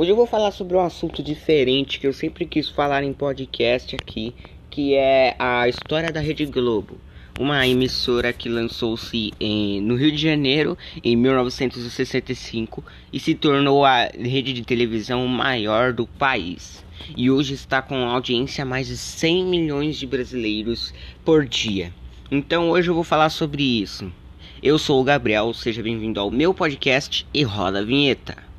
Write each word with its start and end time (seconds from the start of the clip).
Hoje 0.00 0.12
eu 0.12 0.16
vou 0.16 0.24
falar 0.24 0.50
sobre 0.50 0.74
um 0.78 0.80
assunto 0.80 1.22
diferente 1.22 2.00
que 2.00 2.06
eu 2.06 2.12
sempre 2.14 2.46
quis 2.46 2.70
falar 2.70 3.04
em 3.04 3.12
podcast 3.12 3.94
aqui, 3.94 4.34
que 4.70 4.94
é 4.94 5.36
a 5.38 5.68
história 5.68 6.10
da 6.10 6.20
Rede 6.20 6.46
Globo, 6.46 6.96
uma 7.38 7.68
emissora 7.68 8.32
que 8.32 8.48
lançou-se 8.48 9.30
no 9.82 9.96
Rio 9.96 10.10
de 10.10 10.16
Janeiro 10.16 10.78
em 11.04 11.14
1965 11.16 12.82
e 13.12 13.20
se 13.20 13.34
tornou 13.34 13.84
a 13.84 14.04
rede 14.04 14.54
de 14.54 14.62
televisão 14.62 15.26
maior 15.26 15.92
do 15.92 16.06
país. 16.06 16.82
E 17.14 17.30
hoje 17.30 17.52
está 17.52 17.82
com 17.82 18.08
audiência 18.08 18.64
mais 18.64 18.86
de 18.86 18.96
100 18.96 19.44
milhões 19.44 19.98
de 19.98 20.06
brasileiros 20.06 20.94
por 21.22 21.44
dia. 21.44 21.92
Então 22.30 22.70
hoje 22.70 22.88
eu 22.88 22.94
vou 22.94 23.04
falar 23.04 23.28
sobre 23.28 23.62
isso. 23.62 24.10
Eu 24.62 24.78
sou 24.78 24.98
o 24.98 25.04
Gabriel, 25.04 25.52
seja 25.52 25.82
bem-vindo 25.82 26.18
ao 26.18 26.30
meu 26.30 26.54
podcast 26.54 27.26
e 27.34 27.42
roda 27.42 27.80
a 27.80 27.84
vinheta. 27.84 28.49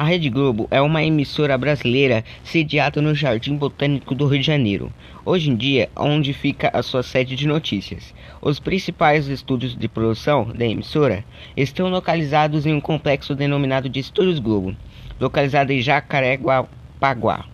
A 0.00 0.04
Rede 0.04 0.30
Globo 0.30 0.66
é 0.70 0.80
uma 0.80 1.04
emissora 1.04 1.58
brasileira 1.58 2.24
sediada 2.42 3.02
no 3.02 3.14
Jardim 3.14 3.54
Botânico 3.54 4.14
do 4.14 4.26
Rio 4.26 4.40
de 4.40 4.46
Janeiro, 4.46 4.90
hoje 5.26 5.50
em 5.50 5.54
dia 5.54 5.90
onde 5.94 6.32
fica 6.32 6.70
a 6.72 6.82
sua 6.82 7.02
sede 7.02 7.36
de 7.36 7.46
notícias. 7.46 8.14
Os 8.40 8.58
principais 8.58 9.28
estúdios 9.28 9.76
de 9.76 9.88
produção 9.88 10.54
da 10.54 10.64
emissora 10.64 11.22
estão 11.54 11.90
localizados 11.90 12.64
em 12.64 12.72
um 12.72 12.80
complexo 12.80 13.34
denominado 13.34 13.90
de 13.90 14.00
Estúdios 14.00 14.38
Globo, 14.38 14.74
localizado 15.20 15.70
em 15.70 15.82
Jacareguapaguá. 15.82 17.44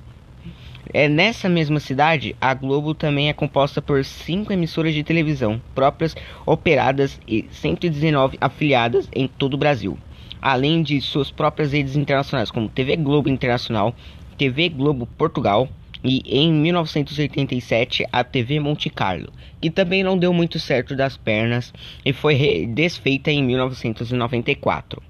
É 0.94 1.08
nessa 1.08 1.48
mesma 1.48 1.80
cidade, 1.80 2.36
a 2.41 2.55
Globo 2.55 2.94
também 2.94 3.28
é 3.28 3.33
composta 3.33 3.83
por 3.83 4.05
cinco 4.05 4.52
emissoras 4.52 4.94
de 4.94 5.02
televisão 5.02 5.61
próprias 5.74 6.14
operadas 6.47 7.20
e 7.27 7.44
119 7.50 8.39
afiliadas 8.41 9.08
em 9.12 9.27
todo 9.27 9.55
o 9.55 9.58
Brasil 9.58 9.98
além 10.47 10.80
de 10.80 11.00
suas 11.00 11.28
próprias 11.28 11.72
redes 11.72 11.97
internacionais, 11.97 12.52
como 12.52 12.69
TV 12.69 12.94
Globo 12.94 13.28
Internacional, 13.28 13.92
TV 14.39 14.69
Globo 14.69 15.05
Portugal 15.05 15.69
e, 16.05 16.22
em 16.25 16.52
1987, 16.52 18.06
a 18.12 18.22
TV 18.22 18.61
Monte 18.61 18.89
Carlo, 18.89 19.33
que 19.61 19.69
também 19.69 20.05
não 20.05 20.17
deu 20.17 20.33
muito 20.33 20.61
certo 20.61 20.94
das 20.94 21.17
pernas 21.17 21.74
e 22.05 22.12
foi 22.12 22.64
desfeita 22.64 23.28
em 23.28 23.42
1994. 23.42 25.02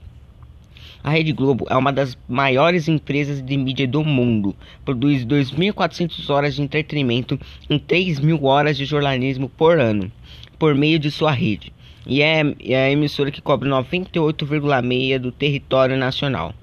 A 1.04 1.10
Rede 1.10 1.34
Globo 1.34 1.66
é 1.68 1.76
uma 1.76 1.92
das 1.92 2.16
maiores 2.26 2.88
empresas 2.88 3.44
de 3.44 3.58
mídia 3.58 3.86
do 3.86 4.02
mundo. 4.02 4.56
Produz 4.86 5.22
2.400 5.26 6.30
horas 6.30 6.54
de 6.54 6.62
entretenimento 6.62 7.38
e 7.68 7.78
3.000 7.78 8.42
horas 8.42 8.74
de 8.74 8.86
jornalismo 8.86 9.50
por 9.50 9.78
ano, 9.78 10.10
por 10.58 10.74
meio 10.74 10.98
de 10.98 11.10
sua 11.10 11.30
rede 11.30 11.75
e 12.06 12.22
é, 12.22 12.42
é 12.64 12.76
a 12.76 12.90
emissora 12.90 13.32
que 13.32 13.42
cobre 13.42 13.68
98,6% 13.68 15.18
do 15.18 15.32
território 15.32 15.96
nacional 15.96 16.54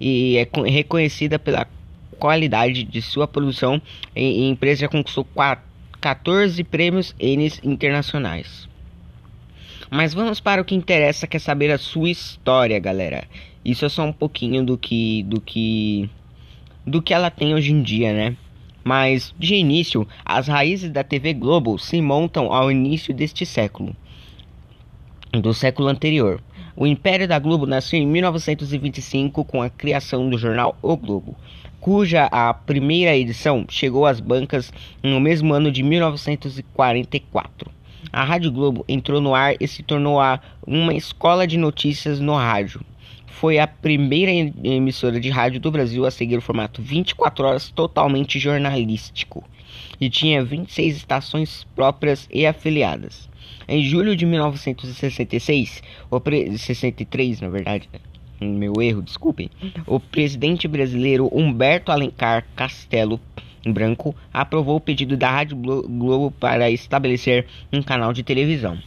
e 0.00 0.36
é 0.36 0.48
reconhecida 0.70 1.38
pela 1.38 1.66
qualidade 2.18 2.84
de 2.84 3.02
sua 3.02 3.26
produção 3.26 3.82
e 4.14 4.44
a 4.44 4.48
empresa 4.48 4.82
já 4.82 4.88
conquistou 4.88 5.26
14 6.00 6.62
prêmios 6.64 7.14
Emmys 7.18 7.60
internacionais. 7.64 8.68
Mas 9.90 10.14
vamos 10.14 10.40
para 10.40 10.62
o 10.62 10.64
que 10.64 10.74
interessa, 10.74 11.26
que 11.26 11.36
é 11.36 11.40
saber 11.40 11.70
a 11.70 11.78
sua 11.78 12.10
história, 12.10 12.78
galera. 12.78 13.24
Isso 13.64 13.84
é 13.84 13.88
só 13.88 14.04
um 14.04 14.12
pouquinho 14.12 14.64
do 14.64 14.78
que 14.78 15.22
do 15.24 15.40
que 15.40 16.08
do 16.86 17.02
que 17.02 17.14
ela 17.14 17.30
tem 17.30 17.54
hoje 17.54 17.72
em 17.72 17.82
dia, 17.82 18.12
né? 18.12 18.36
Mas 18.82 19.34
de 19.38 19.54
início, 19.54 20.06
as 20.24 20.46
raízes 20.46 20.90
da 20.90 21.02
TV 21.02 21.32
Globo 21.32 21.78
se 21.78 22.00
montam 22.00 22.52
ao 22.52 22.70
início 22.70 23.14
deste 23.14 23.46
século 23.46 23.96
do 25.40 25.52
século 25.52 25.88
anterior. 25.88 26.40
O 26.76 26.86
Império 26.86 27.26
da 27.26 27.38
Globo 27.38 27.66
nasceu 27.66 27.98
em 27.98 28.06
1925 28.06 29.44
com 29.44 29.62
a 29.62 29.70
criação 29.70 30.28
do 30.28 30.38
jornal 30.38 30.76
O 30.82 30.96
Globo, 30.96 31.36
cuja 31.80 32.24
a 32.32 32.52
primeira 32.52 33.16
edição 33.16 33.64
chegou 33.68 34.06
às 34.06 34.20
bancas 34.20 34.72
no 35.02 35.20
mesmo 35.20 35.52
ano 35.54 35.70
de 35.70 35.82
1944. 35.82 37.70
A 38.12 38.24
Rádio 38.24 38.52
Globo 38.52 38.84
entrou 38.88 39.20
no 39.20 39.34
ar 39.34 39.54
e 39.60 39.66
se 39.66 39.82
tornou 39.82 40.18
uma 40.66 40.94
escola 40.94 41.46
de 41.46 41.56
notícias 41.56 42.20
no 42.20 42.34
rádio. 42.34 42.80
Foi 43.26 43.58
a 43.58 43.66
primeira 43.66 44.30
emissora 44.30 45.18
de 45.18 45.30
rádio 45.30 45.60
do 45.60 45.70
Brasil 45.70 46.06
a 46.06 46.10
seguir 46.10 46.36
o 46.36 46.42
formato 46.42 46.80
24 46.80 47.44
horas 47.46 47.70
totalmente 47.70 48.38
jornalístico 48.38 49.44
e 50.00 50.08
tinha 50.08 50.44
26 50.44 50.96
estações 50.96 51.66
próprias 51.74 52.28
e 52.32 52.46
afiliadas. 52.46 53.28
Em 53.66 53.82
julho 53.82 54.14
de 54.14 54.26
1966, 54.26 55.82
o 56.10 56.20
pre... 56.20 56.56
63, 56.56 57.40
na 57.40 57.48
verdade, 57.48 57.88
meu 58.40 58.80
erro, 58.80 59.02
desculpem. 59.02 59.50
O 59.86 59.98
presidente 59.98 60.68
brasileiro 60.68 61.28
Humberto 61.32 61.90
Alencar 61.90 62.44
Castelo 62.54 63.20
Branco 63.66 64.14
aprovou 64.32 64.76
o 64.76 64.80
pedido 64.80 65.16
da 65.16 65.30
Rádio 65.30 65.56
Globo 65.56 66.30
para 66.30 66.70
estabelecer 66.70 67.46
um 67.72 67.82
canal 67.82 68.12
de 68.12 68.22
televisão. 68.22 68.78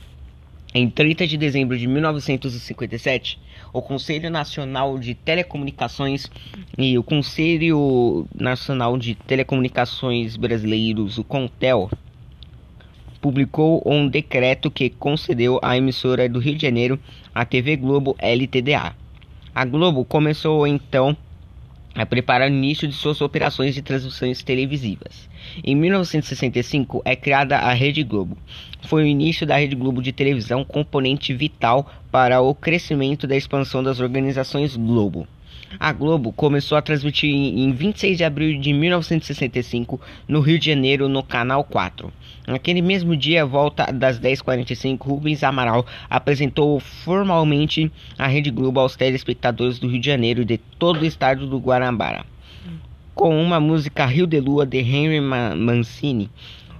Em 0.74 0.90
30 0.90 1.26
de 1.26 1.38
dezembro 1.38 1.78
de 1.78 1.88
1957, 1.88 3.40
o 3.74 3.82
Conselho 3.82 4.30
Nacional 4.30 5.00
de 5.00 5.16
Telecomunicações 5.16 6.30
e 6.78 6.98
o 6.98 7.04
Conselho 7.04 8.28
Nacional 8.36 8.98
de 8.98 9.16
Telecomunicações 9.16 10.36
Brasileiros, 10.36 11.18
o 11.18 11.24
CONTEL, 11.24 11.90
publicou 13.18 13.82
um 13.86 14.08
decreto 14.08 14.72
que 14.72 14.90
concedeu 14.90 15.60
à 15.62 15.76
emissora 15.76 16.30
do 16.30 16.40
Rio 16.40 16.56
de 16.56 16.62
Janeiro 16.62 17.00
a 17.34 17.44
TV 17.44 17.76
Globo 17.76 18.16
LTDA. 18.20 18.96
A 19.54 19.66
Globo 19.66 20.06
começou 20.06 20.66
então 20.68 21.18
a 21.96 22.06
preparar 22.06 22.50
o 22.50 22.54
início 22.54 22.88
de 22.88 22.94
suas 22.94 23.20
operações 23.22 23.74
de 23.74 23.82
transmissões 23.82 24.44
televisivas. 24.44 25.28
Em 25.64 25.76
1965 25.76 27.02
é 27.04 27.16
criada 27.16 27.58
a 27.58 27.74
Rede 27.74 28.04
Globo. 28.04 28.38
Foi 28.84 29.04
o 29.04 29.08
início 29.08 29.48
da 29.48 29.58
Rede 29.58 29.76
Globo 29.76 30.02
de 30.02 30.12
televisão, 30.12 30.64
componente 30.64 31.34
vital 31.34 31.92
para 32.12 32.40
o 32.40 32.54
crescimento 32.54 33.26
da 33.26 33.36
expansão 33.36 33.82
das 33.82 34.00
organizações 34.00 34.76
Globo. 34.76 35.28
A 35.80 35.92
Globo 35.92 36.32
começou 36.32 36.78
a 36.78 36.82
transmitir 36.82 37.30
em 37.30 37.72
26 37.74 38.18
de 38.18 38.24
abril 38.24 38.60
de 38.60 38.72
1965 38.72 40.00
no 40.28 40.40
Rio 40.40 40.58
de 40.58 40.68
Janeiro 40.68 41.10
no 41.10 41.22
Canal 41.22 41.64
4. 41.64 42.12
Naquele 42.48 42.82
mesmo 42.82 43.16
dia, 43.18 43.46
volta 43.46 43.92
das 43.92 44.18
10h45, 44.20 44.98
Rubens 45.02 45.44
Amaral 45.44 45.86
apresentou 46.10 46.80
formalmente 46.80 47.92
a 48.18 48.28
Rede 48.28 48.50
Globo 48.50 48.80
aos 48.80 48.96
telespectadores 48.96 49.78
do 49.78 49.90
Rio 49.90 50.00
de 50.00 50.08
Janeiro 50.08 50.42
e 50.42 50.46
de 50.46 50.58
todo 50.58 51.02
o 51.02 51.06
estado 51.06 51.46
do 51.46 51.60
Guarambara. 51.60 52.26
Com 53.14 53.38
uma 53.42 53.60
música 53.60 54.06
Rio 54.06 54.26
de 54.26 54.40
Lua 54.40 54.66
de 54.66 54.78
Henry 54.78 55.20
Mancini, 55.20 56.30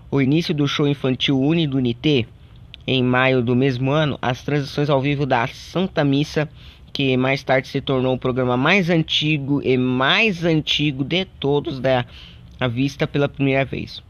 o 0.10 0.22
início 0.22 0.54
do 0.54 0.68
show 0.68 0.88
infantil 0.88 1.40
Uni 1.40 1.68
do 1.68 1.78
Unité, 1.78 2.26
em 2.88 3.04
maio 3.04 3.42
do 3.42 3.54
mesmo 3.54 3.92
ano, 3.92 4.18
as 4.22 4.44
transições 4.44 4.90
ao 4.90 5.02
vivo 5.02 5.26
da 5.26 5.46
Santa 5.48 6.06
Missa 6.06 6.48
que 6.98 7.16
mais 7.16 7.44
tarde 7.44 7.68
se 7.68 7.80
tornou 7.80 8.16
o 8.16 8.18
programa 8.18 8.58
mais 8.58 8.90
antigo 8.90 9.62
e 9.64 9.78
mais 9.78 10.44
antigo 10.44 11.04
de 11.04 11.26
todos 11.26 11.80
da 11.80 12.04
vista 12.72 13.06
pela 13.06 13.30
primeira 13.30 13.64
vez. 13.64 14.02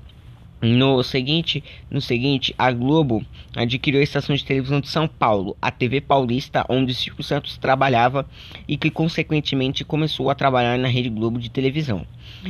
No 0.62 1.04
seguinte, 1.04 1.62
no 1.92 2.00
seguinte, 2.00 2.56
a 2.58 2.72
Globo 2.72 3.26
adquiriu 3.54 4.00
a 4.00 4.04
estação 4.04 4.34
de 4.34 4.46
televisão 4.46 4.80
de 4.80 4.88
São 4.88 5.06
Paulo, 5.06 5.58
a 5.62 5.70
TV 5.70 6.00
Paulista, 6.00 6.66
onde 6.70 6.94
Silvio 6.94 7.26
Santos 7.26 7.58
trabalhava 7.58 8.26
e 8.66 8.78
que 8.78 8.90
consequentemente 8.90 9.84
começou 9.84 10.30
a 10.30 10.36
trabalhar 10.36 10.80
na 10.80 10.88
Rede 10.88 11.10
Globo 11.10 11.40
de 11.40 11.52
televisão, 11.52 12.08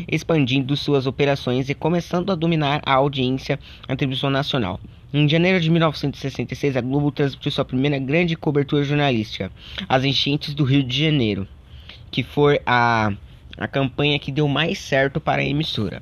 expandindo 0.07 0.77
suas 0.77 1.07
operações 1.07 1.67
e 1.67 1.73
começando 1.73 2.31
a 2.31 2.35
dominar 2.35 2.79
a 2.85 2.93
audiência 2.93 3.59
na 3.89 3.95
televisão 3.95 4.29
nacional. 4.29 4.79
Em 5.13 5.27
janeiro 5.27 5.61
de 5.61 5.69
1966, 5.69 6.75
a 6.75 6.81
Globo 6.81 7.11
transmitiu 7.13 7.49
sua 7.49 7.63
primeira 7.63 7.97
grande 7.97 8.35
cobertura 8.35 8.83
jornalística, 8.83 9.49
as 9.87 10.03
enchentes 10.03 10.53
do 10.53 10.65
Rio 10.65 10.83
de 10.83 11.05
Janeiro, 11.05 11.47
que 12.11 12.23
foi 12.23 12.59
a, 12.65 13.13
a 13.57 13.67
campanha 13.69 14.19
que 14.19 14.33
deu 14.33 14.49
mais 14.49 14.79
certo 14.79 15.21
para 15.21 15.41
a 15.41 15.45
emissora. 15.45 16.01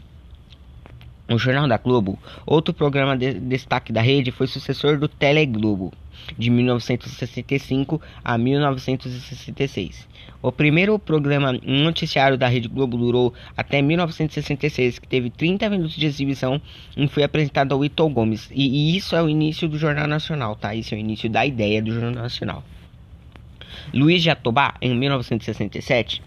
O 1.27 1.39
Jornal 1.39 1.68
da 1.68 1.77
Globo, 1.77 2.19
outro 2.45 2.72
programa 2.72 3.18
de 3.18 3.33
destaque 3.33 3.92
da 3.92 4.00
rede, 4.00 4.31
foi 4.31 4.45
sucessor 4.45 5.00
do 5.00 5.07
Teleglobo, 5.07 5.92
de 6.38 6.51
1965 6.51 8.00
a 8.24 8.38
1966. 8.38 10.07
O 10.39 10.51
primeiro 10.51 11.00
programa 11.00 11.54
noticiário 11.63 12.38
da 12.38 12.48
Rede 12.48 12.68
Globo 12.68 12.95
durou 12.95 13.33
até 13.57 13.81
1966, 13.81 15.00
que 15.00 15.07
teve 15.07 15.31
30 15.31 15.68
minutos 15.68 15.95
de 15.95 16.06
exibição 16.06 16.62
e 16.95 17.07
foi 17.07 17.24
apresentado 17.24 17.74
ao 17.74 17.83
Ito 17.83 18.07
Gomes. 18.10 18.48
E, 18.54 18.94
e 18.94 18.95
isso 18.95 19.16
é 19.16 19.24
o 19.24 19.28
início 19.28 19.68
do 19.68 19.80
Jornal 19.80 20.06
Nacional, 20.06 20.56
tá? 20.56 20.75
Isso 20.75 20.94
é 20.94 20.98
o 20.98 21.00
início 21.00 21.28
da 21.28 21.44
ideia 21.44 21.81
do 21.81 21.92
Jornal 21.92 22.21
Nacional. 22.21 22.63
Luiz 23.92 24.21
Jatobá, 24.21 24.75
em 24.80 24.95
1967, 24.95 26.21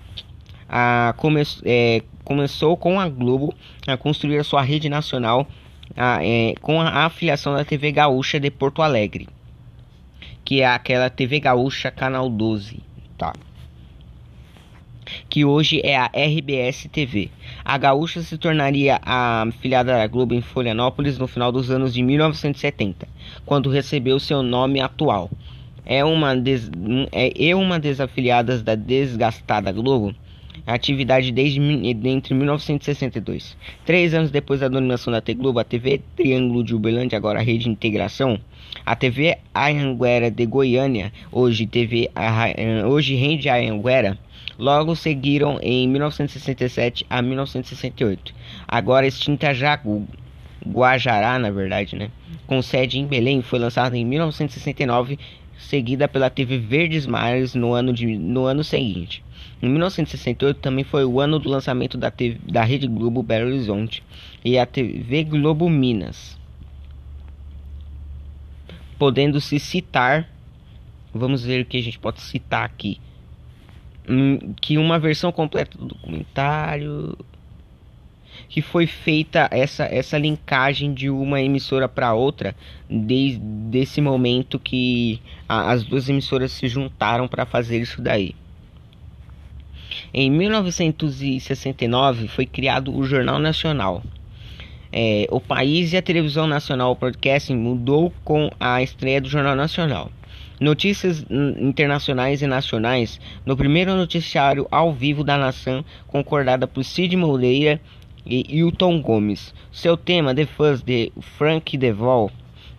come, 1.17 1.43
é, 1.65 2.03
começou 2.25 2.76
com 2.76 3.00
a 3.00 3.09
Globo 3.09 3.55
a 3.87 3.97
construir 3.97 4.38
a 4.38 4.44
sua 4.44 4.62
rede 4.62 4.88
nacional 4.88 5.47
é, 5.97 6.55
com 6.61 6.81
a 6.81 7.06
afiliação 7.06 7.55
da 7.55 7.65
TV 7.65 7.93
Gaúcha 7.93 8.38
de 8.38 8.50
Porto 8.50 8.82
Alegre, 8.82 9.29
que 10.44 10.61
é 10.61 10.67
aquela 10.67 11.09
TV 11.11 11.41
Gaúcha 11.41 11.91
Canal 11.91 12.29
12, 12.29 12.81
tá? 13.17 13.32
que 15.29 15.44
hoje 15.44 15.81
é 15.85 15.97
a 15.97 16.06
RBS 16.06 16.88
TV. 16.93 17.31
A 17.65 17.79
Gaúcha 17.79 18.20
se 18.23 18.37
tornaria 18.37 19.00
a 19.03 19.43
afiliada 19.43 19.93
da 19.93 20.06
Globo 20.06 20.35
em 20.35 20.41
Florianópolis 20.41 21.19
no 21.19 21.26
final 21.26 21.50
dos 21.50 21.70
anos 21.70 21.94
de 21.94 22.03
1970, 22.03 23.09
quando 23.44 23.70
recebeu 23.70 24.20
seu 24.20 24.43
nome 24.43 24.81
atual. 24.81 25.31
É 25.85 26.05
uma, 26.05 26.37
des... 26.37 26.70
é 27.12 27.55
uma 27.55 27.81
das 27.81 27.99
afiliadas 28.00 28.62
da 28.62 28.75
desgastada 28.75 29.73
Globo 29.73 30.15
atividade 30.75 31.32
desde 31.32 31.61
entre 31.61 32.35
1962. 32.35 33.56
Três 33.85 34.12
anos 34.12 34.31
depois 34.31 34.61
da 34.61 34.69
dominação 34.69 35.12
da 35.12 35.20
TV 35.20 35.41
Globo, 35.41 35.59
a 35.59 35.65
TV 35.65 36.00
Triângulo 36.15 36.62
de 36.62 36.75
Uberlândia, 36.75 37.17
agora 37.17 37.41
Rede 37.41 37.69
Integração, 37.69 38.38
a 38.85 38.94
TV 38.94 39.38
Anhanguera 39.55 40.31
de 40.31 40.44
Goiânia, 40.44 41.12
hoje 41.32 41.67
TV 41.67 42.11
hoje 42.87 43.15
Rede 43.15 43.49
Anhanguera, 43.49 44.19
logo 44.59 44.94
seguiram 44.94 45.59
em 45.62 45.88
1967 45.88 47.06
a 47.09 47.23
1968. 47.23 48.35
Agora 48.67 49.06
extinta 49.06 49.55
já 49.55 49.81
Guajará, 50.67 51.38
na 51.38 51.50
verdade, 51.50 51.97
né? 51.97 52.11
Com 52.47 52.61
sede 52.61 52.99
em 52.99 53.06
Belém, 53.06 53.41
foi 53.41 53.59
lançada 53.59 53.97
em 53.97 54.05
1969, 54.05 55.19
seguida 55.56 56.06
pela 56.09 56.29
TV 56.29 56.59
Verdes 56.59 57.06
Mares 57.06 57.55
no 57.55 57.73
ano, 57.73 57.93
de, 57.93 58.19
no 58.19 58.44
ano 58.44 58.62
seguinte. 58.62 59.23
Em 59.60 59.69
1968 59.69 60.60
também 60.60 60.84
foi 60.84 61.05
o 61.05 61.20
ano 61.20 61.38
do 61.38 61.49
lançamento 61.49 61.99
da, 61.99 62.10
TV, 62.10 62.38
da 62.44 62.62
Rede 62.62 62.87
Globo 62.87 63.22
Belo 63.22 63.46
Horizonte 63.46 64.05
e 64.44 64.56
a 64.56 64.64
TV 64.64 65.25
Globo 65.25 65.69
Minas. 65.69 66.38
Podendo 68.99 69.40
se 69.40 69.58
citar, 69.58 70.28
vamos 71.12 71.44
ver 71.44 71.62
o 71.62 71.64
que 71.64 71.76
a 71.76 71.82
gente 71.82 71.99
pode 71.99 72.20
citar 72.20 72.64
aqui. 72.64 73.00
Hum, 74.08 74.55
que 74.60 74.78
uma 74.78 74.99
versão 74.99 75.32
completa 75.32 75.76
do 75.76 75.87
documentário 75.87 77.16
que 78.49 78.62
foi 78.62 78.87
feita 78.87 79.49
essa, 79.50 79.84
essa 79.84 80.16
linkagem 80.16 80.94
de 80.94 81.10
uma 81.10 81.40
emissora 81.40 81.88
para 81.88 82.14
outra 82.14 82.55
desde 82.88 83.43
esse 83.78 84.00
momento 84.00 84.58
que 84.58 85.20
a, 85.49 85.72
as 85.72 85.82
duas 85.84 86.08
emissoras 86.08 86.52
se 86.52 86.69
juntaram 86.69 87.26
para 87.26 87.44
fazer 87.44 87.81
isso 87.81 88.00
daí. 88.00 88.34
Em 90.12 90.31
1969 90.31 92.28
foi 92.28 92.46
criado 92.46 92.96
o 92.96 93.05
Jornal 93.05 93.38
Nacional. 93.38 94.02
É, 94.90 95.26
o 95.31 95.38
país 95.38 95.93
e 95.93 95.99
a 95.99 96.02
televisão 96.02 96.46
nacional 96.46 96.94
broadcasting 96.94 97.56
mudou 97.56 98.10
com 98.25 98.50
a 98.58 98.82
estreia 98.82 99.20
do 99.20 99.28
Jornal 99.28 99.55
Nacional. 99.55 100.10
Notícias 100.58 101.25
internacionais 101.60 102.40
e 102.43 102.46
nacionais 102.46 103.20
no 103.44 103.56
primeiro 103.56 103.94
noticiário 103.94 104.66
ao 104.70 104.93
vivo 104.93 105.22
da 105.22 105.37
nação, 105.37 105.84
concordada 106.06 106.66
por 106.66 106.82
Cid 106.82 107.14
Moreira 107.16 107.78
e 108.26 108.44
Hilton 108.49 109.00
Gomes. 109.00 109.55
Seu 109.70 109.96
tema, 109.96 110.34
The 110.34 110.46
Fuzz 110.46 110.82
de 110.82 111.12
Frank 111.20 111.76
DeVol, 111.76 112.32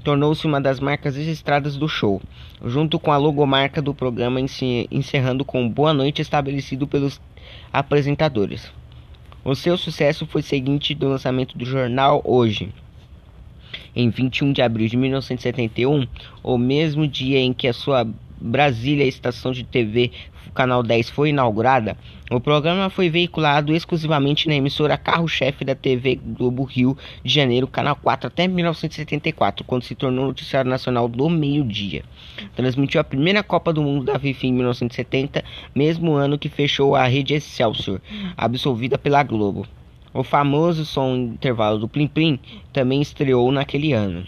tornou-se 0.04 0.46
uma 0.46 0.62
das 0.62 0.80
marcas 0.80 1.16
registradas 1.16 1.76
do 1.76 1.88
show, 1.88 2.22
junto 2.66 3.00
com 3.00 3.12
a 3.12 3.18
logomarca 3.18 3.82
do 3.82 3.94
programa 3.94 4.40
encerrando 4.40 5.44
com 5.44 5.70
Boa 5.70 5.94
Noite 5.94 6.22
estabelecido 6.22 6.88
pelos 6.88 7.20
apresentadores. 7.72 8.72
O 9.44 9.56
seu 9.56 9.78
sucesso 9.78 10.26
foi 10.26 10.42
seguinte 10.42 10.94
do 10.94 11.10
lançamento 11.10 11.58
do 11.58 11.66
jornal 11.66 12.22
Hoje. 12.24 12.74
Em 13.96 14.10
21 14.10 14.52
de 14.54 14.62
abril 14.62 14.88
de 14.88 14.98
1971, 14.98 16.08
o 16.44 16.58
mesmo 16.58 17.08
dia 17.08 17.40
em 17.40 17.54
que 17.54 17.68
a 17.68 17.74
sua 17.74 18.08
Brasília 18.42 19.06
Estação 19.06 19.52
de 19.52 19.64
TV 19.64 20.12
Canal 20.54 20.84
10 20.84 21.10
foi 21.10 21.30
inaugurada, 21.30 21.96
o 22.32 22.40
programa 22.40 22.90
foi 22.90 23.10
veiculado 23.10 23.74
exclusivamente 23.74 24.48
na 24.48 24.56
emissora 24.56 24.98
carro-chefe 24.98 25.64
da 25.64 25.76
TV 25.76 26.16
Globo 26.16 26.64
Rio 26.64 26.98
de 27.24 27.34
Janeiro, 27.34 27.68
Canal 27.68 27.96
4, 27.96 28.28
até 28.28 28.48
1974, 28.48 29.64
quando 29.66 29.84
se 29.84 29.96
tornou 29.96 30.28
noticiário 30.28 30.70
nacional 30.70 31.08
do 31.08 31.30
meio-dia. 31.30 32.04
Transmitiu 32.56 33.00
a 33.00 33.04
primeira 33.04 33.44
Copa 33.44 33.72
do 33.72 33.82
Mundo 33.82 34.06
da 34.06 34.20
FIFA 34.20 34.48
em 34.48 34.54
1970, 34.54 35.44
mesmo 35.74 36.14
ano 36.14 36.38
que 36.38 36.50
fechou 36.50 36.96
a 36.96 37.06
rede 37.06 37.34
Excelsior, 37.34 38.02
absolvida 38.36 38.98
pela 38.98 39.24
Globo. 39.24 39.68
O 40.14 40.24
famoso 40.24 40.86
som 40.86 41.16
intervalo 41.16 41.78
do 41.78 41.88
Plim 41.88 42.08
Plim 42.08 42.40
também 42.74 43.02
estreou 43.02 43.52
naquele 43.52 43.94
ano. 43.94 44.26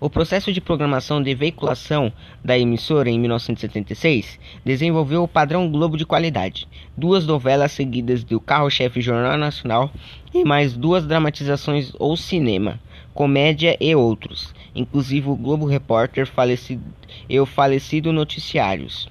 O 0.00 0.08
processo 0.08 0.52
de 0.52 0.60
programação 0.60 1.22
de 1.22 1.34
veiculação 1.34 2.12
da 2.44 2.58
emissora 2.58 3.10
em 3.10 3.18
1976 3.18 4.38
desenvolveu 4.64 5.22
o 5.22 5.28
padrão 5.28 5.70
Globo 5.70 5.96
de 5.96 6.06
qualidade, 6.06 6.66
duas 6.96 7.26
novelas 7.26 7.72
seguidas 7.72 8.24
do 8.24 8.40
carro-chefe 8.40 9.00
Jornal 9.00 9.36
Nacional 9.36 9.90
e 10.32 10.44
mais 10.44 10.74
duas 10.74 11.06
dramatizações 11.06 11.92
ou 11.98 12.16
cinema, 12.16 12.80
comédia 13.12 13.76
e 13.80 13.94
outros, 13.94 14.54
inclusive 14.74 15.28
o 15.28 15.36
Globo 15.36 15.66
Repórter 15.66 16.26
falecido, 16.26 16.82
e 17.28 17.38
o 17.38 17.46
falecido 17.46 18.12
Noticiários. 18.12 19.08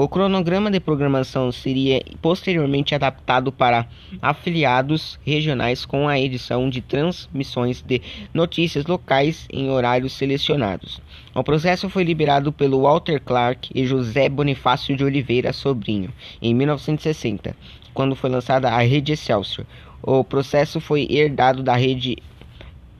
O 0.00 0.08
cronograma 0.08 0.70
de 0.70 0.78
programação 0.78 1.50
seria 1.50 2.00
posteriormente 2.22 2.94
adaptado 2.94 3.50
para 3.50 3.84
afiliados 4.22 5.18
regionais 5.26 5.84
com 5.84 6.06
a 6.06 6.16
edição 6.16 6.70
de 6.70 6.80
transmissões 6.80 7.82
de 7.82 8.00
notícias 8.32 8.86
locais 8.86 9.48
em 9.52 9.68
horários 9.70 10.12
selecionados. 10.12 11.00
O 11.34 11.42
processo 11.42 11.90
foi 11.90 12.04
liberado 12.04 12.52
pelo 12.52 12.82
Walter 12.82 13.20
Clark 13.20 13.72
e 13.74 13.84
José 13.84 14.28
Bonifácio 14.28 14.96
de 14.96 15.02
Oliveira 15.02 15.52
Sobrinho 15.52 16.12
em 16.40 16.54
1960, 16.54 17.56
quando 17.92 18.14
foi 18.14 18.30
lançada 18.30 18.70
a 18.70 18.78
Rede 18.78 19.14
Excelsior. 19.14 19.66
O 20.00 20.22
processo 20.22 20.78
foi 20.78 21.08
herdado 21.10 21.60
da 21.60 21.74
rede 21.74 22.18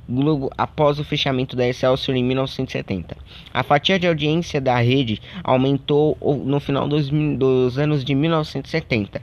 Globo 0.09 0.51
após 0.57 0.99
o 0.99 1.05
fechamento 1.05 1.55
da 1.55 1.67
Excelsior 1.67 2.17
em 2.17 2.25
1970. 2.25 3.17
A 3.53 3.63
fatia 3.63 3.99
de 3.99 4.07
audiência 4.07 4.61
da 4.61 4.79
rede 4.79 5.21
aumentou 5.45 6.17
no 6.45 6.59
final 6.59 6.89
dos, 6.89 7.11
dos 7.11 7.79
anos 7.79 8.05
de 8.05 8.15
1970 8.15 9.21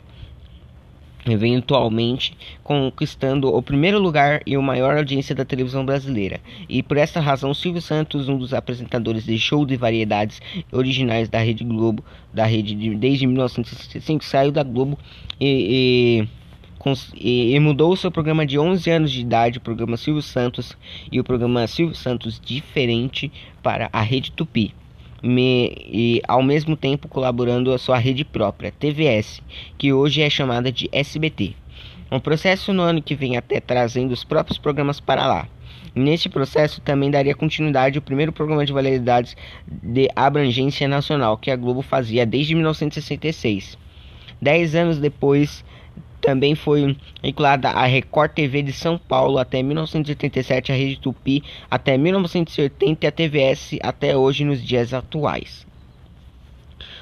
eventualmente 1.28 2.38
conquistando 2.64 3.48
o 3.54 3.62
primeiro 3.62 4.00
lugar 4.00 4.42
e 4.46 4.56
o 4.56 4.62
maior 4.62 4.96
audiência 4.98 5.34
da 5.34 5.44
televisão 5.44 5.86
brasileira. 5.86 6.40
E 6.70 6.84
por 6.84 6.98
essa 6.98 7.20
razão, 7.20 7.54
Silvio 7.54 7.82
Santos, 7.82 8.30
um 8.30 8.38
dos 8.38 8.54
apresentadores 8.54 9.26
de 9.26 9.38
show 9.40 9.66
de 9.66 9.76
variedades 9.76 10.42
originais 10.72 11.28
da 11.28 11.40
Rede 11.40 11.64
Globo, 11.64 12.04
da 12.34 12.46
rede 12.46 12.76
de, 12.76 12.96
desde 12.96 13.26
1965, 13.26 14.24
saiu 14.24 14.52
da 14.52 14.64
Globo 14.64 15.00
e, 15.40 16.22
e 16.22 16.45
e, 17.16 17.60
mudou 17.60 17.94
o 17.94 17.98
seu 17.98 18.12
programa 18.12 18.46
de 18.46 18.60
11 18.60 18.90
anos 18.92 19.12
de 19.12 19.22
idade, 19.22 19.58
o 19.58 19.62
programa 19.62 19.98
Silvio 19.98 20.22
Santos, 20.22 20.78
e 21.12 21.20
o 21.20 21.24
programa 21.24 21.66
Silvio 21.66 21.96
Santos 21.96 22.40
diferente 22.40 23.32
para 23.64 23.90
a 23.92 24.02
Rede 24.02 24.32
Tupi. 24.32 24.74
Me, 25.24 25.76
e 25.88 26.22
ao 26.28 26.44
mesmo 26.44 26.76
tempo 26.76 27.08
colaborando 27.08 27.74
a 27.74 27.80
sua 27.80 27.98
rede 27.98 28.24
própria, 28.24 28.72
TVS, 28.72 29.42
que 29.78 29.92
hoje 29.92 30.22
é 30.22 30.30
chamada 30.30 30.72
de 30.72 30.88
SBT. 30.92 31.56
Um 32.12 32.20
processo 32.20 32.72
no 32.72 32.84
ano 32.84 33.02
que 33.02 33.16
vem 33.16 33.36
até 33.36 33.60
trazendo 33.60 34.12
os 34.12 34.24
próprios 34.24 34.60
programas 34.60 35.00
para 35.00 35.26
lá. 35.26 35.48
Neste 35.96 36.30
processo 36.30 36.82
também 36.82 37.10
daria 37.10 37.34
continuidade 37.34 37.98
ao 37.98 38.04
primeiro 38.04 38.32
programa 38.32 38.66
de 38.66 38.74
validades 38.74 39.36
de 39.66 40.10
abrangência 40.16 40.88
nacional 40.88 41.38
que 41.38 41.50
a 41.50 41.56
Globo 41.56 41.82
fazia 41.82 42.26
desde 42.26 42.54
1966. 42.54 43.78
Dez 44.40 44.76
anos 44.76 45.00
depois 45.00 45.64
também 46.26 46.56
foi 46.56 46.98
vinculada 47.22 47.70
à 47.70 47.86
Record 47.86 48.32
TV 48.32 48.64
de 48.64 48.74
São 48.74 48.98
Paulo 48.98 49.38
até 49.38 49.62
1987, 49.62 50.72
a 50.72 50.76
Rede 50.76 51.00
Tupi 51.00 51.44
até 51.70 51.96
1980 51.98 53.06
e 53.06 53.08
a 53.08 53.12
TVS 53.12 53.78
até 53.84 54.18
hoje 54.18 54.44
nos 54.44 54.60
dias 54.62 54.92
atuais. 54.94 55.66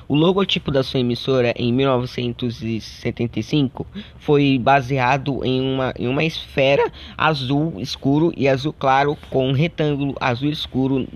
O 0.07 0.15
logotipo 0.15 0.69
da 0.69 0.83
sua 0.83 0.99
emissora 0.99 1.53
em 1.55 1.71
1975 1.71 3.87
foi 4.17 4.59
baseado 4.61 5.45
em 5.45 5.61
uma, 5.61 5.93
em 5.97 6.07
uma 6.07 6.25
esfera 6.25 6.91
azul 7.17 7.75
escuro 7.79 8.33
e 8.35 8.49
azul 8.49 8.73
claro 8.73 9.17
com 9.29 9.47
um 9.47 9.53
retângulo 9.53 10.13
azul 10.19 10.49
escuro 10.49 11.07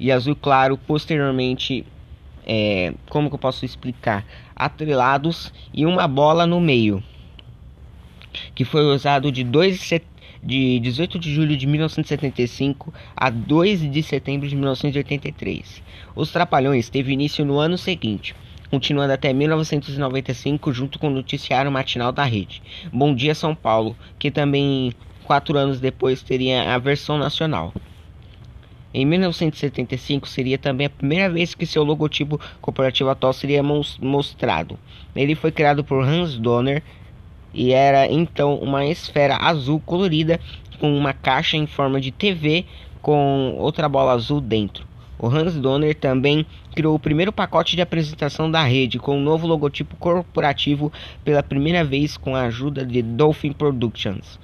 e 0.00 0.10
azul 0.10 0.34
claro 0.34 0.78
posteriormente 0.78 1.84
é, 2.46 2.94
como 3.10 3.28
que 3.28 3.34
eu 3.34 3.38
posso 3.38 3.66
explicar 3.66 4.24
atrelados 4.56 5.52
e 5.72 5.84
uma 5.84 6.08
bola 6.08 6.46
no 6.46 6.60
meio 6.60 7.02
que 8.54 8.64
foi 8.64 8.82
usado 8.84 9.32
de 9.32 9.42
2 9.42 9.90
de 10.42 10.78
18 10.80 11.18
de 11.18 11.34
julho 11.34 11.56
de 11.56 11.66
1975 11.66 12.92
a 13.16 13.30
2 13.30 13.90
de 13.90 14.02
setembro 14.02 14.46
de 14.46 14.54
1983. 14.54 15.82
Os 16.14 16.30
Trapalhões 16.30 16.90
teve 16.90 17.12
início 17.12 17.44
no 17.44 17.58
ano 17.58 17.78
seguinte, 17.78 18.34
continuando 18.70 19.12
até 19.12 19.32
1995 19.32 20.72
junto 20.72 20.98
com 20.98 21.08
o 21.08 21.14
noticiário 21.14 21.72
matinal 21.72 22.12
da 22.12 22.24
rede. 22.24 22.62
Bom 22.92 23.14
Dia 23.14 23.34
São 23.34 23.54
Paulo, 23.54 23.96
que 24.18 24.30
também 24.30 24.92
quatro 25.24 25.56
anos 25.56 25.80
depois 25.80 26.22
teria 26.22 26.74
a 26.74 26.78
versão 26.78 27.16
nacional. 27.16 27.72
Em 28.92 29.04
1975 29.04 30.28
seria 30.28 30.56
também 30.56 30.86
a 30.86 30.90
primeira 30.90 31.28
vez 31.28 31.52
que 31.52 31.66
seu 31.66 31.82
logotipo 31.82 32.38
corporativo 32.60 33.10
atual 33.10 33.32
seria 33.32 33.60
mostrado. 33.62 34.78
Ele 35.16 35.34
foi 35.34 35.50
criado 35.50 35.82
por 35.82 36.04
Hans 36.04 36.38
Donner 36.38 36.80
e 37.54 37.72
era 37.72 38.10
então 38.10 38.56
uma 38.56 38.84
esfera 38.84 39.36
azul 39.40 39.80
colorida 39.80 40.40
com 40.80 40.96
uma 40.96 41.12
caixa 41.12 41.56
em 41.56 41.66
forma 41.66 42.00
de 42.00 42.10
TV 42.10 42.64
com 43.00 43.54
outra 43.58 43.88
bola 43.88 44.12
azul 44.12 44.40
dentro. 44.40 44.86
O 45.18 45.28
Hans 45.28 45.54
Donner 45.54 45.94
também 45.94 46.44
criou 46.74 46.96
o 46.96 46.98
primeiro 46.98 47.32
pacote 47.32 47.76
de 47.76 47.82
apresentação 47.82 48.50
da 48.50 48.62
rede 48.64 48.98
com 48.98 49.16
um 49.16 49.22
novo 49.22 49.46
logotipo 49.46 49.96
corporativo 49.96 50.92
pela 51.24 51.42
primeira 51.42 51.84
vez 51.84 52.16
com 52.16 52.34
a 52.34 52.42
ajuda 52.42 52.84
de 52.84 53.00
Dolphin 53.00 53.52
Productions, 53.52 54.38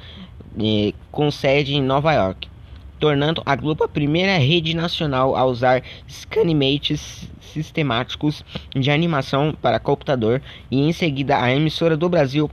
com 1.10 1.30
sede 1.30 1.74
em 1.74 1.82
Nova 1.82 2.12
York, 2.12 2.48
tornando 3.00 3.42
a 3.44 3.56
Globo 3.56 3.84
a 3.84 3.88
primeira 3.88 4.38
rede 4.38 4.74
nacional 4.74 5.34
a 5.34 5.44
usar 5.44 5.82
scanimates 6.08 7.28
sistemáticos 7.40 8.44
de 8.74 8.90
animação 8.90 9.52
para 9.60 9.80
computador 9.80 10.40
e 10.70 10.80
em 10.80 10.92
seguida 10.92 11.42
a 11.42 11.52
emissora 11.52 11.96
do 11.96 12.08
Brasil. 12.08 12.48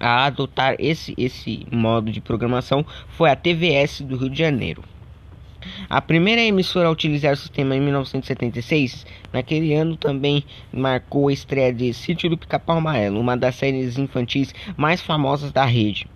A 0.00 0.26
adotar 0.26 0.76
esse, 0.78 1.14
esse 1.16 1.66
modo 1.70 2.10
de 2.10 2.20
programação 2.20 2.84
foi 3.08 3.30
a 3.30 3.36
TVS 3.36 4.00
do 4.00 4.16
Rio 4.16 4.30
de 4.30 4.38
Janeiro. 4.38 4.82
A 5.88 6.00
primeira 6.00 6.40
emissora 6.40 6.88
a 6.88 6.90
utilizar 6.90 7.32
o 7.32 7.36
sistema 7.36 7.74
em 7.74 7.80
1976, 7.80 9.04
naquele 9.32 9.74
ano 9.74 9.96
também 9.96 10.44
marcou 10.72 11.28
a 11.28 11.32
estreia 11.32 11.72
de 11.72 11.92
Sítio 11.92 12.30
do 12.30 12.38
Pica-Pau 12.38 12.78
Amarelo, 12.78 13.20
uma 13.20 13.36
das 13.36 13.56
séries 13.56 13.98
infantis 13.98 14.54
mais 14.76 15.00
famosas 15.00 15.50
da 15.50 15.64
rede. 15.64 16.06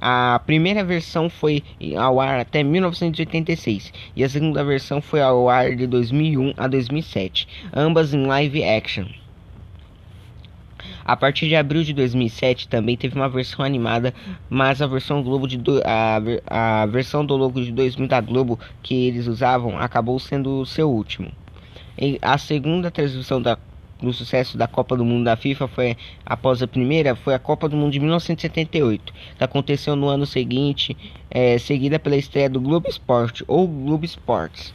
A 0.00 0.40
primeira 0.46 0.84
versão 0.84 1.28
foi 1.28 1.62
ao 1.98 2.20
ar 2.20 2.38
até 2.38 2.62
1986 2.62 3.92
e 4.14 4.22
a 4.22 4.28
segunda 4.28 4.62
versão 4.64 5.00
foi 5.00 5.20
ao 5.20 5.48
ar 5.48 5.74
de 5.74 5.86
2001 5.86 6.54
a 6.56 6.66
2007, 6.66 7.48
ambas 7.74 8.12
em 8.12 8.26
live 8.26 8.62
action. 8.62 9.06
A 11.04 11.16
partir 11.16 11.48
de 11.48 11.54
abril 11.54 11.82
de 11.82 11.92
2007 11.92 12.66
também 12.66 12.96
teve 12.96 13.14
uma 13.14 13.28
versão 13.28 13.62
animada, 13.62 14.14
mas 14.48 14.80
a 14.80 14.86
versão 14.86 15.22
Globo 15.22 15.46
de 15.46 15.58
do, 15.58 15.82
a, 15.84 16.82
a 16.82 16.86
versão 16.86 17.26
do 17.26 17.36
logo 17.36 17.62
de 17.62 17.70
2000 17.70 18.08
da 18.08 18.20
Globo 18.22 18.58
que 18.82 19.08
eles 19.08 19.26
usavam 19.26 19.78
acabou 19.78 20.18
sendo 20.18 20.60
o 20.60 20.66
seu 20.66 20.90
último. 20.90 21.30
E 21.98 22.18
a 22.22 22.38
segunda 22.38 22.90
transmissão 22.90 23.40
da 23.40 23.58
do 24.00 24.12
sucesso 24.12 24.58
da 24.58 24.66
Copa 24.66 24.96
do 24.96 25.04
Mundo 25.04 25.24
da 25.24 25.36
FIFA 25.36 25.68
foi 25.68 25.96
após 26.26 26.62
a 26.62 26.66
primeira 26.66 27.14
foi 27.14 27.34
a 27.34 27.38
Copa 27.38 27.68
do 27.68 27.76
Mundo 27.76 27.92
de 27.92 28.00
1978 28.00 29.14
que 29.38 29.44
aconteceu 29.44 29.96
no 29.96 30.08
ano 30.08 30.26
seguinte 30.26 30.96
é, 31.30 31.56
seguida 31.58 31.98
pela 31.98 32.16
estreia 32.16 32.50
do 32.50 32.60
Globo 32.60 32.88
Esporte 32.88 33.44
ou 33.46 33.66
Globo 33.66 34.04
Esportes 34.04 34.74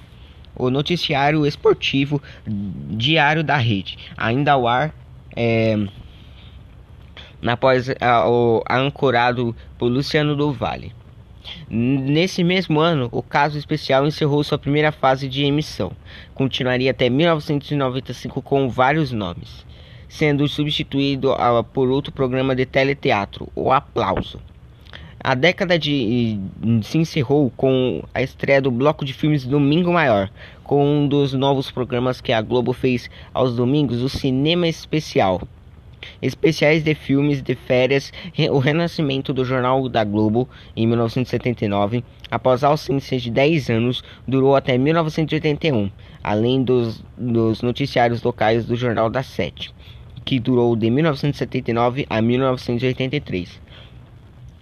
o 0.56 0.70
noticiário 0.70 1.46
esportivo 1.46 2.22
diário 2.48 3.44
da 3.44 3.58
rede 3.58 3.98
ainda 4.18 4.54
ao 4.54 4.68
ar 4.68 4.96
é, 5.36 5.78
após 7.46 7.90
a, 8.00 8.30
o, 8.30 8.64
ancorado 8.70 9.56
por 9.78 9.88
Luciano 9.88 10.36
do 10.36 10.52
Vale. 10.52 10.94
Nesse 11.70 12.44
mesmo 12.44 12.80
ano, 12.80 13.10
o 13.12 13.24
caso 13.24 13.58
especial 13.58 14.06
encerrou 14.06 14.44
sua 14.44 14.58
primeira 14.58 14.92
fase 14.92 15.28
de 15.28 15.44
emissão. 15.44 15.92
Continuaria 16.34 16.92
até 16.92 17.10
1995 17.10 18.42
com 18.42 18.70
vários 18.70 19.12
nomes, 19.12 19.66
sendo 20.08 20.48
substituído 20.48 21.36
por 21.74 21.90
outro 21.90 22.12
programa 22.12 22.56
de 22.56 22.66
teleteatro, 22.66 23.48
O 23.56 23.72
Aplauso. 23.72 24.40
A 25.22 25.36
década 25.36 25.78
de, 25.78 26.40
se 26.82 26.98
encerrou 26.98 27.52
com 27.58 28.02
a 28.14 28.22
estreia 28.22 28.62
do 28.62 28.72
bloco 28.72 29.04
de 29.04 29.14
filmes 29.14 29.46
Domingo 29.46 29.92
Maior, 29.92 30.30
com 30.64 30.86
um 30.86 31.08
dos 31.08 31.34
novos 31.34 31.70
programas 31.70 32.22
que 32.22 32.32
a 32.32 32.42
Globo 32.42 32.72
fez 32.72 33.10
aos 33.34 33.54
domingos, 33.56 34.02
o 34.02 34.08
Cinema 34.08 34.68
Especial 34.68 35.42
especiais 36.22 36.84
de 36.84 36.94
filmes 36.94 37.42
de 37.42 37.56
férias, 37.56 38.12
o 38.52 38.60
renascimento 38.60 39.34
do 39.34 39.46
Jornal 39.46 39.88
da 39.90 40.04
Globo 40.04 40.48
em 40.76 40.88
1979, 40.88 42.04
após 42.30 42.64
ausência 42.64 43.18
de 43.20 43.32
10 43.32 43.70
anos, 43.70 44.04
durou 44.28 44.56
até 44.56 44.78
1981, 44.78 45.90
além 46.24 46.64
dos, 46.64 47.04
dos 47.18 47.62
noticiários 47.62 48.22
locais 48.24 48.66
do 48.66 48.76
Jornal 48.76 49.10
da 49.10 49.24
Sete, 49.24 49.74
que 50.26 50.40
durou 50.40 50.76
de 50.76 50.90
1979 50.90 52.06
a 52.10 52.22
1983. 52.22 53.62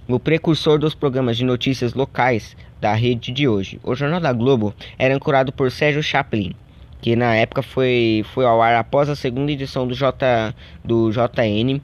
O 0.07 0.19
precursor 0.19 0.79
dos 0.79 0.95
programas 0.95 1.35
de 1.35 1.43
notícias 1.43 1.93
locais 1.93 2.55
da 2.79 2.93
rede 2.93 3.31
de 3.31 3.47
hoje, 3.47 3.79
o 3.83 3.93
Jornal 3.95 4.21
da 4.21 4.31
Globo 4.31 4.73
era 4.97 5.13
ancorado 5.13 5.51
por 5.51 5.69
Sérgio 5.69 6.01
Chaplin 6.01 6.55
que 7.01 7.15
na 7.15 7.35
época 7.35 7.61
foi, 7.61 8.25
foi 8.33 8.45
ao 8.45 8.61
ar 8.61 8.75
após 8.75 9.09
a 9.09 9.15
segunda 9.15 9.51
edição 9.51 9.87
do, 9.87 9.93
J, 9.93 10.53
do 10.83 11.11
JN 11.11 11.81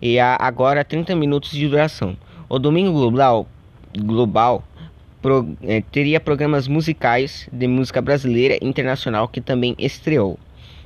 e 0.00 0.18
agora 0.18 0.84
30 0.84 1.14
minutos 1.14 1.50
de 1.50 1.68
duração. 1.68 2.16
O 2.48 2.58
Domingo 2.58 2.92
Global, 2.92 3.46
Global 3.98 4.62
pro, 5.22 5.56
é, 5.62 5.80
teria 5.80 6.20
programas 6.20 6.68
musicais 6.68 7.48
de 7.52 7.66
música 7.66 8.00
brasileira 8.00 8.58
e 8.60 8.66
internacional 8.66 9.28
que 9.28 9.40
também 9.40 9.74
estreou. 9.78 10.38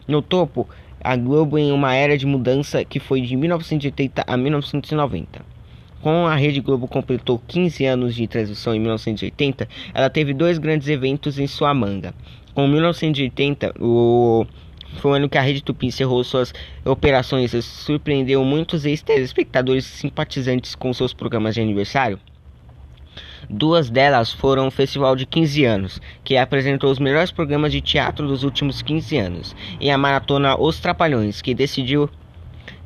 No 0.07 0.23
topo, 0.23 0.69
a 1.03 1.17
Globo 1.17 1.59
em 1.59 1.73
uma 1.73 1.95
era 1.95 2.17
de 2.17 2.27
mudança 2.27 2.85
que 2.85 3.01
foi 3.01 3.21
de 3.21 3.37
1980 3.37 4.25
a 4.27 4.37
1990. 4.37 5.61
Com 6.03 6.27
a 6.27 6.35
Rede 6.35 6.61
Globo 6.61 6.89
completou 6.89 7.43
15 7.47 7.85
anos 7.85 8.15
de 8.15 8.27
transmissão 8.27 8.75
em 8.75 8.81
1980, 8.81 9.69
ela 9.93 10.09
teve 10.09 10.33
dois 10.33 10.57
grandes 10.57 10.89
eventos 10.89 11.39
em 11.39 11.47
sua 11.47 11.75
manga. 11.75 12.15
Com 12.55 12.67
1980, 12.67 13.75
o 13.81 14.47
foi 14.97 15.13
o 15.13 15.15
ano 15.15 15.29
que 15.29 15.39
a 15.39 15.41
Rede 15.41 15.63
Tupi 15.63 15.87
encerrou 15.87 16.23
suas 16.25 16.53
operações 16.85 17.55
e 17.55 17.63
surpreendeu 17.63 18.45
muitos 18.45 18.85
ex-telespectadores 18.85 19.85
simpatizantes 19.85 20.75
com 20.75 20.93
seus 20.93 21.15
programas 21.15 21.55
de 21.55 21.61
aniversário. 21.61 22.19
Duas 23.49 23.89
delas 23.89 24.33
foram 24.33 24.69
o 24.69 24.71
Festival 24.71 25.17
de 25.17 25.27
15 25.27 25.65
anos, 25.65 26.01
que 26.23 26.37
apresentou 26.37 26.91
os 26.91 26.99
melhores 26.99 27.31
programas 27.31 27.73
de 27.73 27.81
teatro 27.81 28.27
dos 28.27 28.45
últimos 28.45 28.83
15 28.83 29.17
anos, 29.17 29.57
e 29.81 29.91
a 29.91 29.99
Maratona 29.99 30.61
Os 30.61 30.79
Trapalhões, 30.79 31.41
que 31.41 31.55
decidiu 31.55 32.09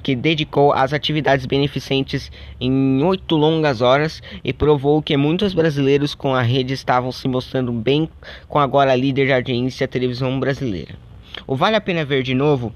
que 0.04 0.14
dedicou 0.14 0.74
às 0.74 0.92
atividades 0.92 1.46
beneficentes 1.46 2.30
em 2.60 3.02
oito 3.02 3.36
longas 3.36 3.80
horas 3.80 4.22
e 4.44 4.52
provou 4.52 5.00
que 5.00 5.16
muitos 5.16 5.54
brasileiros 5.54 6.14
com 6.14 6.34
a 6.34 6.42
rede 6.42 6.74
estavam 6.74 7.10
se 7.10 7.26
mostrando 7.26 7.72
bem 7.72 8.06
com 8.46 8.58
agora 8.58 8.94
líder 8.94 9.26
de 9.26 9.32
audiência 9.32 9.88
televisão 9.88 10.38
brasileira. 10.38 10.94
O 11.46 11.56
Vale 11.56 11.76
a 11.76 11.80
Pena 11.80 12.04
Ver 12.04 12.22
de 12.22 12.34
novo 12.34 12.70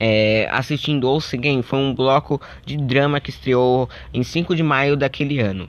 é, 0.00 0.48
assistindo 0.50 1.08
Ouça 1.08 1.36
Again 1.36 1.62
foi 1.62 1.78
um 1.78 1.94
bloco 1.94 2.40
de 2.64 2.76
drama 2.76 3.20
que 3.20 3.30
estreou 3.30 3.88
em 4.12 4.24
5 4.24 4.54
de 4.56 4.64
maio 4.64 4.96
daquele 4.96 5.38
ano. 5.38 5.68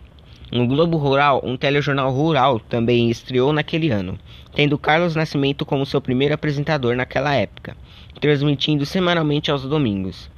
No 0.51 0.65
Globo 0.65 0.98
Rural, 0.98 1.39
um 1.43 1.55
telejornal 1.55 2.12
rural 2.12 2.60
também 2.60 3.12
estreou 3.12 3.53
naquele 3.53 3.91
ano, 3.91 4.17
tendo 4.55 4.77
Carlos 4.77 5.15
Nascimento 5.15 5.65
como 5.65 5.86
seu 5.86 6.01
primeiro 6.01 6.34
apresentador 6.34 6.96
naquela 6.96 7.36
época 7.36 7.77
transmitindo 8.19 8.86
semanalmente 8.86 9.51
aos 9.51 9.63
domingos. 9.63 10.29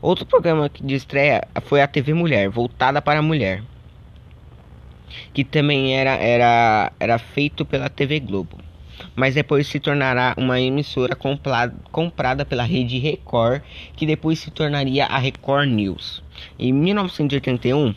Outro 0.00 0.24
programa 0.24 0.70
de 0.80 0.94
estreia 0.94 1.46
foi 1.62 1.80
a 1.82 1.88
TV 1.88 2.14
Mulher, 2.14 2.48
voltada 2.48 3.02
para 3.02 3.18
a 3.18 3.22
mulher, 3.22 3.62
que 5.34 5.44
também 5.44 5.96
era, 5.96 6.12
era, 6.12 6.92
era 7.00 7.18
feito 7.18 7.64
pela 7.64 7.88
TV 7.88 8.20
Globo, 8.20 8.58
mas 9.16 9.34
depois 9.34 9.66
se 9.66 9.80
tornará 9.80 10.34
uma 10.36 10.60
emissora 10.60 11.16
comprada, 11.16 11.74
comprada 11.90 12.44
pela 12.44 12.62
rede 12.62 12.98
Record, 12.98 13.62
que 13.96 14.06
depois 14.06 14.38
se 14.38 14.50
tornaria 14.50 15.06
a 15.06 15.18
Record 15.18 15.68
News. 15.68 16.22
Em 16.58 16.72
1981, 16.72 17.94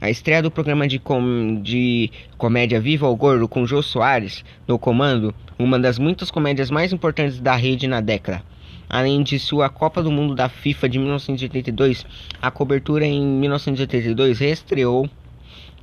A 0.00 0.08
estreia 0.08 0.40
do 0.40 0.50
programa 0.50 0.86
de, 0.86 1.00
com, 1.00 1.60
de 1.60 2.08
comédia 2.36 2.80
Viva 2.80 3.08
o 3.08 3.16
Gordo 3.16 3.48
com 3.48 3.66
Jô 3.66 3.82
Soares 3.82 4.44
no 4.66 4.78
comando, 4.78 5.34
uma 5.58 5.76
das 5.76 5.98
muitas 5.98 6.30
comédias 6.30 6.70
mais 6.70 6.92
importantes 6.92 7.40
da 7.40 7.56
rede 7.56 7.88
na 7.88 8.00
década. 8.00 8.40
Além 8.88 9.24
de 9.24 9.40
sua 9.40 9.68
Copa 9.68 10.00
do 10.00 10.10
Mundo 10.12 10.36
da 10.36 10.48
FIFA 10.48 10.88
de 10.88 10.98
1982, 11.00 12.06
a 12.40 12.48
cobertura 12.48 13.04
em 13.04 13.20
1982 13.20 14.38
reestreou 14.38 15.10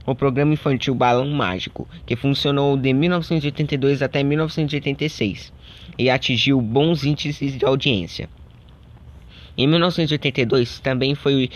o 0.06 0.16
programa 0.16 0.54
infantil 0.54 0.96
Balão 0.96 1.28
Mágico, 1.28 1.86
que 2.06 2.16
funcionou 2.16 2.78
de 2.78 2.94
1982 2.94 4.02
até 4.02 4.24
1986 4.24 5.52
e 5.98 6.10
atingiu 6.10 6.62
bons 6.62 7.04
índices 7.04 7.58
de 7.58 7.66
audiência. 7.66 8.30
Em 9.58 9.68
1982, 9.68 10.80
também 10.80 11.16
foi 11.16 11.50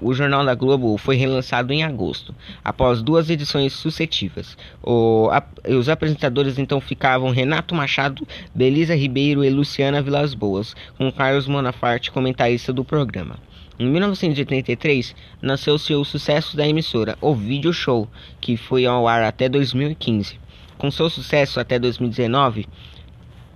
o 0.00 0.12
Jornal 0.12 0.44
da 0.44 0.54
Globo 0.54 0.96
foi 0.98 1.16
relançado 1.16 1.72
em 1.72 1.82
agosto, 1.82 2.34
após 2.64 3.02
duas 3.02 3.30
edições 3.30 3.72
sucessivas. 3.72 4.56
O, 4.82 5.28
a, 5.30 5.42
os 5.70 5.88
apresentadores 5.88 6.58
então 6.58 6.80
ficavam 6.80 7.30
Renato 7.30 7.74
Machado, 7.74 8.26
Belisa 8.54 8.94
Ribeiro 8.94 9.44
e 9.44 9.50
Luciana 9.50 10.02
Vilas 10.02 10.34
Boas, 10.34 10.74
com 10.98 11.10
Carlos 11.10 11.46
Monafarte 11.46 12.10
comentarista 12.10 12.72
do 12.72 12.84
programa. 12.84 13.38
Em 13.78 13.86
1983, 13.86 15.14
nasceu 15.40 15.78
seu 15.78 16.02
sucesso 16.04 16.56
da 16.56 16.66
emissora, 16.66 17.16
o 17.20 17.34
Video 17.34 17.72
Show, 17.72 18.08
que 18.40 18.56
foi 18.56 18.86
ao 18.86 19.06
ar 19.06 19.22
até 19.22 19.48
2015. 19.48 20.38
Com 20.78 20.90
seu 20.90 21.08
sucesso 21.10 21.60
até 21.60 21.78
2019, 21.78 22.66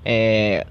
é, 0.05 0.67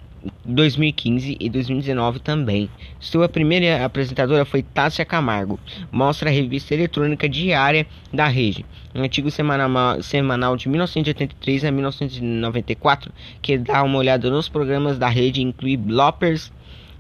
2015 0.45 1.37
e 1.39 1.49
2019 1.49 2.19
também. 2.19 2.69
Sua 2.99 3.29
primeira 3.29 3.85
apresentadora 3.85 4.43
foi 4.45 4.63
Tássia 4.63 5.05
Camargo. 5.05 5.59
Mostra 5.91 6.29
a 6.29 6.33
revista 6.33 6.73
eletrônica 6.73 7.29
diária 7.29 7.85
da 8.11 8.27
rede, 8.27 8.65
um 8.93 9.03
antigo 9.03 9.29
semanal, 9.31 10.57
de 10.57 10.67
1983 10.67 11.65
a 11.65 11.71
1994, 11.71 13.11
que 13.41 13.57
dá 13.57 13.83
uma 13.83 13.97
olhada 13.97 14.29
nos 14.29 14.49
programas 14.49 14.97
da 14.97 15.07
rede, 15.07 15.41
inclui 15.41 15.77
bloppers, 15.77 16.51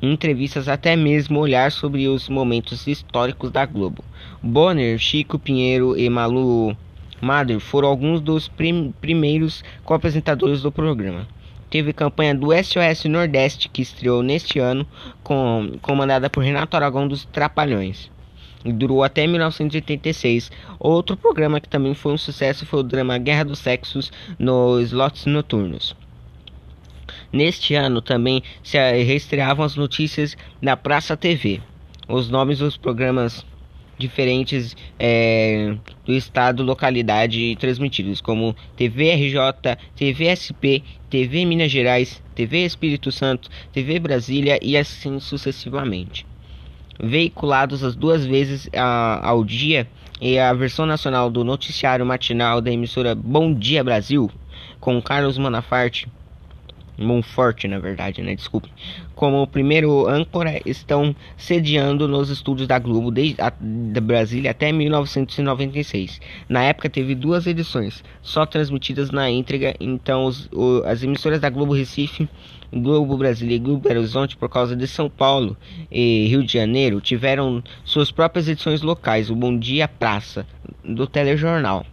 entrevistas, 0.01 0.67
até 0.67 0.95
mesmo 0.95 1.39
olhar 1.39 1.71
sobre 1.71 2.07
os 2.07 2.29
momentos 2.29 2.87
históricos 2.87 3.51
da 3.51 3.65
Globo. 3.65 4.03
Bonner, 4.41 4.97
Chico 4.97 5.37
Pinheiro 5.37 5.97
e 5.97 6.09
Malu 6.09 6.75
Mader 7.21 7.59
foram 7.59 7.89
alguns 7.89 8.21
dos 8.21 8.47
prim 8.47 8.93
primeiros 9.01 9.61
co-apresentadores 9.83 10.61
do 10.61 10.71
programa 10.71 11.27
teve 11.69 11.93
campanha 11.93 12.33
do 12.33 12.47
SOS 12.51 13.05
Nordeste 13.05 13.69
que 13.69 13.81
estreou 13.81 14.23
neste 14.23 14.59
ano, 14.59 14.85
com, 15.23 15.77
comandada 15.81 16.29
por 16.29 16.43
Renato 16.43 16.75
Aragão 16.75 17.07
dos 17.07 17.25
Trapalhões. 17.25 18.11
E 18.65 18.73
durou 18.73 19.03
até 19.03 19.25
1986. 19.25 20.51
Outro 20.79 21.15
programa 21.15 21.61
que 21.61 21.69
também 21.69 21.93
foi 21.93 22.13
um 22.13 22.17
sucesso 22.17 22.65
foi 22.65 22.79
o 22.79 22.83
drama 22.83 23.17
Guerra 23.17 23.45
dos 23.45 23.59
Sexos 23.59 24.11
nos 24.37 24.87
slots 24.87 25.25
noturnos. 25.25 25.95
Neste 27.31 27.75
ano 27.75 28.01
também 28.01 28.43
se 28.63 28.77
reestreavam 28.77 29.63
as 29.63 29.75
notícias 29.75 30.35
da 30.61 30.75
Praça 30.75 31.15
TV. 31.15 31.61
Os 32.07 32.29
nomes 32.29 32.59
dos 32.59 32.75
programas 32.75 33.45
diferentes 33.99 34.75
é, 34.97 35.75
do 36.09 36.15
estado, 36.15 36.63
localidade 36.63 37.55
transmitidos, 37.57 38.19
como 38.19 38.55
TV 38.75 39.13
RJ, 39.13 39.77
TV 39.95 40.33
SP, 40.33 40.81
TV 41.07 41.45
Minas 41.45 41.69
Gerais, 41.69 42.19
TV 42.33 42.65
Espírito 42.65 43.11
Santo, 43.11 43.47
TV 43.71 43.99
Brasília 43.99 44.57
e 44.59 44.75
assim 44.75 45.19
sucessivamente. 45.19 46.25
Veiculados 46.99 47.83
as 47.83 47.95
duas 47.95 48.25
vezes 48.25 48.67
a, 48.73 49.21
ao 49.23 49.45
dia 49.45 49.87
e 50.19 50.39
a 50.39 50.51
versão 50.51 50.87
nacional 50.87 51.29
do 51.29 51.43
noticiário 51.43 52.03
matinal 52.03 52.59
da 52.59 52.71
emissora 52.71 53.13
Bom 53.13 53.53
Dia 53.53 53.83
Brasil, 53.83 54.31
com 54.79 54.99
Carlos 54.99 55.37
Manafarte 55.37 56.07
Monforte, 56.99 57.67
na 57.67 57.79
verdade, 57.79 58.21
né? 58.21 58.35
Desculpe. 58.35 58.69
Como 59.15 59.41
o 59.41 59.47
primeiro 59.47 60.07
âncora, 60.07 60.59
estão 60.65 61.15
sediando 61.37 62.07
nos 62.07 62.29
estúdios 62.29 62.67
da 62.67 62.77
Globo 62.77 63.11
desde 63.11 63.41
a, 63.41 63.51
da 63.59 64.01
Brasília 64.01 64.51
até 64.51 64.71
1996. 64.71 66.19
Na 66.47 66.63
época 66.63 66.89
teve 66.89 67.15
duas 67.15 67.47
edições, 67.47 68.03
só 68.21 68.45
transmitidas 68.45 69.11
na 69.11 69.29
íntegra. 69.29 69.75
Então 69.79 70.25
os, 70.25 70.49
o, 70.51 70.83
as 70.85 71.03
emissoras 71.03 71.39
da 71.39 71.49
Globo 71.49 71.73
Recife, 71.73 72.27
Globo 72.71 73.17
Brasília 73.17 73.55
e 73.55 73.59
Globo 73.59 73.89
Horizonte, 73.89 74.37
por 74.37 74.49
causa 74.49 74.75
de 74.75 74.87
São 74.87 75.09
Paulo 75.09 75.57
e 75.91 76.27
Rio 76.27 76.43
de 76.43 76.53
Janeiro, 76.53 77.01
tiveram 77.01 77.63
suas 77.83 78.11
próprias 78.11 78.47
edições 78.47 78.81
locais. 78.81 79.29
O 79.29 79.35
Bom 79.35 79.57
Dia 79.57 79.87
Praça 79.87 80.45
do 80.83 81.07
telejornal. 81.07 81.85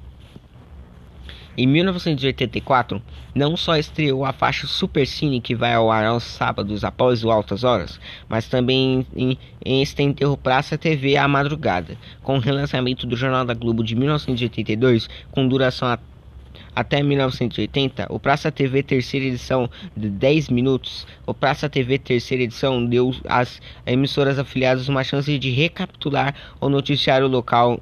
Em 1.59 1.67
1984, 1.67 3.01
não 3.35 3.57
só 3.57 3.79
estreou 3.79 4.27
a 4.27 4.33
faixa 4.33 4.67
Super 4.67 5.07
Cine 5.07 5.41
que 5.41 5.55
vai 5.55 5.73
ao 5.73 5.91
ar 5.91 6.05
aos 6.05 6.23
sábados 6.23 6.85
após 6.85 7.25
o 7.25 7.31
Altas 7.31 7.65
Horas, 7.65 7.99
mas 8.29 8.47
também 8.47 9.07
em, 9.17 9.39
em 9.65 9.81
estendeu 9.81 10.37
Praça 10.37 10.77
TV 10.77 11.17
à 11.17 11.27
madrugada, 11.27 11.97
com 12.23 12.37
o 12.37 12.41
relançamento 12.41 13.07
do 13.07 13.17
Jornal 13.17 13.47
da 13.47 13.55
Globo 13.55 13.83
de 13.83 13.97
1982, 13.97 15.09
com 15.31 15.49
duração 15.49 15.89
a, 15.89 15.99
até 16.75 17.03
1980, 17.03 18.07
o 18.11 18.21
Praça 18.21 18.53
TV 18.53 18.83
terceira 18.83 19.25
edição 19.25 19.71
de 19.97 20.11
10 20.11 20.51
minutos. 20.51 21.07
O 21.27 21.33
Praça 21.33 21.71
TV 21.71 21.99
terceira 21.99 22.45
edição 22.45 22.85
deu 22.85 23.15
às 23.27 23.63
emissoras 23.87 24.39
afiliadas 24.39 24.91
uma 24.91 25.03
chance 25.03 25.39
de 25.39 25.51
recapitular 25.51 26.35
o 26.61 26.69
noticiário 26.69 27.27
local 27.27 27.81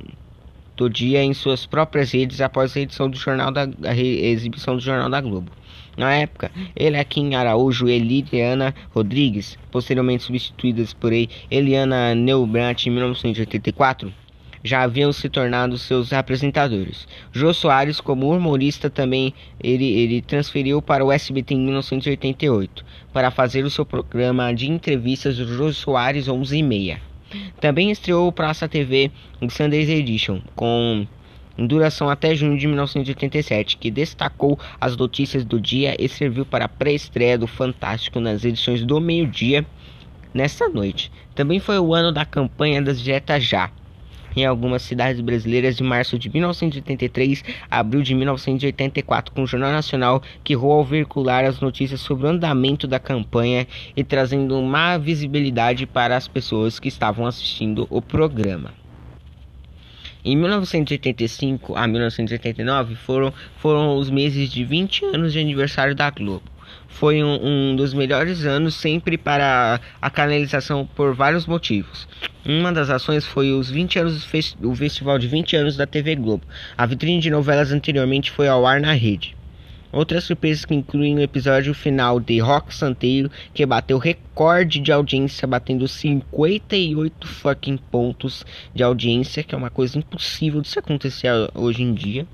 do 0.76 0.90
dia 0.90 1.22
em 1.22 1.32
suas 1.32 1.66
próprias 1.66 2.10
redes 2.12 2.40
após 2.40 2.76
a 2.76 2.80
edição 2.80 3.08
do 3.08 3.16
jornal 3.16 3.50
da 3.50 3.68
a 3.84 3.96
exibição 3.96 4.76
do 4.76 4.82
Jornal 4.82 5.08
da 5.08 5.20
Globo. 5.20 5.50
Na 5.96 6.12
época, 6.14 6.50
Eliakim 6.74 7.34
Araújo 7.34 7.88
e 7.88 7.92
Eliana 7.92 8.74
Rodrigues, 8.90 9.56
posteriormente 9.70 10.24
substituídas 10.24 10.92
por 10.92 11.12
Eliana 11.50 12.14
Neubrandt 12.14 12.88
em 12.88 12.92
1984, 12.92 14.12
já 14.64 14.82
haviam 14.82 15.12
se 15.12 15.28
tornado 15.28 15.76
seus 15.76 16.12
apresentadores. 16.12 17.06
Jô 17.30 17.52
Soares, 17.52 18.00
como 18.00 18.34
humorista, 18.34 18.88
também 18.88 19.34
ele, 19.62 19.84
ele 19.84 20.22
transferiu 20.22 20.80
para 20.80 21.04
o 21.04 21.12
SBT 21.12 21.54
em 21.54 21.60
1988 21.60 22.84
para 23.12 23.30
fazer 23.30 23.64
o 23.64 23.70
seu 23.70 23.84
programa 23.84 24.52
de 24.54 24.70
entrevistas 24.70 25.36
Jô 25.36 25.72
Soares 25.72 26.28
11 26.28 26.56
e 26.56 26.62
meia. 26.62 27.13
Também 27.60 27.90
estreou 27.90 28.28
o 28.28 28.32
Praça 28.32 28.68
TV 28.68 29.10
Sundays 29.50 29.88
Edition, 29.88 30.40
com 30.54 31.06
duração 31.56 32.10
até 32.10 32.34
junho 32.34 32.58
de 32.58 32.66
1987, 32.66 33.76
que 33.76 33.90
destacou 33.90 34.58
as 34.80 34.96
notícias 34.96 35.44
do 35.44 35.60
dia 35.60 35.96
e 35.98 36.08
serviu 36.08 36.44
para 36.44 36.64
a 36.64 36.68
pré-estreia 36.68 37.38
do 37.38 37.46
Fantástico 37.46 38.20
nas 38.20 38.44
edições 38.44 38.84
do 38.84 39.00
meio-dia 39.00 39.64
nesta 40.32 40.68
noite. 40.68 41.12
Também 41.34 41.60
foi 41.60 41.78
o 41.78 41.94
ano 41.94 42.12
da 42.12 42.24
campanha 42.24 42.82
das 42.82 43.00
Diretas 43.00 43.44
Já, 43.44 43.70
em 44.36 44.44
algumas 44.44 44.82
cidades 44.82 45.20
brasileiras 45.20 45.76
de 45.76 45.82
março 45.82 46.18
de 46.18 46.30
1983 46.30 47.44
a 47.70 47.78
abril 47.78 48.02
de 48.02 48.14
1984, 48.14 49.32
com 49.34 49.42
o 49.42 49.46
Jornal 49.46 49.72
Nacional 49.72 50.22
que 50.42 50.52
errou 50.52 50.72
ao 50.72 50.84
veicular 50.84 51.44
as 51.44 51.60
notícias 51.60 52.00
sobre 52.00 52.26
o 52.26 52.30
andamento 52.30 52.86
da 52.86 52.98
campanha 52.98 53.66
e 53.96 54.02
trazendo 54.02 54.60
má 54.62 54.96
visibilidade 54.98 55.86
para 55.86 56.16
as 56.16 56.28
pessoas 56.28 56.78
que 56.78 56.88
estavam 56.88 57.26
assistindo 57.26 57.86
o 57.90 58.00
programa. 58.00 58.72
Em 60.24 60.34
1985 60.36 61.76
a 61.76 61.86
1989 61.86 62.94
foram, 62.94 63.32
foram 63.58 63.96
os 63.98 64.08
meses 64.08 64.50
de 64.50 64.64
20 64.64 65.04
anos 65.04 65.34
de 65.34 65.38
aniversário 65.38 65.94
da 65.94 66.08
Globo 66.08 66.53
foi 66.94 67.24
um, 67.24 67.38
um, 67.42 67.76
dos 67.76 67.92
melhores 67.92 68.46
anos 68.46 68.74
sempre 68.74 69.18
para 69.18 69.80
a 70.00 70.10
canalização 70.10 70.86
por 70.86 71.12
vários 71.12 71.44
motivos. 71.44 72.06
Uma 72.46 72.72
das 72.72 72.88
ações 72.88 73.26
foi 73.26 73.50
os 73.50 73.68
20 73.68 73.98
anos 73.98 74.26
do 74.58 74.74
festival 74.74 75.18
de 75.18 75.26
20 75.26 75.56
anos 75.56 75.76
da 75.76 75.86
TV 75.86 76.14
Globo. 76.14 76.44
A 76.78 76.86
vitrine 76.86 77.20
de 77.20 77.30
novelas 77.30 77.72
anteriormente 77.72 78.30
foi 78.30 78.46
ao 78.46 78.64
ar 78.64 78.80
na 78.80 78.92
rede. 78.92 79.36
Outras 79.90 80.24
surpresas 80.24 80.64
que 80.64 80.74
incluem 80.74 81.16
o 81.16 81.20
episódio 81.20 81.74
final 81.74 82.20
de 82.20 82.38
Rock 82.38 82.74
Santeiro, 82.74 83.30
que 83.52 83.66
bateu 83.66 83.98
recorde 83.98 84.78
de 84.78 84.92
audiência, 84.92 85.46
batendo 85.48 85.86
58 85.88 87.26
fucking 87.26 87.76
pontos 87.90 88.44
de 88.74 88.82
audiência, 88.82 89.42
que 89.42 89.54
é 89.54 89.58
uma 89.58 89.70
coisa 89.70 89.98
impossível 89.98 90.60
de 90.60 90.68
se 90.68 90.78
acontecer 90.78 91.30
hoje 91.54 91.82
em 91.82 91.92
dia 91.92 92.26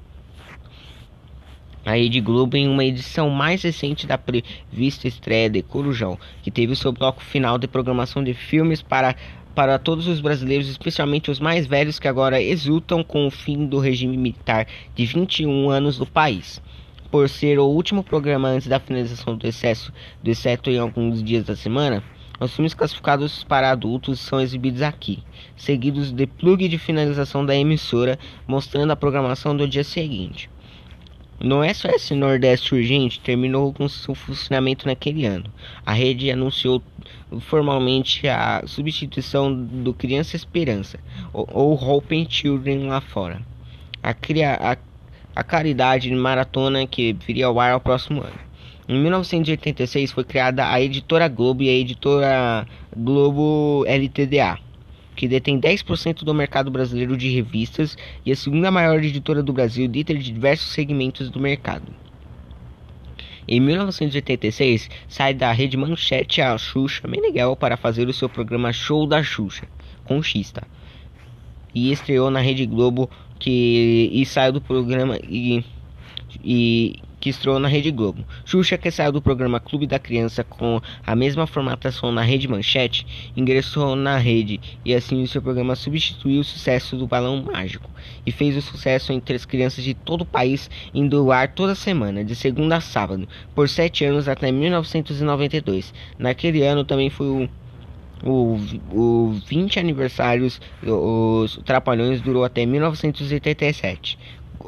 a 1.85 1.93
Rede 1.93 2.21
Globo 2.21 2.57
em 2.57 2.69
uma 2.69 2.85
edição 2.85 3.31
mais 3.31 3.62
recente 3.62 4.07
da 4.07 4.19
prevista 4.19 5.09
estreia 5.09 5.49
de 5.49 5.62
Corujão, 5.62 6.19
que 6.43 6.51
teve 6.51 6.77
seu 6.77 6.93
bloco 6.93 7.23
final 7.23 7.59
de 7.59 7.66
programação 7.66 8.23
de 8.23 8.35
filmes 8.35 8.83
para 8.83 9.14
para 9.55 9.79
todos 9.79 10.07
os 10.07 10.21
brasileiros, 10.21 10.69
especialmente 10.69 11.31
os 11.31 11.40
mais 11.40 11.66
velhos 11.66 11.99
que 11.99 12.07
agora 12.07 12.40
exultam 12.40 13.03
com 13.03 13.27
o 13.27 13.31
fim 13.31 13.66
do 13.66 13.79
regime 13.81 14.16
militar 14.16 14.66
de 14.95 15.05
21 15.05 15.69
anos 15.69 15.99
do 15.99 16.07
país. 16.07 16.62
Por 17.11 17.29
ser 17.29 17.59
o 17.59 17.66
último 17.66 18.05
programa 18.05 18.49
antes 18.49 18.69
da 18.69 18.79
finalização 18.79 19.37
do 19.37 19.47
excesso, 19.47 19.93
do 20.23 20.31
exceto 20.31 20.71
em 20.71 20.79
alguns 20.79 21.23
dias 21.23 21.45
da 21.45 21.57
semana, 21.57 22.03
Os 22.40 22.55
filmes 22.55 22.73
classificados 22.73 23.45
para 23.45 23.71
adultos 23.71 24.19
são 24.19 24.40
exibidos 24.40 24.81
aqui, 24.81 25.23
seguidos 25.55 26.11
de 26.11 26.27
plug 26.27 26.66
de 26.69 26.79
finalização 26.79 27.45
da 27.45 27.55
emissora, 27.55 28.19
mostrando 28.49 28.93
a 28.93 28.97
programação 28.97 29.55
do 29.55 29.69
dia 29.69 29.85
seguinte. 29.85 30.49
No 31.42 31.64
SOS 31.64 32.11
Nordeste 32.11 32.74
Urgente 32.74 33.18
terminou 33.18 33.72
com 33.72 33.88
seu 33.88 34.14
funcionamento 34.14 34.87
naquele 34.87 35.24
ano. 35.24 35.46
A 35.87 35.94
rede 35.94 36.31
anunciou 36.31 36.83
formalmente 37.40 38.29
a 38.29 38.62
substituição 38.66 39.50
do 39.50 39.94
Criança 39.94 40.37
Esperança, 40.37 41.00
ou 41.33 41.72
Hope 41.72 42.26
Children 42.29 42.88
lá 42.88 43.00
fora. 43.00 43.40
A, 44.03 44.11
a, 44.11 44.76
a 45.35 45.42
caridade 45.42 46.14
maratona 46.14 46.87
que 46.87 47.14
viria 47.26 47.46
ao 47.46 47.59
ar 47.59 47.72
ao 47.72 47.81
próximo 47.81 48.20
ano. 48.20 48.38
Em 48.87 49.00
1986 49.00 50.12
foi 50.12 50.24
criada 50.24 50.70
a 50.70 50.79
Editora 50.79 51.26
Globo 51.26 51.62
e 51.62 51.70
a 51.70 51.72
Editora 51.72 52.66
Globo 52.94 53.83
LTDA, 53.87 54.59
que 55.20 55.28
detém 55.28 55.61
10% 55.61 56.24
do 56.24 56.33
mercado 56.33 56.70
brasileiro 56.70 57.14
de 57.14 57.28
revistas 57.28 57.94
e 58.24 58.33
a 58.33 58.37
segunda 58.37 58.70
maior 58.70 59.04
editora 59.04 59.42
do 59.42 59.52
Brasil, 59.52 59.87
líder 59.87 60.16
de 60.16 60.33
diversos 60.33 60.72
segmentos 60.72 61.28
do 61.28 61.38
mercado. 61.38 61.92
Em 63.46 63.61
1986, 63.61 64.88
sai 65.06 65.35
da 65.35 65.52
rede 65.52 65.76
Manchete 65.76 66.40
a 66.40 66.56
Xuxa 66.56 67.06
Meneghel 67.06 67.54
para 67.54 67.76
fazer 67.76 68.09
o 68.09 68.14
seu 68.14 68.30
programa 68.30 68.72
Show 68.72 69.06
da 69.06 69.22
Xuxa, 69.22 69.68
com 70.04 70.22
Xista. 70.22 70.66
E 71.74 71.92
estreou 71.92 72.30
na 72.30 72.40
Rede 72.40 72.64
Globo 72.64 73.11
que 73.38 74.09
e 74.14 74.24
saiu 74.24 74.54
do 74.54 74.61
programa 74.62 75.18
e, 75.22 75.62
e 76.42 76.98
que 77.20 77.28
estreou 77.28 77.59
na 77.59 77.68
Rede 77.68 77.90
Globo. 77.90 78.24
Xuxa, 78.44 78.78
que 78.78 78.90
saiu 78.90 79.12
do 79.12 79.20
programa 79.20 79.61
Clube 79.61 79.87
da 79.87 79.98
Criança 79.98 80.42
com 80.42 80.80
a 81.06 81.14
mesma 81.14 81.46
formatação 81.46 82.11
na 82.11 82.22
Rede 82.22 82.48
Manchete, 82.48 83.06
ingressou 83.37 83.94
na 83.94 84.16
rede 84.16 84.59
e 84.85 84.94
assim 84.94 85.22
o 85.22 85.28
seu 85.28 85.42
programa 85.42 85.76
substituiu 85.76 86.40
o 86.40 86.44
sucesso 86.44 86.96
do 86.96 87.06
Balão 87.06 87.42
Mágico 87.42 87.90
e 88.24 88.33
fez 88.33 88.56
o 88.56 88.62
sucesso 88.62 89.12
entre 89.12 89.37
as 89.37 89.44
crianças 89.44 89.85
de 89.85 89.92
todo 89.92 90.22
o 90.22 90.26
país, 90.26 90.70
indo 90.94 91.18
ao 91.18 91.30
ar 91.30 91.48
toda 91.48 91.74
semana, 91.74 92.24
de 92.24 92.35
segunda 92.35 92.76
a 92.76 92.80
sábado, 92.80 93.28
por 93.54 93.68
sete 93.68 94.04
anos 94.04 94.26
até 94.26 94.50
1992. 94.50 95.92
Naquele 96.18 96.62
ano 96.62 96.85
também 96.85 97.11
foi 97.11 97.26
o 97.26 97.48
o, 98.22 98.59
o 98.92 99.40
20 99.46 99.78
aniversários, 99.78 100.61
os 100.83 101.59
Trapalhões 101.64 102.20
durou 102.20 102.44
até 102.44 102.66
1987 102.66 104.18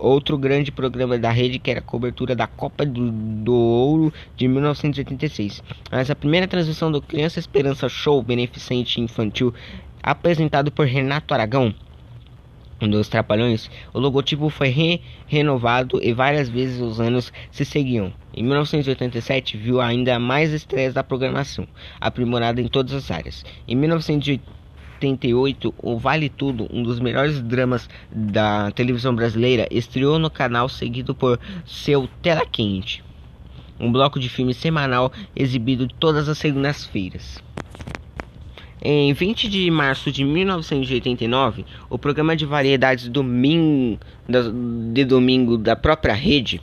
outro 0.03 0.37
grande 0.37 0.73
programa 0.73 1.17
da 1.17 1.31
rede 1.31 1.59
que 1.59 1.71
era 1.71 1.81
a 1.81 1.83
cobertura 1.83 2.35
da 2.35 2.47
Copa 2.47 2.85
do, 2.85 3.11
do 3.11 3.55
Ouro 3.55 4.13
de 4.37 4.49
1986. 4.49 5.63
Mas 5.91 6.11
a 6.11 6.17
primeira 6.17 6.49
transmissão 6.49 6.91
do 6.91 7.01
Criança 7.01 7.39
Esperança 7.39 7.89
Show 7.89 8.23
Beneficente 8.23 9.01
Infantil, 9.01 9.55
apresentado 10.03 10.73
por 10.73 10.87
Renato 10.87 11.33
Aragão, 11.33 11.73
um 12.81 12.89
dos 12.89 13.09
Trapalhões, 13.09 13.71
o 13.95 14.01
logotipo 14.01 14.49
foi 14.49 14.69
re 14.69 15.01
renovado 15.29 16.01
e 16.03 16.13
várias 16.13 16.49
vezes 16.49 16.81
os 16.81 17.01
anos 17.01 17.33
se 17.53 17.65
seguiam. 17.65 18.13
Em 18.35 18.43
1987 18.43 19.57
viu 19.57 19.81
ainda 19.81 20.19
mais 20.19 20.53
estreias 20.53 20.93
da 20.93 21.05
programação, 21.05 21.69
aprimorada 22.01 22.61
em 22.61 22.67
todas 22.67 22.93
as 22.93 23.09
áreas. 23.09 23.45
Em 23.69 23.77
1980 23.77 24.62
78, 25.03 25.75
o 25.83 25.99
Vale 25.99 26.29
Tudo, 26.29 26.69
um 26.73 26.83
dos 26.83 27.01
melhores 27.01 27.41
dramas 27.41 27.89
da 28.11 28.71
televisão 28.71 29.15
brasileira, 29.15 29.67
estreou 29.71 30.19
no 30.19 30.31
canal 30.31 30.69
seguido 30.69 31.15
por 31.15 31.41
Seu 31.67 32.09
Tela 32.23 32.47
Quente, 32.47 33.03
um 33.81 33.91
bloco 33.91 34.21
de 34.21 34.29
filme 34.29 34.55
semanal 34.55 35.13
exibido 35.35 35.89
todas 35.89 36.29
as 36.29 36.39
segundas-feiras. 36.39 37.43
Em 38.85 39.13
20 39.13 39.49
de 39.49 39.71
março 39.71 40.11
de 40.11 40.25
1989, 40.25 41.65
o 41.89 41.99
programa 41.99 42.37
de 42.37 42.45
variedades 42.45 43.09
domingo, 43.09 43.99
de 44.93 45.05
domingo 45.05 45.57
da 45.57 45.77
própria 45.77 46.15
rede 46.15 46.61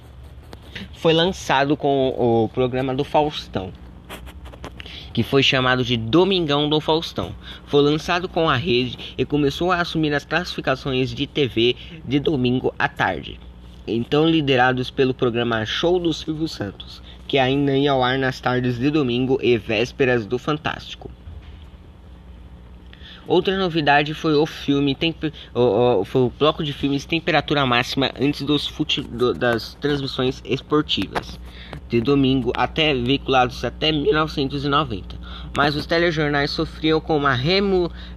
foi 0.93 1.13
lançado 1.13 1.75
com 1.75 2.10
o 2.10 2.49
programa 2.49 2.93
do 2.93 3.04
Faustão 3.04 3.71
que 5.20 5.24
foi 5.24 5.44
chamado 5.44 5.84
de 5.84 5.98
Domingão 5.98 6.70
do 6.70 6.80
Faustão. 6.80 7.36
Foi 7.66 7.82
lançado 7.82 8.30
com 8.30 8.50
a 8.50 8.56
rede 8.56 8.98
e 9.18 9.26
começou 9.26 9.70
a 9.70 9.82
assumir 9.82 10.14
as 10.14 10.24
classificações 10.24 11.14
de 11.14 11.28
TV 11.28 11.76
de 12.06 12.22
domingo 12.22 12.74
à 12.80 12.88
tarde. 12.88 13.38
Então 13.86 14.30
liderados 14.30 14.90
pelo 14.90 15.14
programa 15.14 15.66
Show 15.66 16.00
do 16.00 16.14
Silvio 16.14 16.48
Santos, 16.48 17.02
que 17.28 17.38
ainda 17.38 17.76
ia 17.76 17.92
ao 17.92 18.02
ar 18.02 18.18
nas 18.18 18.40
tardes 18.40 18.80
de 18.80 18.90
domingo 18.90 19.38
e 19.44 19.58
vésperas 19.58 20.26
do 20.26 20.40
Fantástico. 20.40 21.12
Outra 23.28 23.58
novidade 23.60 24.14
foi 24.14 24.36
o 24.36 24.46
filme, 24.46 24.98
foi 26.06 26.22
o 26.22 26.32
bloco 26.40 26.64
de 26.64 26.72
filmes 26.72 27.06
Temperatura 27.06 27.66
Máxima 27.66 28.10
antes 28.20 28.42
dos 28.42 28.74
das 29.36 29.76
transmissões 29.76 30.42
esportivas, 30.44 31.38
de 31.89 31.99
domingo 31.99 32.54
até 32.56 32.93
veiculados 32.93 33.65
até 33.65 33.91
1990. 33.91 35.17
Mas 35.58 35.75
os 35.75 35.86
telejornais 35.86 36.52
sofriam 36.52 37.02
com 37.02 37.17
uma 37.17 37.34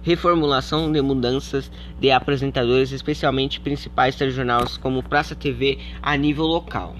reformulação 0.01 0.91
de 0.91 1.01
mudanças 1.01 1.69
de 1.99 2.11
apresentadores, 2.11 2.91
especialmente 2.91 3.59
principais 3.59 4.15
telejornais 4.15 4.77
como 4.77 5.03
Praça 5.03 5.35
TV 5.35 5.79
a 6.01 6.15
nível 6.15 6.45
local. 6.45 6.95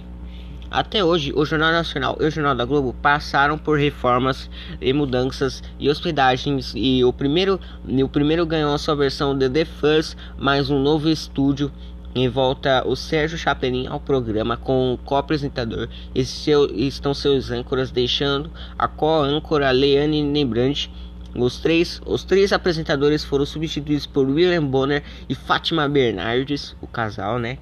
Até 0.73 1.05
hoje, 1.05 1.31
o 1.36 1.45
Jornal 1.45 1.71
Nacional 1.71 2.17
e 2.19 2.25
o 2.25 2.31
Jornal 2.31 2.55
da 2.55 2.65
Globo 2.65 2.95
passaram 2.99 3.59
por 3.59 3.77
reformas 3.77 4.49
e 4.81 4.91
mudanças 4.91 5.62
e 5.79 5.88
hospedagens 5.88 6.73
e 6.75 7.03
o 7.03 7.13
primeiro, 7.13 7.59
o 7.88 8.09
primeiro 8.09 8.43
ganhou 8.43 8.73
a 8.73 8.79
sua 8.79 8.95
versão 8.95 9.38
de 9.38 9.47
The 9.47 9.65
Fuzz, 9.65 10.17
mais 10.36 10.71
um 10.71 10.79
novo 10.81 11.07
estúdio 11.07 11.71
em 12.15 12.30
volta 12.30 12.88
o 12.88 12.95
Sérgio 12.95 13.38
Chapelin 13.38 13.88
ao 13.88 13.99
programa 13.99 14.56
com 14.56 14.93
o 14.93 14.97
co-apresentador 14.97 15.89
e 16.13 16.23
seu, 16.23 16.65
estão 16.76 17.13
seus 17.13 17.49
âncoras 17.49 17.91
deixando 17.91 18.52
a 18.78 18.88
co-âncora 18.88 19.71
Leane 19.71 20.21
Nembrante 20.21 20.91
os 21.36 21.60
três, 21.60 21.99
os 22.06 22.23
três 22.23 22.54
apresentadores 22.54 23.23
foram 23.23 23.45
substituídos 23.45 24.06
por 24.06 24.30
William 24.30 24.63
Bonner 24.63 25.02
e 25.28 25.34
Fátima 25.34 25.89
Bernardes, 25.89 26.76
o 26.80 26.86
casal, 26.86 27.39
né? 27.39 27.58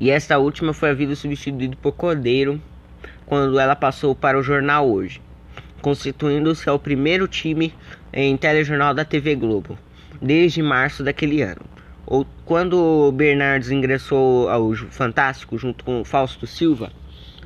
E 0.00 0.10
esta 0.10 0.38
última 0.38 0.72
foi 0.72 0.90
havido 0.90 1.14
substituído 1.14 1.76
por 1.76 1.92
Cordeiro 1.92 2.60
quando 3.26 3.60
ela 3.60 3.76
passou 3.76 4.12
para 4.12 4.38
o 4.38 4.42
jornal 4.42 4.90
hoje, 4.90 5.20
constituindo-se 5.80 6.68
ao 6.68 6.80
primeiro 6.80 7.28
time 7.28 7.72
em 8.12 8.36
telejornal 8.36 8.92
da 8.92 9.04
TV 9.04 9.36
Globo 9.36 9.78
desde 10.20 10.60
março 10.62 11.04
daquele 11.04 11.42
ano. 11.42 11.77
Ou 12.10 12.26
quando 12.46 13.12
Bernardes 13.12 13.70
ingressou 13.70 14.48
ao 14.48 14.74
Fantástico 14.74 15.58
junto 15.58 15.84
com 15.84 16.02
Fausto 16.02 16.46
Silva, 16.46 16.90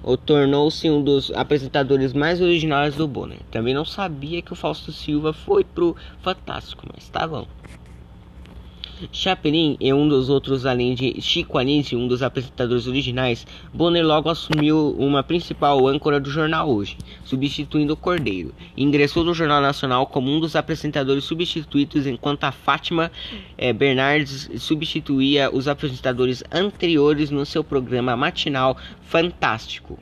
ou 0.01 0.16
tornou-se 0.16 0.88
um 0.88 1.03
dos 1.03 1.33
apresentadores 1.33 2.12
mais 2.12 2.40
originais 2.40 2.94
do 2.94 3.09
Bonner. 3.09 3.40
Também 3.51 3.75
não 3.75 3.85
sabia 3.85 4.40
que 4.40 4.53
o 4.53 4.57
Fausto 4.57 4.92
Silva 4.92 5.33
foi 5.33 5.64
pro 5.64 5.96
Fantástico, 6.20 6.87
mas 6.94 7.09
tá 7.09 7.27
bom. 7.27 7.48
Chapelin 9.11 9.77
e 9.81 9.93
um 9.93 10.07
dos 10.09 10.29
outros, 10.29 10.67
além 10.67 10.95
de 10.95 11.21
Chico 11.21 11.59
Anísio, 11.59 11.99
um 11.99 12.07
dos 12.07 12.23
apresentadores 12.23 12.87
originais, 12.87 13.47
Bonner 13.73 14.07
logo 14.07 14.29
assumiu 14.29 14.95
uma 14.99 15.23
principal 15.23 15.87
âncora 15.87 16.21
do 16.21 16.31
jornal 16.31 16.71
hoje, 16.71 16.97
substituindo 17.25 17.97
Cordeiro. 17.97 18.55
Ingressou 18.77 19.25
no 19.25 19.35
Jornal 19.35 19.61
Nacional 19.61 20.07
como 20.07 20.31
um 20.31 20.38
dos 20.38 20.55
apresentadores 20.55 21.25
substituídos, 21.25 22.07
enquanto 22.07 22.45
a 22.45 22.53
Fátima 22.53 23.11
eh, 23.59 23.73
Bernardes 23.73 24.51
substituía 24.59 25.51
os 25.53 25.67
apresentadores 25.67 26.45
anteriores 26.53 27.31
no 27.31 27.45
seu 27.47 27.65
programa 27.65 28.17
matinal 28.17 28.77
Fantástico. 29.03 29.99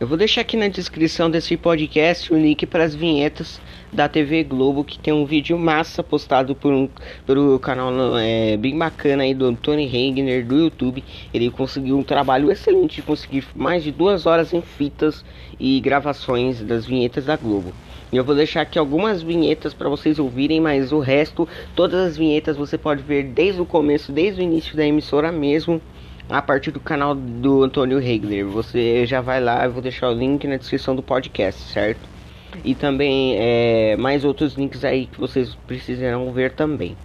Eu 0.00 0.08
vou 0.08 0.18
deixar 0.18 0.40
aqui 0.40 0.56
na 0.56 0.66
descrição 0.66 1.30
desse 1.30 1.56
podcast 1.56 2.32
o 2.32 2.36
link 2.36 2.66
para 2.66 2.82
as 2.82 2.96
vinhetas 2.96 3.60
da 3.94 4.08
TV 4.08 4.42
Globo, 4.42 4.82
que 4.82 4.98
tem 4.98 5.14
um 5.14 5.24
vídeo 5.24 5.56
massa 5.56 6.02
postado 6.02 6.54
por 6.54 6.72
um 6.72 6.88
pelo 7.24 7.58
canal 7.60 8.18
é, 8.18 8.56
bem 8.56 8.76
bacana 8.76 9.22
aí 9.22 9.32
do 9.32 9.54
Tony 9.54 9.86
Regner 9.86 10.44
do 10.44 10.58
YouTube. 10.58 11.04
Ele 11.32 11.48
conseguiu 11.50 11.96
um 11.96 12.02
trabalho 12.02 12.50
excelente 12.50 12.96
de 12.96 13.02
conseguir 13.02 13.44
mais 13.54 13.84
de 13.84 13.92
duas 13.92 14.26
horas 14.26 14.52
em 14.52 14.60
fitas 14.60 15.24
e 15.60 15.78
gravações 15.80 16.60
das 16.60 16.84
vinhetas 16.84 17.26
da 17.26 17.36
Globo. 17.36 17.72
Eu 18.12 18.24
vou 18.24 18.34
deixar 18.34 18.62
aqui 18.62 18.78
algumas 18.78 19.22
vinhetas 19.22 19.72
para 19.72 19.88
vocês 19.88 20.18
ouvirem, 20.18 20.60
mas 20.60 20.92
o 20.92 20.98
resto, 20.98 21.48
todas 21.74 22.00
as 22.00 22.16
vinhetas 22.16 22.56
você 22.56 22.76
pode 22.76 23.02
ver 23.02 23.24
desde 23.24 23.60
o 23.60 23.66
começo, 23.66 24.12
desde 24.12 24.40
o 24.40 24.44
início 24.44 24.76
da 24.76 24.84
emissora 24.84 25.30
mesmo 25.30 25.80
a 26.28 26.40
partir 26.40 26.70
do 26.70 26.80
canal 26.80 27.14
do 27.14 27.62
Antônio 27.62 27.98
Regler. 27.98 28.46
Você 28.46 29.06
já 29.06 29.20
vai 29.20 29.40
lá, 29.40 29.64
eu 29.64 29.72
vou 29.72 29.82
deixar 29.82 30.10
o 30.10 30.14
link 30.14 30.46
na 30.46 30.56
descrição 30.56 30.96
do 30.96 31.02
podcast, 31.02 31.60
certo? 31.72 32.13
E 32.62 32.74
também 32.74 33.36
é, 33.38 33.96
mais 33.96 34.24
outros 34.24 34.54
links 34.54 34.84
aí 34.84 35.06
que 35.06 35.18
vocês 35.18 35.54
precisarão 35.66 36.32
ver 36.32 36.52
também, 36.52 36.96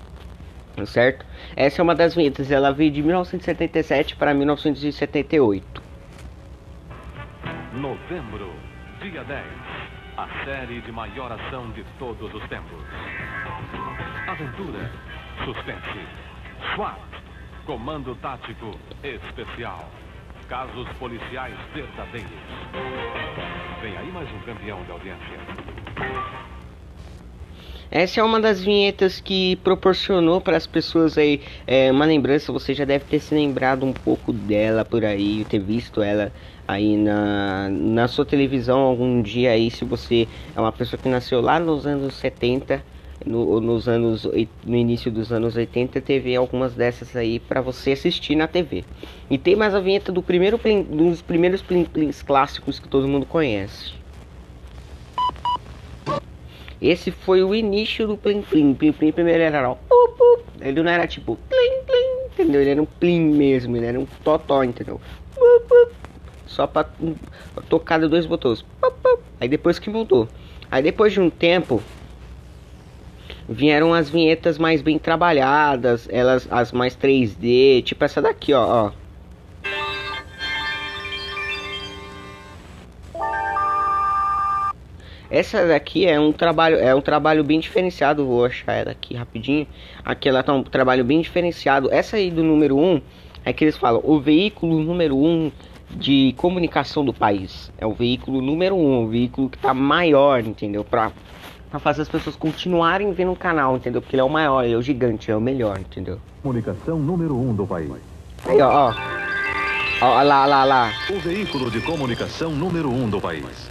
certo? 0.85 1.25
Essa 1.55 1.81
é 1.81 1.83
uma 1.83 1.95
das 1.95 2.13
vinhetas, 2.13 2.51
ela 2.51 2.71
veio 2.71 2.91
de 2.91 3.01
1977 3.01 4.15
para 4.15 4.33
1978. 4.33 5.81
Novembro, 7.73 8.51
dia 9.01 9.23
10. 9.23 9.45
A 10.17 10.27
série 10.43 10.81
de 10.81 10.91
maior 10.91 11.31
ação 11.31 11.71
de 11.71 11.83
todos 11.97 12.33
os 12.33 12.47
tempos. 12.49 12.83
Aventura, 14.27 14.91
suspense, 15.45 16.05
SWAT, 16.75 16.99
comando 17.65 18.15
tático 18.15 18.77
especial. 19.01 19.89
Casos 20.49 20.89
policiais 20.97 21.55
verdadeiros. 21.73 22.31
Vem 23.81 23.93
campeão 24.45 24.79
audiência. 24.89 25.39
Essa 27.89 28.19
é 28.19 28.23
uma 28.23 28.39
das 28.39 28.61
vinhetas 28.61 29.19
que 29.21 29.55
proporcionou 29.57 30.41
para 30.41 30.57
as 30.57 30.67
pessoas 30.67 31.17
aí 31.17 31.41
é, 31.65 31.89
uma 31.91 32.05
lembrança. 32.05 32.51
Você 32.51 32.73
já 32.73 32.83
deve 32.83 33.05
ter 33.05 33.19
se 33.19 33.33
lembrado 33.33 33.85
um 33.85 33.93
pouco 33.93 34.33
dela 34.33 34.83
por 34.83 35.05
aí, 35.05 35.45
ter 35.45 35.59
visto 35.59 36.01
ela 36.01 36.31
aí 36.67 36.97
na, 36.97 37.69
na 37.69 38.07
sua 38.07 38.25
televisão 38.25 38.79
algum 38.81 39.21
dia 39.21 39.51
aí. 39.51 39.71
Se 39.71 39.85
você 39.85 40.27
é 40.53 40.59
uma 40.59 40.71
pessoa 40.71 41.01
que 41.01 41.07
nasceu 41.07 41.41
lá 41.41 41.59
nos 41.59 41.87
anos 41.87 42.13
70, 42.15 42.83
no, 43.25 43.60
nos 43.60 43.88
anos 43.88 44.27
no 44.65 44.75
início 44.75 45.12
dos 45.12 45.32
anos 45.32 45.55
80, 45.55 45.99
teve 46.01 46.36
algumas 46.36 46.73
dessas 46.73 47.15
aí 47.15 47.39
para 47.39 47.62
você 47.62 47.91
assistir 47.91 48.36
na 48.36 48.47
TV. 48.47 48.84
E 49.29 49.38
tem 49.38 49.55
mais 49.55 49.75
a 49.75 49.79
vinheta 49.79 50.12
do 50.12 50.21
primeiro 50.21 50.60
dos 50.89 51.21
primeiros 51.21 51.62
plim, 51.62 51.86
clássicos 52.25 52.79
que 52.79 52.88
todo 52.88 53.08
mundo 53.08 53.25
conhece. 53.25 53.93
Esse 56.82 57.12
foi 57.12 57.43
o 57.43 57.53
início 57.53 58.08
do 58.08 58.15
Plim 58.15 58.41
Plim. 58.41 58.73
Plim 58.73 58.93
Plim 58.93 59.12
primeiro 59.12 59.43
era 59.43 59.69
ó, 59.69 59.75
Ele 60.62 60.82
não 60.82 60.89
era 60.89 61.05
tipo 61.05 61.38
Plim 61.49 61.84
Plim, 61.86 62.25
entendeu? 62.32 62.62
Ele 62.62 62.69
era 62.69 62.82
um 62.82 62.86
Plim 62.86 63.19
mesmo, 63.34 63.75
ele 63.75 63.86
era 63.86 63.99
um 63.99 64.05
Totó, 64.23 64.63
entendeu? 64.63 65.01
Só 66.47 66.65
pra 66.65 66.86
tocar 67.67 67.99
dois 67.99 68.25
botões. 68.25 68.65
Aí 69.41 69.49
depois 69.49 69.77
que 69.77 69.89
mudou. 69.89 70.27
Aí 70.71 70.82
depois 70.82 71.12
de 71.12 71.19
um 71.19 71.29
tempo, 71.29 71.82
vieram 73.49 73.93
as 73.93 74.09
vinhetas 74.09 74.59
mais 74.59 74.79
bem 74.81 74.99
trabalhadas, 74.99 76.07
elas 76.12 76.47
as 76.51 76.71
mais 76.71 76.95
3D, 76.95 77.83
tipo 77.83 78.05
essa 78.05 78.21
daqui, 78.21 78.53
ó, 78.53 78.85
ó. 78.85 78.91
Essa 85.31 85.67
daqui 85.67 86.07
é 86.07 86.19
um 86.19 86.31
trabalho, 86.31 86.77
é 86.77 86.93
um 86.93 87.01
trabalho 87.01 87.43
bem 87.43 87.59
diferenciado. 87.59 88.25
Vou 88.25 88.45
achar 88.45 88.73
ela 88.73 88.91
aqui 88.91 89.13
rapidinho. 89.13 89.67
Aqui 90.03 90.27
ela 90.27 90.41
tá 90.41 90.51
um 90.53 90.63
trabalho 90.63 91.03
bem 91.03 91.21
diferenciado. 91.21 91.88
Essa 91.91 92.17
aí 92.17 92.31
do 92.31 92.43
número 92.43 92.75
1 92.75 92.83
um, 92.83 93.01
é 93.45 93.53
que 93.53 93.63
eles 93.63 93.77
falam 93.77 94.01
o 94.03 94.19
veículo 94.19 94.79
número 94.79 95.15
1 95.15 95.27
um 95.27 95.51
de 95.91 96.33
comunicação 96.35 97.05
do 97.05 97.13
país. 97.13 97.71
É 97.77 97.85
o 97.85 97.93
veículo 97.93 98.41
número 98.41 98.75
1, 98.75 98.79
um, 98.79 99.03
o 99.03 99.07
veículo 99.07 99.49
que 99.49 99.57
tá 99.59 99.71
maior, 99.71 100.39
entendeu? 100.39 100.83
Pra, 100.83 101.12
pra 101.69 101.79
fazer 101.79 102.01
as 102.01 102.10
pessoas 102.10 102.36
continuarem 102.36 103.12
vendo 103.13 103.32
o 103.32 103.36
canal, 103.36 103.75
entendeu? 103.75 104.01
Porque 104.01 104.15
ele 104.15 104.21
é 104.21 104.25
o 104.25 104.29
maior, 104.29 104.63
ele 104.63 104.73
é 104.73 104.77
o 104.77 104.82
gigante, 104.82 105.29
é 105.29 105.36
o 105.36 105.41
melhor, 105.41 105.79
entendeu? 105.79 106.19
Comunicação 106.41 106.97
número 106.97 107.36
1 107.36 107.49
um 107.49 107.53
do 107.53 107.67
país. 107.67 107.91
Aí, 108.45 108.60
ó, 108.62 108.89
ó. 108.89 108.93
Ó, 110.01 110.21
lá, 110.23 110.45
lá, 110.45 110.63
lá. 110.63 110.91
O 111.10 111.19
veículo 111.19 111.69
de 111.69 111.82
comunicação 111.82 112.51
número 112.51 112.89
1 112.89 113.03
um 113.03 113.10
do 113.10 113.19
país. 113.19 113.69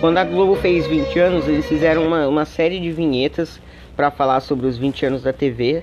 Quando 0.00 0.18
a 0.18 0.24
Globo 0.24 0.54
fez 0.56 0.86
20 0.86 1.18
anos, 1.18 1.48
eles 1.48 1.66
fizeram 1.66 2.06
uma, 2.06 2.28
uma 2.28 2.44
série 2.44 2.78
de 2.78 2.92
vinhetas 2.92 3.60
para 3.96 4.10
falar 4.10 4.40
sobre 4.40 4.66
os 4.66 4.78
20 4.78 5.06
anos 5.06 5.22
da 5.22 5.32
TV, 5.32 5.82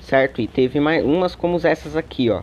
certo? 0.00 0.40
E 0.40 0.48
teve 0.48 0.80
mais 0.80 1.04
umas 1.04 1.34
como 1.34 1.56
essas 1.62 1.94
aqui, 1.94 2.30
ó. 2.30 2.42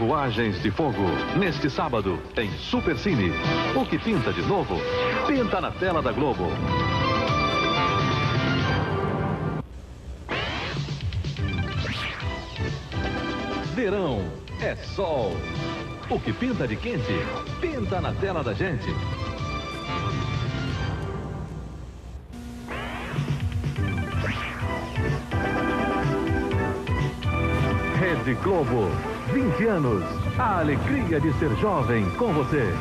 Carruagens 0.00 0.62
de 0.62 0.70
Fogo, 0.70 1.04
neste 1.36 1.68
sábado, 1.68 2.18
em 2.34 2.50
Super 2.52 2.96
Cine. 2.96 3.30
O 3.76 3.84
que 3.84 3.98
pinta 3.98 4.32
de 4.32 4.40
novo? 4.40 4.76
Pinta 5.26 5.60
na 5.60 5.70
tela 5.72 6.00
da 6.00 6.10
Globo. 6.10 6.46
Verão 13.74 14.24
é 14.62 14.74
sol. 14.74 15.36
O 16.08 16.18
que 16.18 16.32
pinta 16.32 16.66
de 16.66 16.76
quente, 16.76 17.12
pinta 17.60 18.00
na 18.00 18.14
tela 18.14 18.42
da 18.42 18.54
gente. 18.54 18.88
Rede 28.00 28.32
Globo, 28.42 28.88
20 29.32 29.64
anos. 29.66 30.04
A 30.38 30.58
alegria 30.58 31.20
de 31.20 31.32
ser 31.34 31.54
jovem 31.56 32.04
com 32.16 32.32
você. 32.32 32.72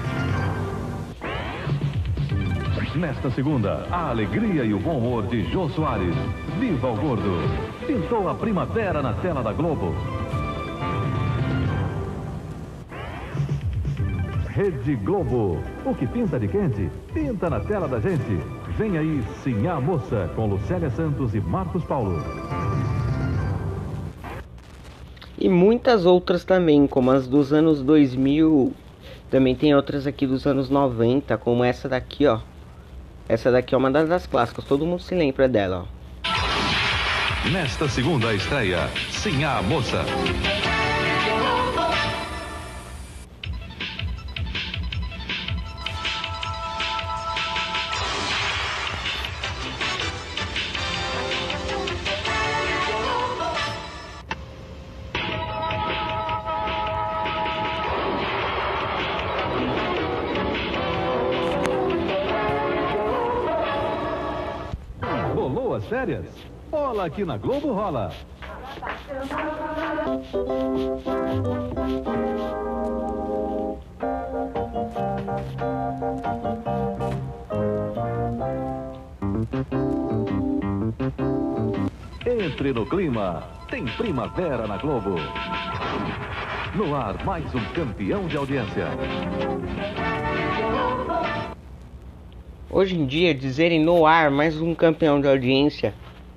Nesta 2.96 3.30
segunda, 3.30 3.86
a 3.92 4.10
alegria 4.10 4.64
e 4.64 4.74
o 4.74 4.80
bom 4.80 4.98
humor 4.98 5.28
de 5.28 5.44
Jô 5.52 5.70
Soares. 5.70 6.16
Viva 6.60 6.88
o 6.88 6.96
Gordo! 6.96 7.38
Pintou 7.86 8.28
a 8.28 8.34
primavera 8.34 9.02
na 9.02 9.14
tela 9.14 9.44
da 9.44 9.54
Globo. 9.54 9.94
Rede 14.48 14.96
Globo. 14.96 15.62
O 15.86 15.94
que 15.94 16.08
pinta 16.08 16.40
de 16.40 16.48
quente, 16.48 16.90
pinta 17.14 17.50
na 17.50 17.60
tela 17.60 17.88
da 17.88 18.00
gente. 18.00 18.40
Vem 18.76 18.98
aí 18.98 19.24
Sim 19.44 19.68
a 19.68 19.80
Moça, 19.80 20.30
com 20.36 20.48
Lucélia 20.48 20.90
Santos 20.90 21.36
e 21.36 21.40
Marcos 21.40 21.84
Paulo. 21.84 22.22
E 25.40 25.48
muitas 25.48 26.06
outras 26.06 26.44
também, 26.44 26.86
como 26.86 27.12
as 27.12 27.26
dos 27.26 27.54
anos 27.54 27.82
2000. 27.82 28.74
Também 29.32 29.56
tem 29.56 29.74
outras 29.74 30.06
aqui 30.06 30.28
dos 30.28 30.46
anos 30.46 30.70
90, 30.70 31.38
como 31.38 31.64
essa 31.64 31.88
daqui, 31.88 32.28
ó. 32.28 32.40
Essa 33.28 33.50
daqui 33.50 33.74
é 33.74 33.78
uma 33.78 33.90
das 33.90 34.28
clássicas, 34.28 34.66
todo 34.66 34.86
mundo 34.86 35.02
se 35.02 35.16
lembra 35.16 35.48
dela, 35.48 35.86
ó. 35.86 37.50
Nesta 37.52 37.88
segunda 37.88 38.34
estreia, 38.34 38.90
Sim 39.12 39.44
a 39.46 39.62
Moça. 39.62 40.04
Aqui 67.00 67.24
na 67.24 67.38
Globo 67.38 67.72
rola. 67.72 68.12
Entre 82.26 82.74
no 82.74 82.86
clima, 82.86 83.44
tem 83.70 83.86
primavera 83.86 84.68
na 84.68 84.76
Globo. 84.76 85.16
No 86.76 86.94
ar, 86.94 87.24
mais 87.24 87.46
um 87.56 87.64
campeão 87.74 88.28
de 88.28 88.36
audiência. 88.36 88.88
Hoje 92.70 93.00
em 93.00 93.06
dia, 93.06 93.34
dizerem 93.34 93.82
no 93.82 94.06
ar 94.06 94.30
mais 94.30 94.60
um 94.60 94.76
campeão 94.76 95.22
de 95.22 95.30
audiência 95.30 95.94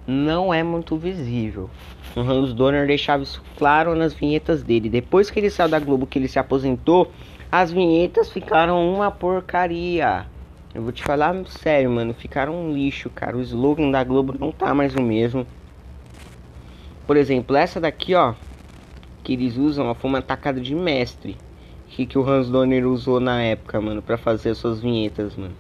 não 0.07 0.53
é 0.53 0.63
muito 0.63 0.97
visível. 0.97 1.71
O 2.15 2.21
Hans 2.21 2.53
Donner 2.53 2.87
deixava 2.87 3.23
isso 3.23 3.43
claro 3.57 3.95
nas 3.95 4.13
vinhetas 4.13 4.63
dele. 4.63 4.89
Depois 4.89 5.31
que 5.31 5.39
ele 5.39 5.51
saiu 5.51 5.69
da 5.69 5.79
Globo, 5.79 6.07
que 6.07 6.19
ele 6.19 6.29
se 6.29 6.39
aposentou, 6.39 7.11
as 7.51 7.71
vinhetas 7.71 8.31
ficaram 8.31 8.93
uma 8.93 9.11
porcaria. 9.11 10.27
Eu 10.75 10.83
vou 10.83 10.93
te 10.93 11.03
falar 11.03 11.35
sério, 11.47 11.91
mano, 11.91 12.15
ficaram 12.15 12.55
um 12.55 12.73
lixo, 12.73 13.11
cara. 13.11 13.37
O 13.37 13.41
slogan 13.43 13.91
da 13.91 14.03
Globo 14.03 14.35
não 14.39 14.51
tá 14.51 14.75
mais 14.75 14.95
o 14.95 15.03
mesmo. 15.03 15.47
Por 17.07 17.17
exemplo, 17.17 17.57
essa 17.57 17.81
daqui, 17.81 18.15
ó, 18.15 18.35
que 19.23 19.35
eles 19.35 19.57
usam, 19.57 19.95
foi 19.95 20.09
uma 20.11 20.23
tacada 20.23 20.61
de 20.61 20.75
mestre 20.75 21.37
que, 21.93 22.07
que 22.07 22.19
o 22.19 22.27
Hans 22.29 22.49
Donner 22.49 22.87
usou 22.87 23.21
na 23.21 23.43
época, 23.43 23.81
mano, 23.81 24.01
para 24.01 24.17
fazer 24.17 24.51
as 24.51 24.59
suas 24.59 24.81
vinhetas, 24.81 25.37
mano. 25.37 25.55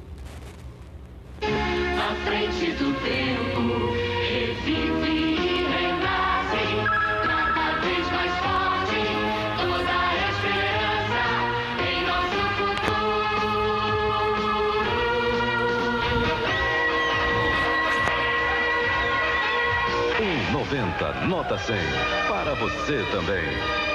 90, 20.98 21.26
nota 21.26 21.58
100. 21.58 21.76
Para 22.28 22.54
você 22.54 23.02
também. 23.10 23.91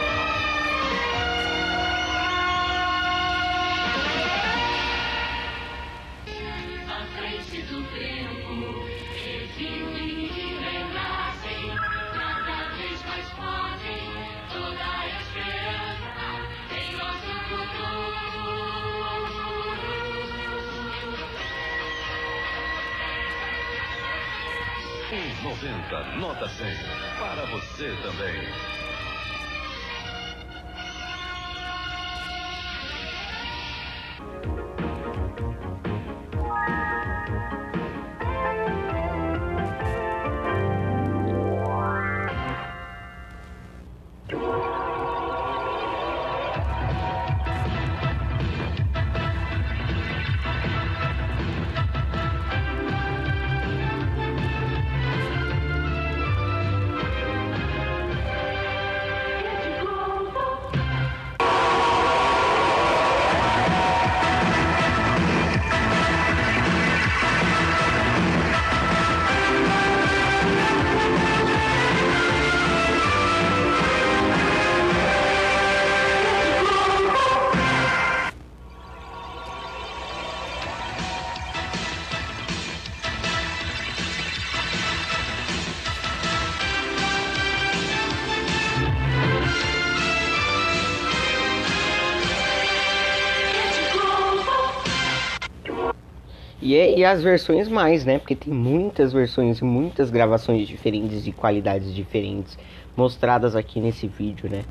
E, 96.67 96.75
é, 96.75 96.99
e 96.99 97.05
as 97.05 97.23
versões 97.23 97.69
mais, 97.69 98.03
né? 98.03 98.19
Porque 98.19 98.35
tem 98.35 98.53
muitas 98.53 99.13
versões, 99.13 99.61
muitas 99.61 100.09
gravações 100.09 100.67
diferentes 100.67 101.23
de 101.23 101.31
qualidades 101.31 101.95
diferentes 101.95 102.59
mostradas 102.93 103.55
aqui 103.55 103.79
nesse 103.79 104.05
vídeo, 104.05 104.49
né? 104.49 104.65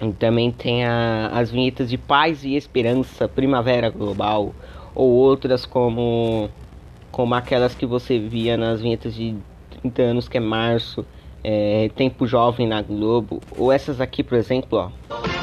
E 0.00 0.12
também 0.14 0.50
tem 0.50 0.84
a, 0.84 1.28
as 1.28 1.52
vinhetas 1.52 1.88
de 1.88 1.96
Paz 1.96 2.42
e 2.42 2.56
Esperança, 2.56 3.28
Primavera 3.28 3.88
Global, 3.90 4.52
ou 4.92 5.08
outras 5.08 5.64
como 5.64 6.50
como 7.12 7.32
aquelas 7.36 7.76
que 7.76 7.86
você 7.86 8.18
via 8.18 8.56
nas 8.56 8.80
vinhetas 8.80 9.14
de 9.14 9.36
30 9.82 10.02
anos, 10.02 10.28
que 10.28 10.36
é 10.36 10.40
Março, 10.40 11.06
é, 11.44 11.88
Tempo 11.94 12.26
Jovem 12.26 12.66
na 12.66 12.82
Globo, 12.82 13.40
ou 13.56 13.70
essas 13.70 14.00
aqui, 14.00 14.24
por 14.24 14.36
exemplo, 14.36 14.78
ó. 14.78 15.33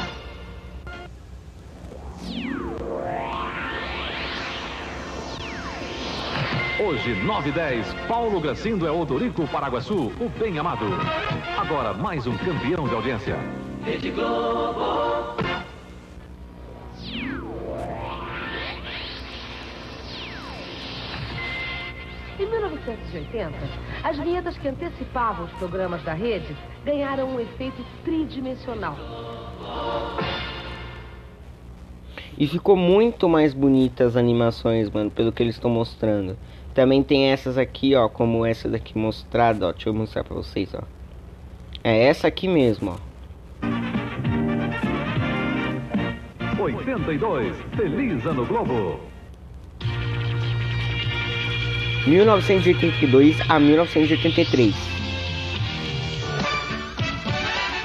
Hoje, 6.84 7.14
9 7.14 7.48
e 7.48 7.52
10, 7.52 7.94
Paulo 8.08 8.40
Gracindo 8.40 8.88
é 8.88 8.90
Odorico 8.90 9.46
Paraguaçu, 9.46 10.10
o 10.20 10.28
bem 10.36 10.58
amado. 10.58 10.84
Agora, 11.56 11.94
mais 11.94 12.26
um 12.26 12.36
campeão 12.36 12.88
de 12.88 12.94
audiência. 12.94 13.38
Rede 13.84 14.10
Globo. 14.10 15.36
Em 22.40 22.46
1980, 22.50 23.52
as 24.02 24.18
vinhetas 24.18 24.58
que 24.58 24.66
antecipavam 24.66 25.44
os 25.44 25.52
programas 25.52 26.02
da 26.02 26.14
rede 26.14 26.56
ganharam 26.84 27.32
um 27.32 27.38
efeito 27.38 27.86
tridimensional. 28.02 28.96
E 32.36 32.48
ficou 32.48 32.74
muito 32.74 33.28
mais 33.28 33.54
bonita 33.54 34.02
as 34.04 34.16
animações, 34.16 34.90
mano, 34.90 35.12
pelo 35.12 35.30
que 35.30 35.44
eles 35.44 35.54
estão 35.54 35.70
mostrando. 35.70 36.36
Também 36.74 37.02
tem 37.02 37.30
essas 37.30 37.58
aqui, 37.58 37.94
ó, 37.94 38.08
como 38.08 38.46
essa 38.46 38.68
daqui 38.68 38.98
mostrada, 38.98 39.68
ó. 39.68 39.72
Deixa 39.72 39.88
eu 39.88 39.94
mostrar 39.94 40.24
pra 40.24 40.34
vocês, 40.34 40.70
ó. 40.74 40.82
É 41.84 42.04
essa 42.04 42.28
aqui 42.28 42.48
mesmo, 42.48 42.92
ó. 42.92 43.12
82, 46.58 47.56
Feliz 47.76 48.24
Ano 48.24 48.46
Globo. 48.46 49.00
1982 52.06 53.36
a 53.48 53.60
1983. 53.60 54.74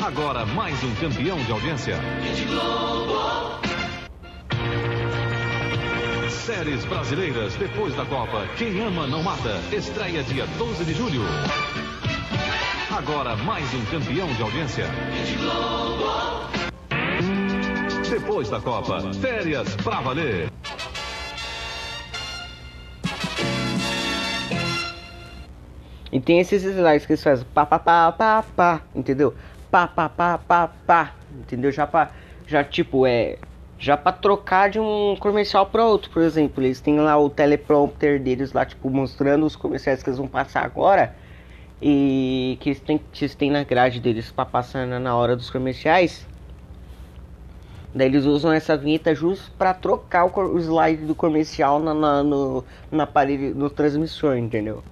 Agora, 0.02 0.45
mais 0.45 0.82
um 0.84 0.93
campeão 0.95 1.38
de 1.38 1.52
audiência. 1.52 1.95
Séries 6.47 6.86
brasileiras 6.86 7.53
depois 7.57 7.93
da 7.93 8.05
Copa. 8.05 8.47
Quem 8.55 8.79
ama 8.81 9.05
não 9.05 9.21
mata. 9.21 9.60
Estreia 9.69 10.23
dia 10.23 10.47
12 10.57 10.86
de 10.86 10.93
julho. 10.93 11.19
Agora 12.89 13.36
mais 13.36 13.65
um 13.73 13.83
campeão 13.88 14.27
de 14.27 14.41
audiência. 14.41 14.86
Depois 18.10 18.49
da 18.49 18.62
Copa, 18.62 19.01
férias 19.15 19.75
pra 19.75 19.99
valer. 19.99 20.49
E 26.13 26.21
tem 26.21 26.39
esses 26.39 26.63
slides 26.63 27.05
que 27.05 27.12
eles 27.12 27.23
fazem 27.23 27.45
pá 27.53 27.65
pá 27.65 27.77
pá 27.77 28.10
pá 28.13 28.45
pá, 28.55 28.81
entendeu? 28.95 29.36
Pá 29.69 29.86
pá 29.86 30.07
pá 30.07 30.38
pá 30.38 30.69
pá, 30.69 31.13
entendeu? 31.41 31.73
Já 31.73 31.86
pra, 31.86 32.10
já 32.47 32.63
tipo, 32.63 33.05
é, 33.05 33.38
já 33.80 33.96
pra 33.96 34.12
trocar 34.12 34.70
de 34.70 34.80
um 34.80 35.16
comercial 35.20 35.66
para 35.66 35.86
outro, 35.86 36.10
por 36.10 36.22
exemplo. 36.22 36.63
Eles 36.63 36.82
têm 36.82 37.00
lá 37.00 37.18
o 37.18 37.30
teleprompter 37.30 38.22
deles 38.22 38.52
lá, 38.54 38.66
tipo, 38.66 38.90
mostrando 38.90 39.46
os 39.46 39.56
comerciais 39.56 40.02
que 40.02 40.10
eles 40.10 40.18
vão 40.18 40.28
passar 40.28 40.63
agora. 40.63 41.16
E 41.82 42.58
que 42.60 42.70
eles 42.70 42.80
têm, 42.80 43.00
que 43.12 43.24
eles 43.24 43.36
têm 43.36 43.52
na 43.52 43.63
grade 43.63 44.00
deles 44.00 44.32
pra 44.32 44.46
passar 44.46 44.88
na, 44.88 45.00
na 45.00 45.16
hora 45.16 45.36
dos 45.36 45.50
comerciais. 45.50 46.26
Daí 47.94 48.08
eles 48.08 48.26
usam 48.26 48.52
essa 48.52 48.76
vinheta 48.76 49.13
justo 49.13 49.52
para 49.58 49.74
trocar 49.74 50.26
o, 50.26 50.56
o, 50.56 50.60
slide 50.60 51.06
do 51.06 51.16
comercial 51.16 51.80
na, 51.80 51.94
na, 51.94 52.24
no, 52.24 52.63
na 52.92 53.04
aparelho, 53.04 53.56
no 53.56 53.70
transmissor, 53.70 54.38
entendeu? 54.38 54.84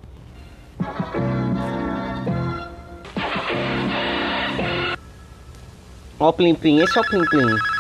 Ó 6.20 6.30
o 6.30 6.34
Plim 6.34 6.56
Plim, 6.56 6.80
esse 6.80 6.98
é 6.98 7.02
o 7.02 7.06
Plim 7.06 7.26
Plim. 7.26 7.75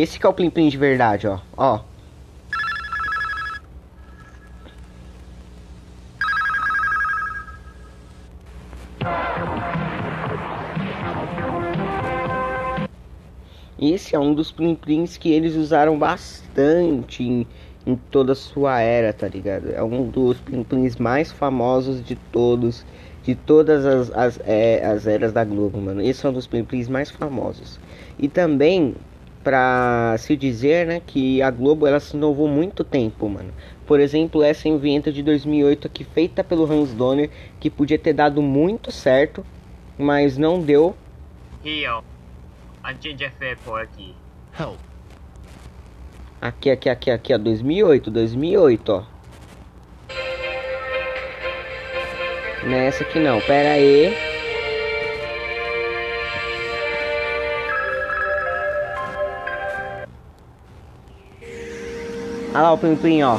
Esse 0.00 0.16
que 0.16 0.24
é 0.24 0.28
o 0.28 0.32
Plim 0.32 0.48
Plim 0.48 0.68
de 0.68 0.76
verdade, 0.76 1.26
ó. 1.26 1.40
Ó. 1.56 1.80
Esse 13.76 14.14
é 14.14 14.18
um 14.20 14.32
dos 14.32 14.52
Plim 14.52 14.76
Plims 14.76 15.16
que 15.16 15.32
eles 15.32 15.56
usaram 15.56 15.98
bastante 15.98 17.24
em, 17.24 17.44
em 17.84 17.96
toda 17.96 18.34
a 18.34 18.36
sua 18.36 18.80
era, 18.80 19.12
tá 19.12 19.26
ligado? 19.26 19.72
É 19.72 19.82
um 19.82 20.08
dos 20.08 20.38
Plim 20.38 20.62
Plims 20.62 20.94
mais 20.94 21.32
famosos 21.32 22.04
de 22.04 22.14
todos, 22.14 22.86
de 23.24 23.34
todas 23.34 23.84
as, 23.84 24.12
as, 24.12 24.40
é, 24.46 24.86
as 24.86 25.08
eras 25.08 25.32
da 25.32 25.42
Globo, 25.42 25.80
mano. 25.80 26.00
Esse 26.00 26.24
é 26.24 26.28
um 26.28 26.32
dos 26.32 26.46
Plim 26.46 26.62
Plims 26.62 26.88
mais 26.88 27.10
famosos. 27.10 27.80
E 28.16 28.28
também, 28.28 28.94
pra 29.48 30.14
se 30.18 30.36
dizer, 30.36 30.86
né, 30.86 31.00
que 31.06 31.40
a 31.40 31.50
Globo, 31.50 31.86
ela 31.86 31.98
se 31.98 32.14
inovou 32.14 32.46
muito 32.46 32.84
tempo, 32.84 33.30
mano. 33.30 33.50
Por 33.86 33.98
exemplo, 33.98 34.42
essa 34.42 34.68
inventa 34.68 35.10
de 35.10 35.22
2008 35.22 35.86
aqui, 35.86 36.04
feita 36.04 36.44
pelo 36.44 36.70
Hans 36.70 36.92
Donner, 36.92 37.30
que 37.58 37.70
podia 37.70 37.98
ter 37.98 38.12
dado 38.12 38.42
muito 38.42 38.92
certo, 38.92 39.42
mas 39.96 40.36
não 40.36 40.60
deu. 40.60 40.94
Rio, 41.64 42.04
a 42.82 42.92
gente 42.92 43.24
é 43.24 43.54
por 43.64 43.80
aqui. 43.80 44.14
Help. 44.60 44.76
Aqui, 46.42 46.70
aqui, 46.70 46.90
aqui, 46.90 47.10
aqui, 47.10 47.32
ó, 47.32 47.38
2008, 47.38 48.10
2008, 48.10 48.92
ó. 48.92 49.04
Não 52.64 52.74
é 52.74 52.86
essa 52.88 53.02
aqui 53.02 53.18
não, 53.18 53.40
pera 53.40 53.70
aí. 53.70 54.27
Olha 62.58 62.70
lá 62.70 62.72
o 62.72 62.78
Plim 62.78 62.96
Plim, 62.96 63.22
ó. 63.22 63.38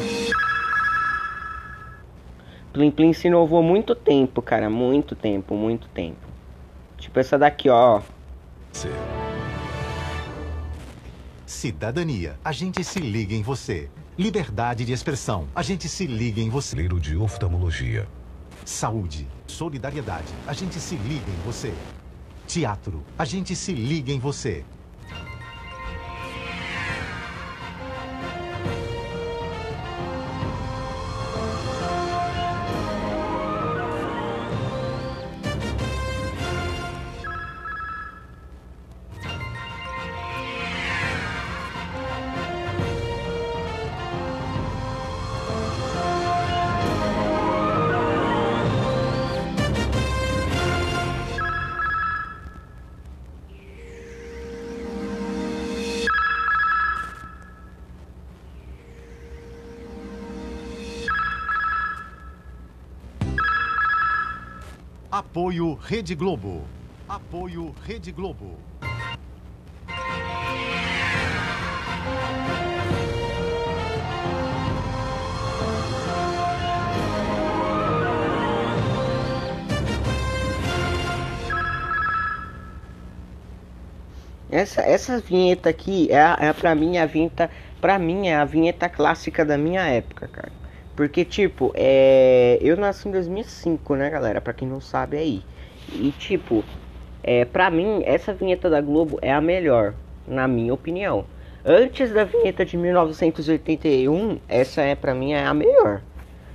Plim 2.72 2.90
Plim 2.90 3.12
se 3.12 3.28
inovou 3.28 3.62
muito 3.62 3.94
tempo, 3.94 4.42
cara. 4.42 4.70
Muito 4.70 5.14
tempo, 5.14 5.56
muito 5.56 5.90
tempo. 5.90 6.26
Tipo 6.98 7.20
essa 7.20 7.38
daqui, 7.38 7.68
ó. 7.68 8.02
Cidadania. 11.46 12.40
A 12.46 12.54
gente 12.54 12.82
se 12.82 13.02
liga 13.02 13.36
em 13.36 13.42
você. 13.42 13.90
Liberdade 14.18 14.86
de 14.86 14.94
expressão. 14.94 15.50
A 15.54 15.64
gente 15.64 15.90
se 15.90 16.08
liga 16.08 16.40
em 16.40 16.50
você. 16.50 16.78
Brasileiro 16.78 16.98
de 16.98 17.18
oftalmologia. 17.18 18.08
Saúde. 18.64 19.28
Solidariedade. 19.46 20.34
A 20.48 20.54
gente 20.54 20.80
se 20.80 20.96
liga 20.96 21.30
em 21.30 21.46
você. 21.46 21.74
Teatro. 22.48 23.04
A 23.18 23.26
gente 23.26 23.54
se 23.54 23.74
liga 23.74 24.14
em 24.14 24.20
você. 24.20 24.64
Rede 65.82 66.14
Globo. 66.14 66.64
Apoio 67.08 67.74
Rede 67.84 68.12
Globo. 68.12 68.58
Essa, 84.52 84.82
essa 84.82 85.20
vinheta 85.20 85.70
aqui 85.70 86.12
é, 86.12 86.48
é 86.48 86.54
pra 86.54 86.76
mim 86.76 86.98
a 86.98 87.06
vinheta. 87.06 87.50
Pra 87.80 87.98
mim 87.98 88.28
é 88.28 88.36
a 88.36 88.46
vinheta 88.46 88.90
clássica 88.90 89.46
da 89.46 89.58
minha 89.58 89.82
época, 89.88 90.28
cara. 90.28 90.52
Porque, 90.96 91.24
tipo, 91.24 91.72
é. 91.76 92.58
Eu 92.62 92.76
nasci 92.78 93.08
em 93.08 93.12
2005, 93.12 93.96
né, 93.96 94.10
galera? 94.10 94.42
Pra 94.42 94.54
quem 94.54 94.68
não 94.68 94.82
sabe 94.82 95.18
aí. 95.18 95.44
E, 95.94 96.12
tipo, 96.12 96.64
é, 97.24 97.46
pra 97.46 97.70
mim, 97.70 98.02
essa 98.06 98.34
vinheta 98.34 98.70
da 98.70 98.82
Globo 98.82 99.20
é 99.22 99.32
a 99.32 99.42
melhor, 99.42 99.94
na 100.28 100.48
minha 100.48 100.74
opinião. 100.74 101.26
Antes 101.66 102.12
da 102.12 102.24
vinheta 102.24 102.66
de 102.66 102.78
1981, 102.78 104.38
essa 104.48 104.82
é 104.82 104.96
pra 104.96 105.14
mim 105.14 105.34
é 105.34 105.46
a 105.46 105.54
melhor. 105.54 106.02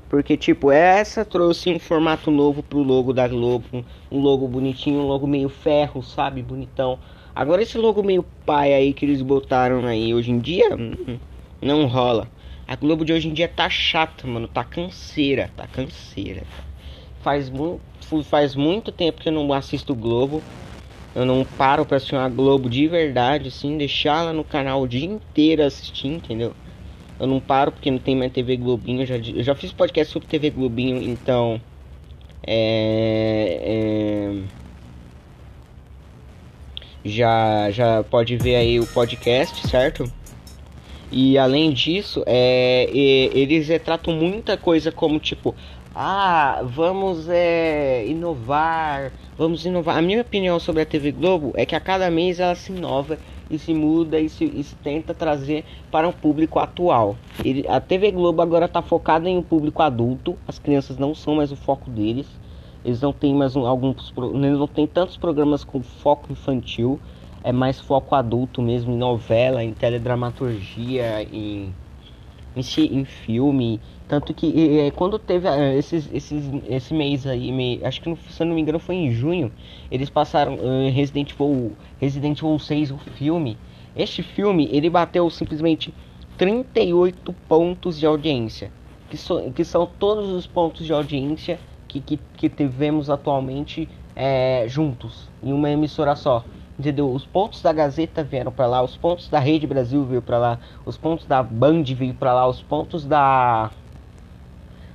Porque, 0.08 0.36
tipo, 0.36 0.70
essa 0.70 1.24
trouxe 1.24 1.70
um 1.70 1.78
formato 1.78 2.30
novo 2.30 2.62
pro 2.62 2.78
logo 2.82 3.12
da 3.12 3.26
Globo. 3.26 3.64
um- 4.10 4.20
logo 4.20 4.46
bonitinho, 4.46 5.00
um 5.00 5.06
logo 5.06 5.26
meio 5.26 5.48
ferro, 5.48 6.02
sabe? 6.02 6.40
Bonitão. 6.42 6.98
Agora 7.34 7.62
esse 7.62 7.76
logo 7.76 8.02
meio 8.02 8.24
pai 8.46 8.72
aí 8.72 8.92
que 8.92 9.04
eles 9.04 9.20
botaram 9.20 9.84
aí 9.86 10.14
hoje 10.14 10.30
em 10.30 10.38
dia, 10.38 10.76
hum, 10.76 11.18
não 11.60 11.86
rola. 11.86 12.28
A 12.66 12.76
Globo 12.76 13.04
de 13.04 13.12
hoje 13.12 13.28
em 13.28 13.32
dia 13.34 13.48
tá 13.48 13.68
chata, 13.68 14.26
mano. 14.26 14.46
Tá 14.46 14.62
canseira, 14.64 15.50
tá 15.56 15.66
canseira. 15.66 16.44
Faz, 17.24 17.48
mu 17.48 17.80
faz 18.24 18.54
muito 18.54 18.92
tempo 18.92 19.20
que 19.20 19.28
eu 19.30 19.32
não 19.32 19.50
assisto 19.52 19.94
Globo. 19.94 20.42
Eu 21.14 21.24
não 21.24 21.44
paro 21.44 21.86
pra 21.86 21.96
assistir 21.96 22.14
uma 22.14 22.28
Globo 22.28 22.68
de 22.68 22.86
verdade, 22.86 23.48
assim, 23.48 23.78
deixar 23.78 24.20
ela 24.20 24.32
no 24.32 24.44
canal 24.44 24.82
o 24.82 24.86
dia 24.86 25.06
inteiro 25.06 25.64
assistir, 25.64 26.08
entendeu? 26.08 26.52
Eu 27.18 27.26
não 27.26 27.40
paro 27.40 27.72
porque 27.72 27.90
não 27.90 27.98
tem 27.98 28.14
mais 28.14 28.30
TV 28.30 28.56
Globinho. 28.58 29.02
Eu 29.02 29.06
já, 29.06 29.16
eu 29.16 29.42
já 29.42 29.54
fiz 29.54 29.72
podcast 29.72 30.12
sobre 30.12 30.28
TV 30.28 30.50
Globinho, 30.50 31.00
então. 31.02 31.60
É. 32.46 34.42
é 34.52 34.64
já, 37.04 37.70
já 37.70 38.02
pode 38.02 38.36
ver 38.36 38.56
aí 38.56 38.80
o 38.80 38.86
podcast, 38.86 39.68
certo? 39.68 40.10
E 41.12 41.38
além 41.38 41.72
disso, 41.72 42.24
é, 42.26 42.88
e- 42.92 43.30
eles 43.34 43.68
retratam 43.68 44.14
muita 44.14 44.56
coisa 44.56 44.90
como 44.90 45.20
tipo, 45.20 45.54
ah, 45.96 46.60
vamos 46.64 47.28
é, 47.28 48.04
inovar, 48.06 49.14
vamos 49.36 49.64
inovar. 49.64 49.96
A 49.96 50.02
minha 50.02 50.20
opinião 50.22 50.58
sobre 50.58 50.82
a 50.82 50.86
TV 50.86 51.12
Globo 51.12 51.52
é 51.56 51.64
que 51.64 51.74
a 51.74 51.80
cada 51.80 52.10
mês 52.10 52.40
ela 52.40 52.54
se 52.56 52.72
inova 52.72 53.18
e 53.48 53.58
se 53.58 53.72
muda 53.72 54.18
e 54.20 54.28
se, 54.28 54.44
e 54.44 54.62
se 54.64 54.76
tenta 54.76 55.14
trazer 55.14 55.64
para 55.90 56.08
um 56.08 56.12
público 56.12 56.58
atual. 56.58 57.20
Ele- 57.42 57.64
a 57.68 57.80
TV 57.80 58.10
Globo 58.10 58.42
agora 58.42 58.64
está 58.66 58.82
focada 58.82 59.28
em 59.28 59.38
um 59.38 59.42
público 59.42 59.82
adulto, 59.82 60.38
as 60.46 60.58
crianças 60.58 60.98
não 60.98 61.14
são 61.14 61.36
mais 61.36 61.52
o 61.52 61.56
foco 61.56 61.90
deles. 61.90 62.40
Eles 62.84 63.00
não 63.00 63.12
têm 63.12 63.34
mais 63.34 63.54
um- 63.56 63.64
alguns, 63.66 64.12
eles 64.18 64.58
não 64.58 64.66
tem 64.68 64.86
tantos 64.86 65.16
programas 65.16 65.64
com 65.64 65.82
foco 65.82 66.32
infantil, 66.32 67.00
é 67.42 67.52
mais 67.52 67.80
foco 67.80 68.14
adulto 68.14 68.60
mesmo 68.60 68.92
em 68.92 68.98
novela, 68.98 69.62
em 69.64 69.72
teledramaturgia, 69.74 71.22
em 71.22 71.76
em, 72.54 72.62
em 73.00 73.04
filme, 73.04 73.80
tanto 74.06 74.34
que 74.34 74.80
eh, 74.86 74.90
quando 74.92 75.18
teve 75.18 75.48
eh, 75.48 75.76
esses, 75.78 76.10
esses, 76.12 76.44
esse 76.66 76.92
mês 76.94 77.26
aí, 77.26 77.50
me- 77.52 77.80
acho 77.84 78.00
que 78.00 78.14
se 78.16 78.42
eu 78.42 78.46
não 78.46 78.54
me 78.54 78.60
engano 78.60 78.78
foi 78.78 78.96
em 78.96 79.10
junho, 79.12 79.52
eles 79.90 80.10
passaram 80.10 80.58
eh, 80.60 80.90
Resident 80.90 81.30
Evil, 81.32 81.76
Resident 81.98 82.38
Evil 82.40 82.58
6, 82.58 82.90
o 82.90 82.98
filme. 82.98 83.58
Este 83.94 84.22
filme 84.22 84.68
ele 84.72 84.90
bateu 84.90 85.28
simplesmente 85.30 85.94
38 86.36 87.32
pontos 87.48 87.98
de 87.98 88.06
audiência, 88.06 88.72
que, 89.08 89.16
so, 89.16 89.50
que 89.52 89.64
são 89.64 89.86
todos 89.86 90.28
os 90.30 90.46
pontos 90.46 90.84
de 90.86 90.92
audiência 90.92 91.60
que, 91.88 92.00
que, 92.00 92.16
que 92.36 92.48
tivemos 92.50 93.08
atualmente 93.10 93.88
eh, 94.14 94.64
juntos 94.68 95.30
em 95.42 95.52
uma 95.52 95.70
emissora 95.70 96.14
só. 96.16 96.44
Entendeu? 96.76 97.12
Os 97.12 97.24
pontos 97.24 97.62
da 97.62 97.72
Gazeta 97.72 98.24
vieram 98.24 98.50
pra 98.50 98.66
lá, 98.66 98.82
os 98.82 98.96
pontos 98.96 99.28
da 99.28 99.38
Rede 99.38 99.64
Brasil 99.66 100.04
veio 100.04 100.20
pra 100.22 100.38
lá, 100.38 100.60
os 100.84 100.96
pontos 100.98 101.24
da 101.24 101.40
Band 101.40 101.84
veio 101.94 102.14
pra 102.14 102.34
lá, 102.34 102.48
os 102.48 102.60
pontos 102.62 103.06
da 103.06 103.70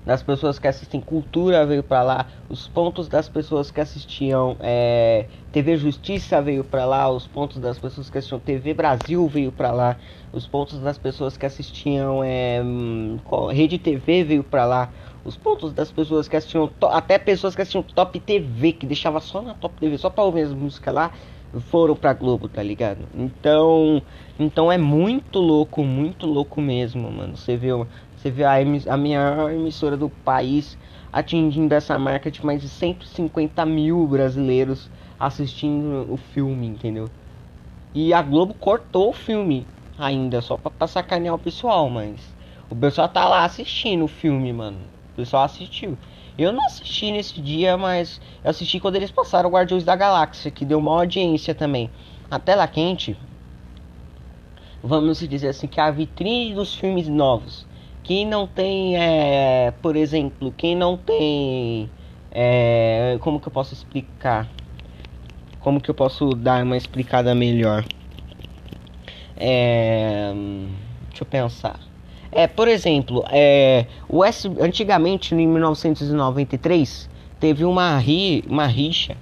das 0.06 0.24
pessoas 0.24 0.58
que 0.58 0.68
assistem 0.68 1.02
cultura 1.02 1.66
veio 1.66 1.84
pra 1.84 2.02
lá, 2.02 2.28
os 2.50 2.68
pontos 2.68 3.08
das 3.08 3.30
pessoas 3.30 3.70
que 3.70 3.80
assistiam 3.80 4.56
é, 4.60 5.26
TV 5.52 5.78
Justiça 5.78 6.42
veio 6.42 6.64
pra 6.64 6.86
lá, 6.86 7.10
os 7.10 7.28
pontos 7.28 7.58
das 7.58 7.78
pessoas 7.78 8.10
que 8.10 8.18
assistiam 8.18 8.40
TV 8.40 8.74
Brasil 8.74 9.28
veio 9.28 9.52
pra 9.52 9.72
lá, 9.72 9.98
os 10.32 10.48
pontos 10.48 10.80
das 10.80 10.98
pessoas 10.98 11.38
que 11.38 11.46
assistiam 11.46 12.24
é, 12.24 12.62
Rede 13.52 13.78
TV 13.78 14.24
veio 14.24 14.44
pra 14.44 14.66
lá, 14.66 14.90
os 15.24 15.36
pontos 15.36 15.74
das 15.74 15.92
pessoas 15.92 16.28
que 16.28 16.36
assistiam 16.36 16.70
até 16.92 17.18
pessoas 17.18 17.56
que 17.56 17.62
assistiam 17.62 17.84
Top 17.84 18.20
TV 18.20 18.72
que 18.74 18.86
deixava 18.86 19.20
só 19.20 19.42
na 19.42 19.54
Top 19.54 19.80
TV 19.80 19.98
só 19.98 20.10
pra 20.10 20.24
ouvir 20.24 20.42
as 20.42 20.54
músicas 20.54 20.94
lá 20.94 21.12
foram 21.58 21.96
pra 21.96 22.14
Globo, 22.14 22.48
tá 22.48 22.62
ligado? 22.62 23.00
Então, 23.16 24.02
então 24.40 24.72
é 24.72 24.78
muito 24.78 25.40
louco, 25.40 25.84
muito 25.84 26.28
louco 26.28 26.62
mesmo, 26.62 27.12
mano. 27.12 27.36
Você 27.36 27.58
vê, 27.58 27.70
você 28.20 28.30
vê 28.30 28.44
a, 28.44 28.56
a 28.56 28.98
maior 28.98 29.50
emissora 29.50 29.96
do 29.96 30.10
país 30.10 30.78
atingindo 31.12 31.74
essa 31.74 31.98
marca 31.98 32.30
de 32.30 32.46
mais 32.46 32.62
de 32.62 32.68
150 32.68 33.66
mil 33.66 34.06
brasileiros 34.06 34.90
assistindo 35.18 36.06
o 36.12 36.18
filme, 36.18 36.68
entendeu? 36.68 37.10
E 37.96 38.14
a 38.14 38.22
Globo 38.22 38.54
cortou 38.54 39.10
o 39.10 39.14
filme 39.14 39.66
ainda, 39.98 40.42
só 40.42 40.58
pra, 40.58 40.70
pra 40.70 40.86
sacanear 40.86 41.34
o 41.34 41.40
pessoal, 41.40 41.90
mas 41.90 42.36
o 42.70 42.76
pessoal 42.76 43.08
tá 43.08 43.26
lá 43.26 43.46
assistindo 43.46 44.04
o 44.04 44.08
filme, 44.10 44.52
mano. 44.52 44.80
O 45.14 45.16
pessoal 45.16 45.44
assistiu. 45.44 45.98
Eu 46.38 46.52
não 46.52 46.66
assisti 46.66 47.14
nesse 47.14 47.40
dia, 47.40 47.78
mas 47.78 48.20
eu 48.44 48.50
assisti 48.50 48.82
quando 48.82 48.98
eles 48.98 49.12
passaram 49.12 49.50
Guardiões 49.50 49.86
da 49.86 49.96
Galáxia, 49.96 50.52
que 50.52 50.66
deu 50.66 50.80
uma 50.80 50.92
audiência 50.92 51.56
também. 51.56 51.90
A 52.30 52.38
tela 52.38 52.68
quente, 52.68 53.18
vamos 54.84 55.20
dizer 55.20 55.48
assim, 55.48 55.68
que 55.68 55.80
é 55.80 55.84
a 55.84 55.92
vitrine 55.92 56.54
dos 56.54 56.76
filmes 56.76 57.08
novos. 57.08 57.69
Quem 58.10 58.26
não 58.26 58.48
tem, 58.48 58.98
é, 58.98 59.72
por 59.84 59.96
exemplo, 59.96 60.52
quem 60.58 60.76
não 60.76 60.98
tem, 60.98 61.88
é, 62.32 63.20
como 63.22 63.40
que 63.40 63.48
eu 63.48 63.52
posso 63.52 63.76
explicar? 63.76 64.50
Como 65.60 65.80
que 65.80 65.92
eu 65.92 65.94
posso 65.94 66.30
dar 66.30 66.64
uma 66.64 66.76
explicada 66.76 67.36
melhor? 67.36 67.86
É, 69.38 70.34
deixa 71.08 71.22
eu 71.22 71.26
pensar. 71.28 71.80
É, 72.32 72.48
por 72.48 72.68
exemplo, 72.68 73.24
é, 73.30 73.86
o 74.08 74.26
S, 74.26 74.48
antigamente, 74.60 75.36
em 75.36 75.46
1993, 75.46 77.08
teve 77.40 77.64
uma, 77.64 77.96
ri, 78.00 78.44
uma 78.50 78.66
rixa 78.66 79.16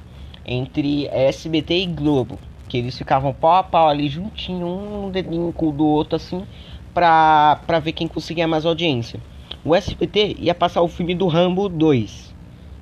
entre 0.45 1.07
SBT 1.07 1.73
e 1.73 1.87
Globo. 1.87 2.39
Que 2.69 2.77
eles 2.77 2.97
ficavam 2.97 3.33
pau 3.33 3.55
a 3.55 3.63
pau 3.63 3.89
ali 3.89 4.07
juntinho, 4.07 4.65
um 4.65 5.11
dedinho 5.11 5.51
com 5.51 5.67
o 5.67 5.71
do 5.73 5.85
outro 5.85 6.15
assim, 6.15 6.45
pra 6.97 7.79
ver 7.79 7.91
quem 7.91 8.07
conseguia 8.07 8.47
mais 8.47 8.65
audiência. 8.65 9.19
O 9.63 9.75
SBT 9.75 10.37
ia 10.39 10.55
passar 10.55 10.81
o 10.81 10.87
filme 10.87 11.13
do 11.13 11.27
Rambo 11.27 11.69
2. 11.69 12.35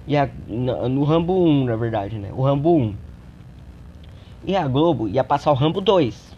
Ia, 0.08 0.32
no, 0.48 0.88
no 0.88 1.04
Rambo 1.04 1.44
1, 1.44 1.66
na 1.66 1.76
verdade, 1.76 2.18
né? 2.18 2.30
O 2.34 2.42
Rambo 2.42 2.78
1. 2.78 2.96
E 4.48 4.56
a 4.56 4.66
Globo 4.66 5.10
ia 5.10 5.22
passar 5.22 5.52
o 5.52 5.54
Rambo 5.54 5.82
2. 5.82 6.34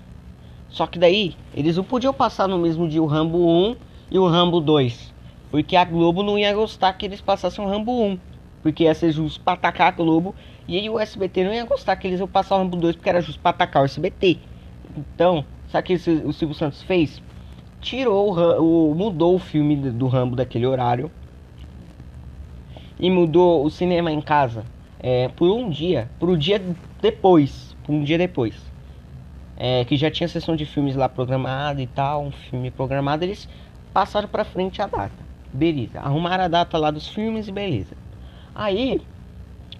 Só 0.69 0.87
que 0.87 0.97
daí, 0.97 1.35
eles 1.53 1.77
não 1.77 1.83
podiam 1.83 2.11
passar 2.11 2.47
no 2.47 2.57
mesmo 2.57 2.87
dia 2.87 3.03
o 3.03 3.05
Rambo 3.05 3.47
1 3.47 3.75
e 4.09 4.17
o 4.17 4.27
Rambo 4.27 4.59
2. 4.59 5.13
Porque 5.51 5.75
a 5.75 5.85
Globo 5.85 6.23
não 6.23 6.35
ia 6.35 6.55
gostar 6.55 6.93
que 6.93 7.05
eles 7.05 7.21
passassem 7.21 7.63
o 7.63 7.67
Rambo 7.67 7.91
1. 7.91 8.19
Porque 8.63 8.85
ia 8.85 8.95
ser 8.95 9.11
justo 9.11 9.39
pra 9.41 9.53
atacar 9.53 9.89
a 9.89 9.91
Globo. 9.91 10.33
E 10.67 10.79
aí 10.79 10.89
o 10.89 10.99
SBT 10.99 11.43
não 11.43 11.53
ia 11.53 11.65
gostar 11.65 11.95
que 11.97 12.07
eles 12.07 12.19
iam 12.19 12.27
passar 12.27 12.55
o 12.55 12.57
Rambo 12.57 12.77
2 12.77 12.95
porque 12.95 13.09
era 13.09 13.21
justo 13.21 13.39
pra 13.39 13.51
atacar 13.51 13.83
o 13.83 13.85
SBT. 13.85 14.39
Então, 14.97 15.45
sabe 15.67 15.83
o 15.83 15.85
que 15.85 15.93
o 16.25 16.33
Silvio 16.33 16.55
Santos 16.55 16.81
fez? 16.81 17.21
Tirou 17.87 18.37
o, 18.59 18.93
mudou 18.93 19.35
o 19.35 19.39
filme 19.39 19.73
do 19.77 20.07
Rambo 20.07 20.35
daquele 20.35 20.65
horário. 20.65 21.09
E 22.99 23.09
mudou 23.09 23.63
o 23.63 23.69
cinema 23.69 24.11
em 24.11 24.19
casa 24.19 24.65
é, 24.99 25.29
por 25.29 25.49
um 25.49 25.69
dia. 25.69 26.09
Por 26.19 26.29
um 26.29 26.37
dia 26.37 26.61
depois. 27.01 27.77
Por 27.85 27.93
um 27.93 28.03
dia 28.03 28.17
depois. 28.17 28.55
É, 29.55 29.85
que 29.85 29.95
já 29.95 30.11
tinha 30.11 30.27
sessão 30.27 30.53
de 30.53 30.65
filmes 30.65 30.97
lá 30.97 31.07
programada 31.07 31.81
e 31.81 31.87
tal. 31.87 32.25
Um 32.25 32.31
filme 32.31 32.69
programado. 32.69 33.23
Eles 33.23 33.47
passaram 33.93 34.27
pra 34.27 34.43
frente 34.43 34.81
a 34.81 34.87
data. 34.87 35.25
Beleza. 35.53 36.01
Arrumaram 36.01 36.43
a 36.43 36.49
data 36.49 36.77
lá 36.77 36.91
dos 36.91 37.07
filmes 37.07 37.47
e 37.47 37.53
beleza. 37.53 37.95
Aí, 38.53 38.99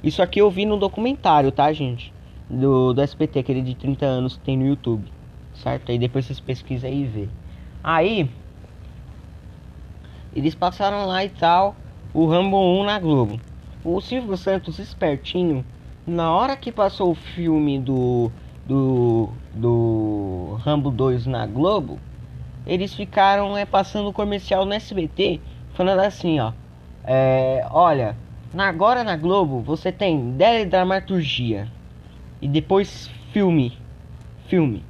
isso 0.02 0.22
aqui 0.22 0.40
eu 0.40 0.50
vi 0.50 0.66
no 0.66 0.78
documentário, 0.78 1.52
tá, 1.52 1.74
gente? 1.74 2.14
Do, 2.50 2.94
do 2.94 3.04
SPT, 3.04 3.40
aquele 3.40 3.62
de 3.62 3.76
30 3.76 4.06
anos 4.06 4.38
que 4.38 4.46
tem 4.46 4.56
no 4.56 4.66
YouTube. 4.66 5.04
Certo? 5.56 5.92
Aí 5.92 6.00
depois 6.00 6.26
vocês 6.26 6.40
pesquisam 6.40 6.90
aí 6.90 7.02
e 7.02 7.06
vê. 7.06 7.28
Aí, 7.90 8.30
eles 10.36 10.54
passaram 10.54 11.06
lá 11.06 11.24
e 11.24 11.30
tal, 11.30 11.74
o 12.14 12.26
Rambo 12.26 12.58
1 12.58 12.84
na 12.84 13.00
Globo. 13.00 13.40
O 13.82 14.02
Silvio 14.02 14.36
Santos, 14.36 14.78
espertinho, 14.78 15.64
na 16.06 16.30
hora 16.34 16.58
que 16.58 16.70
passou 16.70 17.12
o 17.12 17.16
filme 17.16 17.80
do, 17.80 18.30
do, 18.66 19.30
do 19.54 20.60
Rambo 20.66 20.92
2 20.92 21.28
na 21.28 21.46
Globo, 21.46 21.98
eles 22.66 22.94
ficaram 22.94 23.58
é, 23.58 23.66
passando 23.66 24.10
o 24.10 24.14
comercial 24.14 24.66
no 24.66 24.74
SBT, 24.74 25.40
falando 25.74 26.02
assim, 26.02 26.42
ó. 26.42 26.52
É, 27.06 27.66
olha, 27.72 28.18
agora 28.54 29.02
na 29.02 29.16
Globo 29.16 29.62
você 29.62 29.94
tem 29.94 30.36
dramaturgia 30.70 31.72
e 32.42 32.50
depois 32.50 33.10
filme. 33.32 33.78
Filme. 34.50 34.84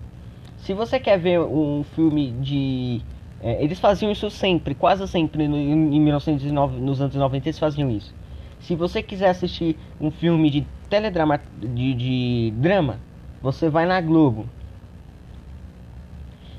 Se 0.67 0.73
você 0.73 0.99
quer 0.99 1.17
ver 1.17 1.39
um 1.39 1.81
filme 1.81 2.29
de. 2.41 3.01
É, 3.41 3.63
eles 3.63 3.79
faziam 3.79 4.11
isso 4.11 4.29
sempre, 4.29 4.75
quase 4.75 5.07
sempre 5.07 5.47
no, 5.47 5.55
em 5.55 5.97
1909, 6.01 6.81
nos 6.81 6.99
anos 6.99 7.15
90 7.15 7.47
eles 7.47 7.57
faziam 7.57 7.89
isso. 7.89 8.13
Se 8.59 8.75
você 8.75 9.01
quiser 9.01 9.29
assistir 9.29 9.77
um 9.97 10.11
filme 10.11 10.49
de 10.49 10.67
teledrama, 10.89 11.39
de, 11.57 11.93
de 11.93 12.53
drama, 12.57 12.99
você 13.41 13.69
vai 13.69 13.85
na 13.85 14.01
Globo. 14.01 14.45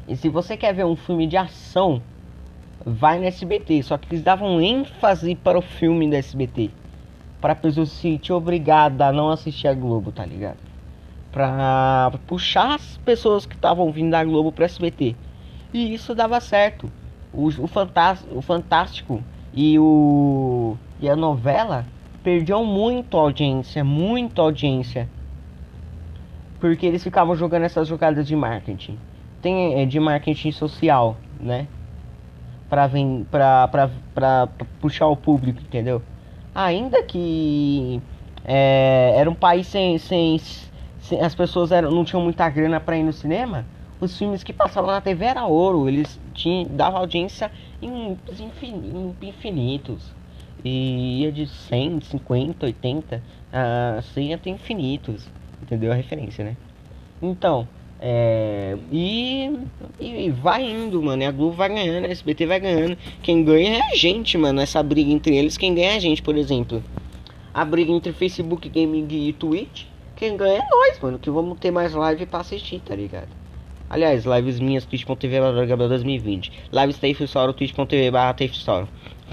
E 0.09 0.17
se 0.17 0.31
você 0.31 0.57
quer 0.57 0.73
ver 0.73 0.87
um 0.87 0.97
filme 0.97 1.27
de 1.27 1.37
ação, 1.37 2.01
vai 2.87 3.19
no 3.19 3.27
SBT. 3.27 3.83
Só 3.83 3.99
que 3.99 4.09
eles 4.15 4.25
davam 4.25 4.59
ênfase 4.59 5.35
para 5.35 5.59
o 5.59 5.61
filme 5.61 6.09
do 6.09 6.17
SBT 6.17 6.71
pra 7.43 7.55
pessoa 7.55 7.85
se 7.85 7.97
sentir 7.97 8.33
obrigada 8.33 9.09
a 9.09 9.13
não 9.13 9.29
assistir 9.29 9.69
a 9.69 9.75
Globo, 9.75 10.11
tá 10.11 10.25
ligado? 10.25 10.68
Pra 11.39 12.11
puxar 12.27 12.75
as 12.75 12.99
pessoas 13.05 13.47
que 13.47 13.55
estavam 13.55 13.93
vindo 13.93 14.11
da 14.11 14.25
Globo 14.25 14.51
pro 14.51 14.65
SBT. 14.65 15.15
E 15.73 15.95
isso 15.95 16.13
dava 16.13 16.41
certo. 16.41 16.91
O, 17.33 17.47
o, 17.47 17.67
Fantástico, 17.69 18.37
o 18.37 18.43
Fantástico 18.43 19.23
e 19.55 19.79
o 19.79 20.77
e 20.99 21.09
a 21.09 21.15
novela 21.15 21.87
perdiam 22.25 22.65
muito 22.65 23.17
audiência, 23.17 23.85
muita 23.85 24.43
audiência. 24.43 25.09
Porque 26.59 26.85
eles 26.85 27.05
ficavam 27.05 27.37
jogando 27.37 27.63
essas 27.63 27.87
jogadas 27.87 28.27
de 28.27 28.35
marketing. 28.35 28.99
Tem 29.41 29.81
é, 29.81 29.87
de 29.87 30.01
marketing 30.01 30.51
social, 30.51 31.17
né? 31.39 31.69
Pra, 32.69 32.89
vem, 32.89 33.25
pra, 33.31 33.69
pra, 33.69 33.89
pra, 34.13 34.49
pra 34.49 34.67
puxar 34.81 35.07
o 35.07 35.15
público, 35.17 35.61
entendeu? 35.63 36.03
ainda 36.53 37.01
que 37.05 38.01
é, 38.45 39.13
era 39.17 39.31
um 39.31 39.35
país 39.35 39.69
sem, 39.69 39.99
sem, 39.99 40.41
as 41.21 41.35
pessoas 41.35 41.73
eram, 41.73 41.91
não 41.91 42.05
tinham 42.05 42.23
muita 42.23 42.49
grana 42.49 42.81
para 42.81 42.97
ir 42.97 43.03
no 43.03 43.13
cinema, 43.13 43.65
os 44.01 44.17
filmes 44.17 44.43
que 44.43 44.53
passavam 44.53 44.91
na 44.91 45.01
TV 45.01 45.25
era 45.25 45.45
ouro, 45.45 45.89
eles 45.89 46.19
tinham 46.35 46.65
dava 46.71 46.99
audiência 46.99 47.51
em 47.83 48.17
infinitos. 49.21 50.15
E 50.65 51.23
ia 51.23 51.33
de 51.33 51.47
100, 51.47 52.01
50, 52.01 52.67
80 52.67 53.23
a 53.53 54.03
100 54.03 54.35
até 54.35 54.51
infinitos. 54.51 55.29
Entendeu 55.63 55.93
a 55.93 55.95
referência, 55.95 56.45
né? 56.45 56.57
Então, 57.23 57.67
é, 58.01 58.77
e, 58.93 59.59
e 60.01 60.31
vai 60.31 60.63
indo, 60.63 61.03
mano. 61.03 61.23
E 61.23 61.27
a 61.27 61.31
Globo 61.31 61.57
vai 61.57 61.69
ganhando, 61.69 62.05
a 62.05 62.09
SBT 62.09 62.47
vai 62.47 62.61
ganhando. 62.61 62.97
Quem 63.23 63.45
ganha 63.45 63.79
é 63.79 63.93
a 63.93 63.95
gente, 63.95 64.39
mano. 64.39 64.61
Essa 64.61 64.83
briga 64.83 65.11
entre 65.11 65.37
eles, 65.37 65.57
quem 65.57 65.75
ganha 65.75 65.93
é 65.93 65.97
a 65.97 66.01
gente, 66.01 66.23
por 66.23 66.37
exemplo. 66.37 66.83
A 67.53 67.65
briga 67.65 67.91
entre 67.91 68.13
Facebook 68.13 68.69
Gaming 68.69 69.09
e 69.11 69.33
Twitch, 69.33 69.85
quem 70.19 70.37
ganha 70.37 70.59
é 70.59 70.69
nós, 70.69 70.99
mano. 71.01 71.19
Que 71.19 71.31
vamos 71.31 71.59
ter 71.59 71.71
mais 71.71 71.95
live 71.95 72.27
pra 72.27 72.41
assistir, 72.41 72.81
tá 72.81 72.95
ligado? 72.95 73.29
Aliás, 73.89 74.25
lives 74.27 74.61
minhas, 74.61 74.85
twitch.tv 74.85 75.41
Gabriel 75.67 75.89
2020. 75.89 76.53
Lives 76.73 76.99
Tafe 76.99 77.27
twitch.tv 77.57 78.11
barra 78.11 78.35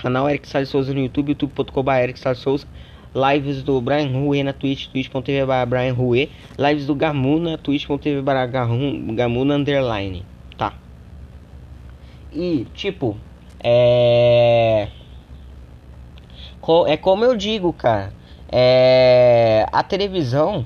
Canal 0.02 0.30
Eric 0.30 0.48
Salles 0.48 0.70
Souza 0.70 0.94
no 0.94 1.00
YouTube, 1.00 1.30
youtube.com 1.30 1.92
Eric 1.92 2.20
Salles 2.20 2.40
Souza 2.40 2.68
lives 3.16 3.64
do 3.64 3.80
Brian 3.80 4.12
Rue 4.12 4.44
na 4.44 4.52
Twitch, 4.52 4.88
twitch.tv 4.88 5.46
Brian 5.66 5.94
Rue, 5.94 6.30
lives 6.60 6.86
do 6.86 6.94
Gamuna, 6.94 7.58
twitch.tv 7.58 8.22
Gamuna 9.16 9.56
Underline, 9.56 10.26
tá? 10.58 10.74
E, 12.34 12.68
tipo, 12.74 13.18
é... 13.64 14.90
É 16.88 16.98
como 16.98 17.24
eu 17.24 17.38
digo, 17.38 17.72
cara, 17.72 18.12
é... 18.52 19.66
A 19.72 19.82
televisão, 19.82 20.66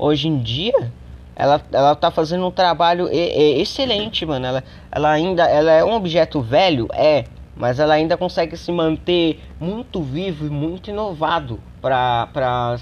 hoje 0.00 0.28
em 0.28 0.38
dia, 0.38 0.92
ela, 1.36 1.60
ela 1.72 1.94
tá 1.94 2.10
fazendo 2.10 2.46
um 2.46 2.50
trabalho 2.50 3.08
excelente, 3.10 4.26
mano, 4.26 4.46
ela, 4.46 4.64
ela 4.90 5.10
ainda, 5.10 5.44
ela 5.44 5.70
é 5.70 5.84
um 5.84 5.94
objeto 5.94 6.40
velho, 6.40 6.88
é, 6.92 7.24
mas 7.54 7.78
ela 7.78 7.94
ainda 7.94 8.16
consegue 8.16 8.56
se 8.56 8.72
manter 8.72 9.40
muito 9.60 10.02
vivo 10.02 10.46
e 10.46 10.50
muito 10.50 10.90
inovado 10.90 11.60
para 11.80 12.78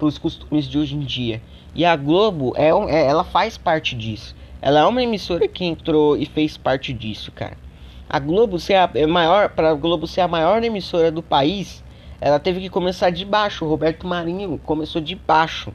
os 0.00 0.18
costumes 0.18 0.66
de 0.66 0.78
hoje 0.78 0.94
em 0.94 1.00
dia. 1.00 1.42
E 1.74 1.84
a 1.84 1.96
Globo 1.96 2.52
é, 2.56 2.68
é, 2.68 3.06
ela 3.06 3.24
faz 3.24 3.56
parte 3.56 3.94
disso. 3.94 4.34
Ela 4.60 4.80
é 4.80 4.84
uma 4.84 5.02
emissora 5.02 5.46
que 5.46 5.64
entrou 5.64 6.16
e 6.16 6.26
fez 6.26 6.56
parte 6.56 6.92
disso, 6.92 7.30
cara. 7.30 7.56
A 8.08 8.18
Globo 8.18 8.58
ser 8.58 8.74
a 8.74 8.90
é 8.94 9.06
maior, 9.06 9.50
para 9.50 9.70
a 9.70 9.74
Globo 9.74 10.06
ser 10.06 10.22
a 10.22 10.28
maior 10.28 10.62
emissora 10.64 11.10
do 11.10 11.22
país, 11.22 11.84
ela 12.20 12.38
teve 12.38 12.60
que 12.60 12.70
começar 12.70 13.10
de 13.10 13.24
baixo. 13.24 13.64
O 13.64 13.68
Roberto 13.68 14.06
Marinho 14.06 14.58
começou 14.64 15.00
de 15.00 15.14
baixo, 15.14 15.72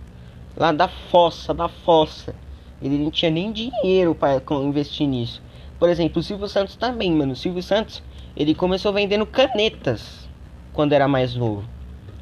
lá 0.56 0.72
da 0.72 0.88
fossa, 0.88 1.54
da 1.54 1.68
fossa. 1.68 2.36
Ele 2.82 2.98
não 2.98 3.10
tinha 3.10 3.32
nem 3.32 3.52
dinheiro 3.52 4.14
para 4.14 4.42
investir 4.64 5.08
nisso. 5.08 5.42
Por 5.80 5.90
exemplo, 5.90 6.20
o 6.20 6.24
Silvio 6.24 6.48
Santos 6.48 6.76
também, 6.76 7.12
mano. 7.12 7.34
O 7.34 7.36
Silvio 7.36 7.64
Santos 7.64 8.04
ele 8.36 8.56
começou 8.56 8.92
vendendo 8.92 9.26
canetas 9.26 10.30
quando 10.74 10.94
era 10.94 11.08
mais 11.08 11.36
novo. 11.36 11.64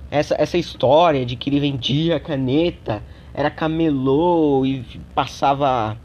Essa, 0.10 0.36
essa 0.38 0.58
história 0.58 1.26
de 1.26 1.36
que 1.36 1.50
ele 1.50 1.60
vendia 1.60 2.20
caneta, 2.20 3.02
era 3.34 3.50
camelô 3.50 4.66
e 4.66 4.84
passava. 5.16 5.98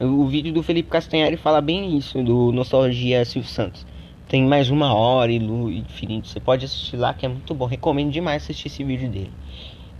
O 0.00 0.26
vídeo 0.26 0.52
do 0.52 0.62
Felipe 0.62 0.90
Castanhari 0.90 1.36
fala 1.36 1.60
bem 1.60 1.96
isso, 1.96 2.22
do 2.22 2.52
Nostalgia 2.52 3.24
Silvio 3.24 3.48
Santos. 3.48 3.86
Tem 4.28 4.44
mais 4.44 4.68
uma 4.68 4.92
hora 4.92 5.30
e 5.30 5.36
infinito. 5.36 6.28
Você 6.28 6.40
pode 6.40 6.64
assistir 6.64 6.96
lá 6.96 7.14
que 7.14 7.24
é 7.24 7.28
muito 7.28 7.54
bom. 7.54 7.66
Recomendo 7.66 8.10
demais 8.10 8.42
assistir 8.42 8.68
esse 8.68 8.82
vídeo 8.82 9.08
dele. 9.08 9.32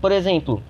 Por 0.01 0.12
exemplo, 0.12 0.62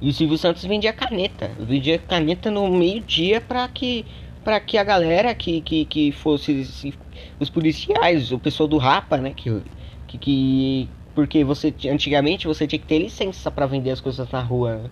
e 0.00 0.08
o 0.08 0.12
Silvio 0.12 0.36
Santos 0.36 0.64
vendia 0.64 0.92
caneta. 0.92 1.50
Vendia 1.58 1.98
caneta 1.98 2.50
no 2.50 2.68
meio-dia 2.68 3.40
para 3.40 3.66
que 3.68 4.04
para 4.44 4.60
que 4.60 4.78
a 4.78 4.84
galera 4.84 5.34
que, 5.34 5.60
que, 5.60 5.84
que 5.84 6.12
fosse 6.12 6.64
se, 6.64 6.94
os 7.40 7.50
policiais, 7.50 8.30
o 8.30 8.38
pessoal 8.38 8.68
do 8.68 8.78
Rapa, 8.78 9.16
né, 9.16 9.32
que, 9.34 9.60
que, 10.06 10.18
que 10.18 10.88
porque 11.16 11.42
você 11.42 11.74
antigamente 11.90 12.46
você 12.46 12.64
tinha 12.64 12.78
que 12.78 12.86
ter 12.86 13.00
licença 13.00 13.50
para 13.50 13.66
vender 13.66 13.90
as 13.90 14.00
coisas 14.00 14.30
na 14.30 14.40
rua. 14.40 14.76
Né? 14.76 14.90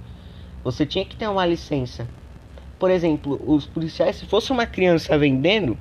Você 0.64 0.84
tinha 0.84 1.04
que 1.04 1.14
ter 1.14 1.28
uma 1.28 1.46
licença. 1.46 2.08
Por 2.80 2.90
exemplo, 2.90 3.40
os 3.46 3.66
policiais, 3.66 4.16
se 4.16 4.26
fosse 4.26 4.50
uma 4.50 4.66
criança 4.66 5.16
vendendo, 5.16 5.78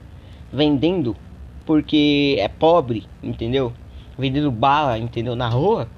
vendendo 0.51 1.15
porque 1.65 2.35
é 2.39 2.47
pobre, 2.47 3.07
entendeu? 3.23 3.73
Vendendo 4.17 4.51
bala, 4.51 4.99
entendeu? 4.99 5.35
Na 5.35 5.49
rua, 5.49 5.89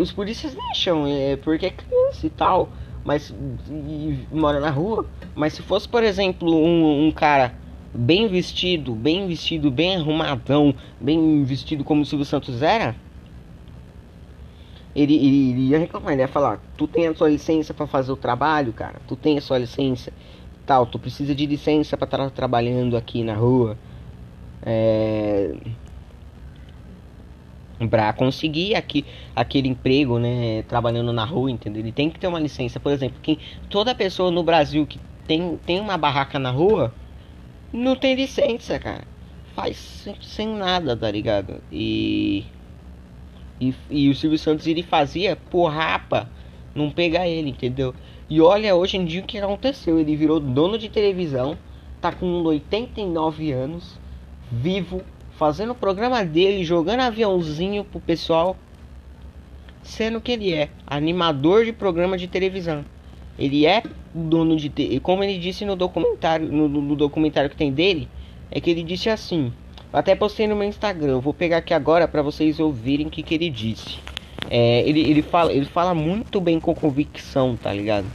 Os 0.00 0.12
polícias 0.12 0.54
deixam, 0.54 1.06
é, 1.06 1.36
porque 1.36 1.66
é 1.66 1.70
criança 1.70 2.26
e 2.26 2.30
tal. 2.30 2.70
Mas 3.04 3.34
e, 3.68 4.26
mora 4.30 4.60
na 4.60 4.70
rua. 4.70 5.06
Mas 5.34 5.54
se 5.54 5.62
fosse, 5.62 5.88
por 5.88 6.02
exemplo, 6.02 6.54
um, 6.54 7.06
um 7.06 7.10
cara 7.10 7.54
bem 7.94 8.28
vestido, 8.28 8.94
bem 8.94 9.26
vestido, 9.26 9.70
bem 9.70 9.96
arrumadão, 9.96 10.74
bem 11.00 11.44
vestido 11.44 11.84
como 11.84 12.02
o 12.02 12.06
Silvio 12.06 12.24
Santos 12.24 12.62
era, 12.62 12.96
ele, 14.94 15.14
ele, 15.14 15.50
ele 15.50 15.60
ia 15.68 15.78
reclamar, 15.78 16.12
ele 16.12 16.22
ia 16.22 16.28
falar, 16.28 16.60
tu 16.76 16.86
tem 16.86 17.06
a 17.06 17.14
sua 17.14 17.28
licença 17.28 17.72
para 17.72 17.86
fazer 17.86 18.12
o 18.12 18.16
trabalho, 18.16 18.72
cara, 18.72 19.00
tu 19.06 19.16
tem 19.16 19.38
a 19.38 19.40
sua 19.40 19.58
licença, 19.58 20.12
tal, 20.66 20.86
tu 20.86 20.98
precisa 20.98 21.34
de 21.34 21.46
licença 21.46 21.96
para 21.96 22.06
estar 22.06 22.30
trabalhando 22.30 22.96
aqui 22.96 23.22
na 23.22 23.34
rua, 23.34 23.76
é... 24.62 25.54
para 27.88 28.12
conseguir 28.12 28.74
aqui, 28.74 29.04
aquele 29.34 29.68
emprego, 29.68 30.18
né, 30.18 30.62
trabalhando 30.62 31.12
na 31.12 31.24
rua, 31.24 31.50
entendeu? 31.50 31.80
Ele 31.80 31.92
tem 31.92 32.10
que 32.10 32.18
ter 32.18 32.26
uma 32.26 32.40
licença, 32.40 32.78
por 32.80 32.92
exemplo, 32.92 33.18
quem, 33.22 33.38
toda 33.68 33.94
pessoa 33.94 34.30
no 34.30 34.42
Brasil 34.42 34.86
que 34.86 34.98
tem, 35.26 35.58
tem 35.64 35.80
uma 35.80 35.96
barraca 35.96 36.38
na 36.38 36.50
rua, 36.50 36.92
não 37.72 37.96
tem 37.96 38.14
licença, 38.14 38.78
cara. 38.78 39.04
Faz 39.54 39.76
sem, 39.76 40.14
sem 40.20 40.48
nada, 40.48 40.96
tá 40.96 41.10
ligado? 41.10 41.62
E, 41.70 42.44
e. 43.60 43.74
E 43.90 44.08
o 44.08 44.14
Silvio 44.14 44.38
Santos 44.38 44.66
ele 44.66 44.82
fazia 44.82 45.36
por 45.36 45.68
rapa 45.68 46.28
não 46.74 46.90
pegar 46.90 47.28
ele, 47.28 47.50
entendeu? 47.50 47.94
E 48.28 48.40
olha 48.40 48.74
hoje 48.74 48.96
em 48.96 49.04
dia 49.04 49.20
o 49.20 49.26
que 49.26 49.38
aconteceu. 49.38 49.98
Ele 49.98 50.16
virou 50.16 50.40
dono 50.40 50.78
de 50.78 50.88
televisão, 50.88 51.56
tá 52.00 52.12
com 52.12 52.26
89 52.42 53.52
anos, 53.52 53.98
vivo, 54.50 55.02
fazendo 55.42 55.72
o 55.72 55.74
programa 55.74 56.24
dele, 56.24 56.62
jogando 56.62 57.00
aviãozinho 57.00 57.82
pro 57.82 57.98
pessoal. 57.98 58.56
Sendo 59.82 60.20
que 60.20 60.30
ele 60.30 60.52
é 60.52 60.68
animador 60.86 61.64
de 61.64 61.72
programa 61.72 62.16
de 62.16 62.28
televisão. 62.28 62.84
Ele 63.36 63.66
é 63.66 63.82
dono 64.14 64.56
de. 64.56 65.00
Como 65.00 65.24
ele 65.24 65.40
disse 65.40 65.64
no 65.64 65.74
documentário, 65.74 66.46
no, 66.46 66.68
no, 66.68 66.94
documentário 66.94 67.50
que 67.50 67.56
tem 67.56 67.72
dele, 67.72 68.08
é 68.52 68.60
que 68.60 68.70
ele 68.70 68.84
disse 68.84 69.10
assim. 69.10 69.52
Até 69.92 70.14
postei 70.14 70.46
no 70.46 70.54
meu 70.54 70.68
Instagram. 70.68 71.18
vou 71.18 71.34
pegar 71.34 71.56
aqui 71.56 71.74
agora 71.74 72.06
para 72.06 72.22
vocês 72.22 72.60
ouvirem 72.60 73.08
o 73.08 73.10
que, 73.10 73.20
que 73.20 73.34
ele 73.34 73.50
disse. 73.50 73.98
É, 74.48 74.88
ele, 74.88 75.00
ele, 75.00 75.22
fala, 75.22 75.52
ele 75.52 75.66
fala 75.66 75.92
muito 75.92 76.40
bem 76.40 76.60
com 76.60 76.72
convicção, 76.72 77.56
tá 77.60 77.72
ligado? 77.72 78.06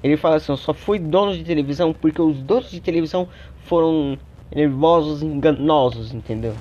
Ele 0.00 0.16
fala 0.16 0.36
assim: 0.36 0.52
eu 0.52 0.56
só 0.56 0.72
fui 0.72 1.00
dono 1.00 1.36
de 1.36 1.42
televisão 1.42 1.92
porque 1.92 2.22
os 2.22 2.40
donos 2.40 2.70
de 2.70 2.80
televisão 2.80 3.28
foram 3.64 4.16
nervosos, 4.54 5.22
enganosos, 5.22 6.12
entendeu? 6.12 6.54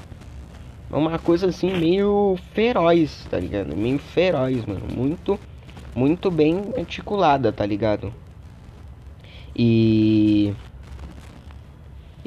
É 0.91 0.95
uma 0.95 1.19
coisa 1.19 1.47
assim 1.47 1.71
meio 1.77 2.37
feroz, 2.53 3.27
tá 3.29 3.39
ligado? 3.39 3.75
Meio 3.75 3.99
feroz, 3.99 4.65
mano. 4.65 4.87
Muito 4.95 5.39
muito 5.95 6.29
bem 6.29 6.73
articulada, 6.77 7.51
tá 7.51 7.65
ligado? 7.65 8.13
E 9.55 10.53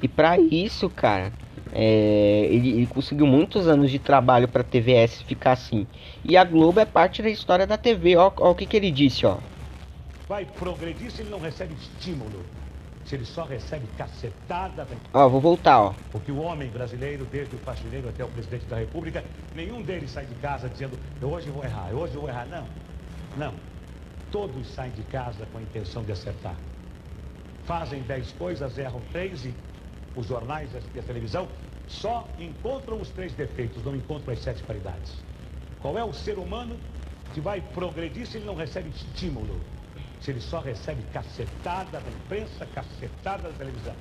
e 0.02 0.08
para 0.08 0.38
isso, 0.38 0.88
cara, 0.88 1.32
é, 1.72 2.48
ele, 2.50 2.70
ele, 2.70 2.86
conseguiu 2.86 3.26
muitos 3.26 3.68
anos 3.68 3.90
de 3.90 3.98
trabalho 3.98 4.48
para 4.48 4.64
TVS 4.64 5.22
ficar 5.22 5.52
assim. 5.52 5.86
E 6.24 6.36
a 6.36 6.44
Globo 6.44 6.80
é 6.80 6.84
parte 6.84 7.22
da 7.22 7.28
história 7.28 7.66
da 7.66 7.76
TV. 7.76 8.16
Ó, 8.16 8.32
ó 8.38 8.50
o 8.50 8.54
que, 8.54 8.66
que 8.66 8.76
ele 8.76 8.90
disse, 8.90 9.26
ó. 9.26 9.38
Vai 10.28 10.44
progredir 10.44 11.10
se 11.10 11.22
ele 11.22 11.30
não 11.30 11.38
recebe 11.38 11.74
estímulo. 11.74 12.44
Se 13.10 13.16
ele 13.16 13.24
só 13.24 13.42
recebe 13.42 13.88
cacetada. 13.98 14.86
Ó, 15.12 15.28
vou 15.28 15.40
voltar, 15.40 15.80
ó. 15.80 15.94
Porque 16.12 16.30
o 16.30 16.38
homem 16.42 16.70
brasileiro, 16.70 17.24
desde 17.24 17.56
o 17.56 17.58
faxineiro 17.58 18.08
até 18.08 18.24
o 18.24 18.28
presidente 18.28 18.66
da 18.66 18.76
república, 18.76 19.24
nenhum 19.52 19.82
deles 19.82 20.12
sai 20.12 20.26
de 20.26 20.34
casa 20.36 20.68
dizendo, 20.68 20.96
eu 21.20 21.28
hoje 21.28 21.50
vou 21.50 21.64
errar, 21.64 21.88
eu 21.90 21.98
hoje 21.98 22.16
vou 22.16 22.28
errar. 22.28 22.46
Não. 22.46 22.64
Não. 23.36 23.54
Todos 24.30 24.64
saem 24.68 24.92
de 24.92 25.02
casa 25.02 25.44
com 25.50 25.58
a 25.58 25.60
intenção 25.60 26.04
de 26.04 26.12
acertar. 26.12 26.54
Fazem 27.64 28.00
dez 28.02 28.30
coisas, 28.30 28.78
erram 28.78 29.00
três 29.10 29.44
e 29.44 29.52
os 30.14 30.28
jornais 30.28 30.70
e 30.94 30.98
a 31.00 31.02
televisão 31.02 31.48
só 31.88 32.28
encontram 32.38 33.00
os 33.00 33.08
três 33.08 33.32
defeitos, 33.32 33.84
não 33.84 33.96
encontram 33.96 34.32
as 34.32 34.38
sete 34.38 34.62
qualidades. 34.62 35.16
Qual 35.82 35.98
é 35.98 36.04
o 36.04 36.12
ser 36.12 36.38
humano 36.38 36.76
que 37.34 37.40
vai 37.40 37.60
progredir 37.60 38.24
se 38.28 38.36
ele 38.36 38.46
não 38.46 38.54
recebe 38.54 38.88
estímulo? 38.90 39.58
Se 40.20 40.30
ele 40.30 40.40
só 40.40 40.60
recebe 40.60 41.00
cacetada 41.12 42.00
da 42.00 42.10
imprensa, 42.10 42.66
cacetada 42.74 43.48
da 43.48 43.54
televisão. 43.56 43.94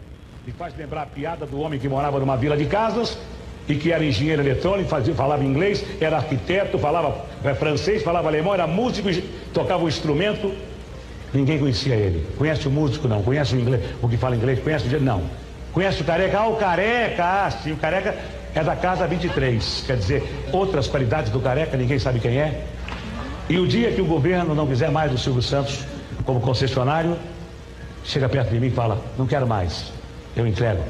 Me 0.46 0.52
faz 0.54 0.76
lembrar 0.76 1.04
a 1.04 1.06
piada 1.06 1.46
do 1.46 1.60
homem 1.60 1.80
que 1.80 1.88
morava 1.88 2.20
numa 2.20 2.36
vila 2.36 2.58
de 2.58 2.66
casas 2.66 3.18
e 3.68 3.76
que 3.76 3.92
era 3.92 4.04
engenheiro 4.04 4.42
eletrônico, 4.42 4.90
fazia, 4.90 5.14
falava 5.14 5.44
inglês, 5.44 5.86
era 6.02 6.18
arquiteto, 6.18 6.78
falava 6.80 7.26
é, 7.44 7.54
francês, 7.54 8.02
falava 8.02 8.28
alemão, 8.28 8.54
era 8.54 8.66
músico, 8.66 9.10
tocava 9.54 9.84
um 9.84 9.88
instrumento. 9.88 10.54
Ninguém 11.34 11.60
conhecia 11.60 11.96
ele. 11.96 12.26
Conhece 12.38 12.68
o 12.68 12.72
músico? 12.72 13.08
Não. 13.08 13.22
Conhece 13.22 13.56
o 13.56 13.60
inglês? 13.60 13.84
O 14.02 14.10
que 14.10 14.18
fala 14.18 14.36
inglês? 14.36 14.60
Conhece 14.60 14.94
o 14.94 15.00
Não. 15.00 15.24
Conhece 15.72 16.02
o 16.02 16.06
careca? 16.06 16.40
Ah, 16.40 16.48
o 16.48 16.56
careca! 16.56 17.24
Ah, 17.24 17.52
sim, 17.52 17.72
o 17.72 17.78
careca 17.78 18.18
é 18.56 18.64
da 18.64 18.76
casa 18.76 19.06
23. 19.06 19.84
Quer 19.86 19.98
dizer, 19.98 20.24
outras 20.52 20.88
qualidades 20.88 21.32
do 21.32 21.40
careca, 21.40 21.78
ninguém 21.78 22.00
sabe 22.00 22.20
quem 22.20 22.40
é. 22.40 22.66
E 23.48 23.58
o 23.60 23.68
dia 23.68 23.92
que 23.92 24.02
o 24.02 24.06
governo 24.06 24.56
não 24.56 24.66
quiser 24.66 24.90
mais 24.90 25.12
do 25.12 25.18
Silvio 25.18 25.42
Santos 25.42 25.86
como 26.26 26.40
concessionário, 26.42 27.18
chega 28.04 28.28
perto 28.30 28.52
de 28.52 28.60
mim 28.60 28.68
e 28.68 28.72
fala: 28.72 29.00
Não 29.18 29.26
quero 29.26 29.48
mais. 29.48 29.92
Eu 30.36 30.48
entrego. 30.48 30.84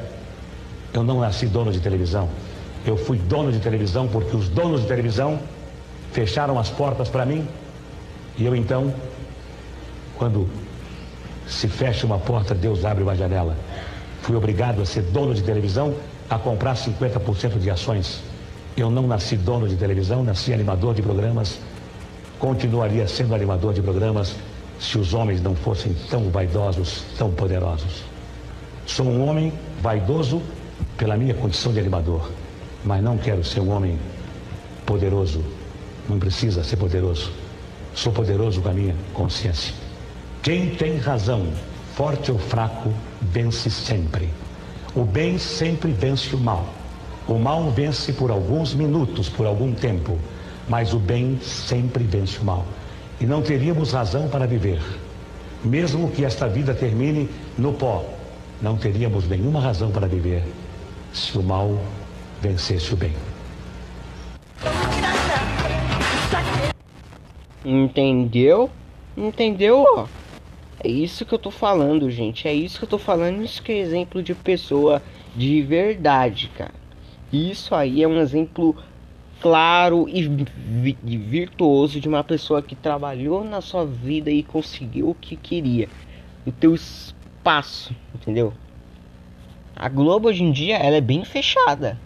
Eu 0.94 1.04
não 1.04 1.20
nasci 1.20 1.46
dono 1.46 1.72
de 1.72 1.80
televisão. 1.80 2.30
Eu 2.86 2.98
fui 2.98 3.18
dono 3.18 3.52
de 3.52 3.60
televisão 3.60 4.08
porque 4.08 4.36
os 4.36 4.50
donos 4.50 4.82
de 4.82 4.88
televisão 4.88 5.40
fecharam 6.12 6.58
as 6.58 6.70
portas 6.70 7.10
para 7.10 7.26
mim. 7.26 7.48
E 8.38 8.46
eu 8.46 8.56
então, 8.56 8.94
quando 10.18 10.50
se 11.48 11.68
fecha 11.68 12.06
uma 12.06 12.18
porta, 12.18 12.56
Deus 12.56 12.86
abre 12.86 13.04
uma 13.04 13.16
janela. 13.16 13.56
Fui 14.22 14.36
obrigado 14.36 14.82
a 14.82 14.86
ser 14.86 15.02
dono 15.04 15.34
de 15.34 15.44
televisão, 15.44 15.96
a 16.30 16.38
comprar 16.38 16.76
50% 16.76 17.60
de 17.60 17.70
ações. 17.70 18.22
Eu 18.78 18.90
não 18.90 19.08
nasci 19.08 19.36
dono 19.36 19.68
de 19.68 19.76
televisão, 19.76 20.24
nasci 20.24 20.54
animador 20.54 20.94
de 20.94 21.02
programas. 21.02 21.60
Continuaria 22.40 23.08
sendo 23.08 23.36
animador 23.36 23.74
de 23.74 23.82
programas 23.82 24.36
se 24.80 24.98
os 24.98 25.14
homens 25.14 25.42
não 25.42 25.56
fossem 25.56 25.94
tão 26.10 26.30
vaidosos, 26.30 27.04
tão 27.18 27.32
poderosos. 27.32 28.04
Sou 28.86 29.06
um 29.06 29.28
homem 29.28 29.54
vaidoso 29.82 30.42
pela 30.98 31.18
minha 31.18 31.34
condição 31.34 31.72
de 31.74 31.80
animador 31.80 32.30
mas 32.84 33.04
não 33.04 33.18
quero 33.18 33.44
ser 33.44 33.60
um 33.60 33.72
homem 33.72 33.98
poderoso. 34.86 35.44
Não 36.08 36.18
precisa 36.18 36.64
ser 36.64 36.78
poderoso. 36.78 37.32
Sou 37.94 38.12
poderoso 38.12 38.62
com 38.62 38.70
a 38.70 38.74
minha 38.74 38.96
consciência. 39.14 39.74
Quem 40.42 40.76
tem 40.76 40.98
razão, 40.98 41.48
forte 41.96 42.32
ou 42.32 42.40
fraco, 42.40 42.94
vence 43.22 43.70
sempre. 43.70 44.30
O 44.96 45.04
bem 45.04 45.38
sempre 45.38 45.92
vence 45.92 46.36
o 46.36 46.40
mal. 46.40 46.66
O 47.28 47.38
mal 47.38 47.70
vence 47.70 48.14
por 48.14 48.32
alguns 48.32 48.74
minutos, 48.74 49.30
por 49.30 49.46
algum 49.46 49.74
tempo, 49.74 50.18
mas 50.68 50.94
o 50.94 51.00
bem 51.00 51.38
sempre 51.44 52.04
vence 52.04 52.40
o 52.40 52.46
mal. 52.46 52.66
E 53.20 53.26
não 53.26 53.42
teríamos 53.42 53.92
razão 53.92 54.30
para 54.30 54.48
viver. 54.48 54.82
Mesmo 55.64 56.10
que 56.10 56.24
esta 56.24 56.48
vida 56.48 56.74
termine 56.74 57.30
no 57.58 57.74
pó, 57.74 58.06
não 58.62 58.78
teríamos 58.78 59.28
nenhuma 59.28 59.60
razão 59.60 59.92
para 59.92 60.08
viver 60.08 60.44
se 61.12 61.38
o 61.38 61.44
mal 61.44 61.78
vencesse 62.42 62.94
o 62.94 62.98
bem. 62.98 63.14
Entendeu? 67.66 68.70
Entendeu? 69.18 70.08
É 70.82 70.88
isso 70.88 71.26
que 71.26 71.34
eu 71.34 71.40
tô 71.40 71.52
falando, 71.52 72.10
gente. 72.10 72.48
É 72.48 72.54
isso 72.54 72.80
que 72.80 72.86
eu 72.86 72.90
tô 72.90 72.98
falando. 72.98 73.44
Isso 73.44 73.62
que 73.62 73.72
é 73.72 73.80
exemplo 73.80 74.24
de 74.24 74.34
pessoa 74.34 75.02
de 75.36 75.62
verdade, 75.62 76.50
cara. 76.58 76.74
Isso 77.32 77.76
aí 77.76 78.02
é 78.02 78.08
um 78.08 78.18
exemplo 78.20 78.76
claro 79.42 80.08
e 80.08 80.28
vi 80.28 80.98
virtuoso 81.04 82.00
de 82.00 82.08
uma 82.08 82.24
pessoa 82.24 82.62
que 82.62 82.76
trabalhou 82.76 83.44
na 83.44 83.62
sua 83.62 83.86
vida 83.86 84.30
e 84.30 84.44
conseguiu 84.44 85.10
o 85.10 85.16
que 85.16 85.36
queria. 85.36 85.88
O 86.46 86.52
teu 86.52 86.74
espaço, 86.74 87.96
entendeu? 88.14 88.54
A 89.76 89.88
Globo 89.88 90.28
hoje 90.28 90.44
em 90.44 90.52
dia 90.52 90.78
ela 90.78 90.98
é 90.98 91.02
bem 91.02 91.24
fechada 91.24 91.98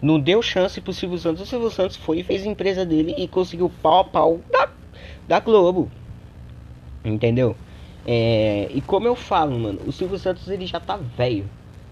não 0.00 0.20
deu 0.20 0.42
chance 0.42 0.80
pro 0.80 0.92
Silvio 0.92 1.18
Santos. 1.18 1.42
O 1.42 1.46
Silvio 1.46 1.70
Santos 1.70 1.96
foi 1.96 2.20
e 2.20 2.22
fez 2.22 2.46
a 2.46 2.48
empresa 2.48 2.84
dele 2.84 3.14
e 3.16 3.26
conseguiu 3.26 3.70
pau 3.82 4.00
a 4.00 4.04
pau 4.04 4.40
da, 4.50 4.68
da 5.26 5.40
Globo. 5.40 5.90
Entendeu? 7.04 7.56
É, 8.06 8.68
e 8.72 8.80
como 8.80 9.06
eu 9.06 9.16
falo, 9.16 9.58
mano, 9.58 9.80
o 9.86 9.92
Silvio 9.92 10.18
Santos 10.18 10.48
ele 10.48 10.66
já 10.66 10.78
tá 10.78 10.96
velho. 10.96 11.48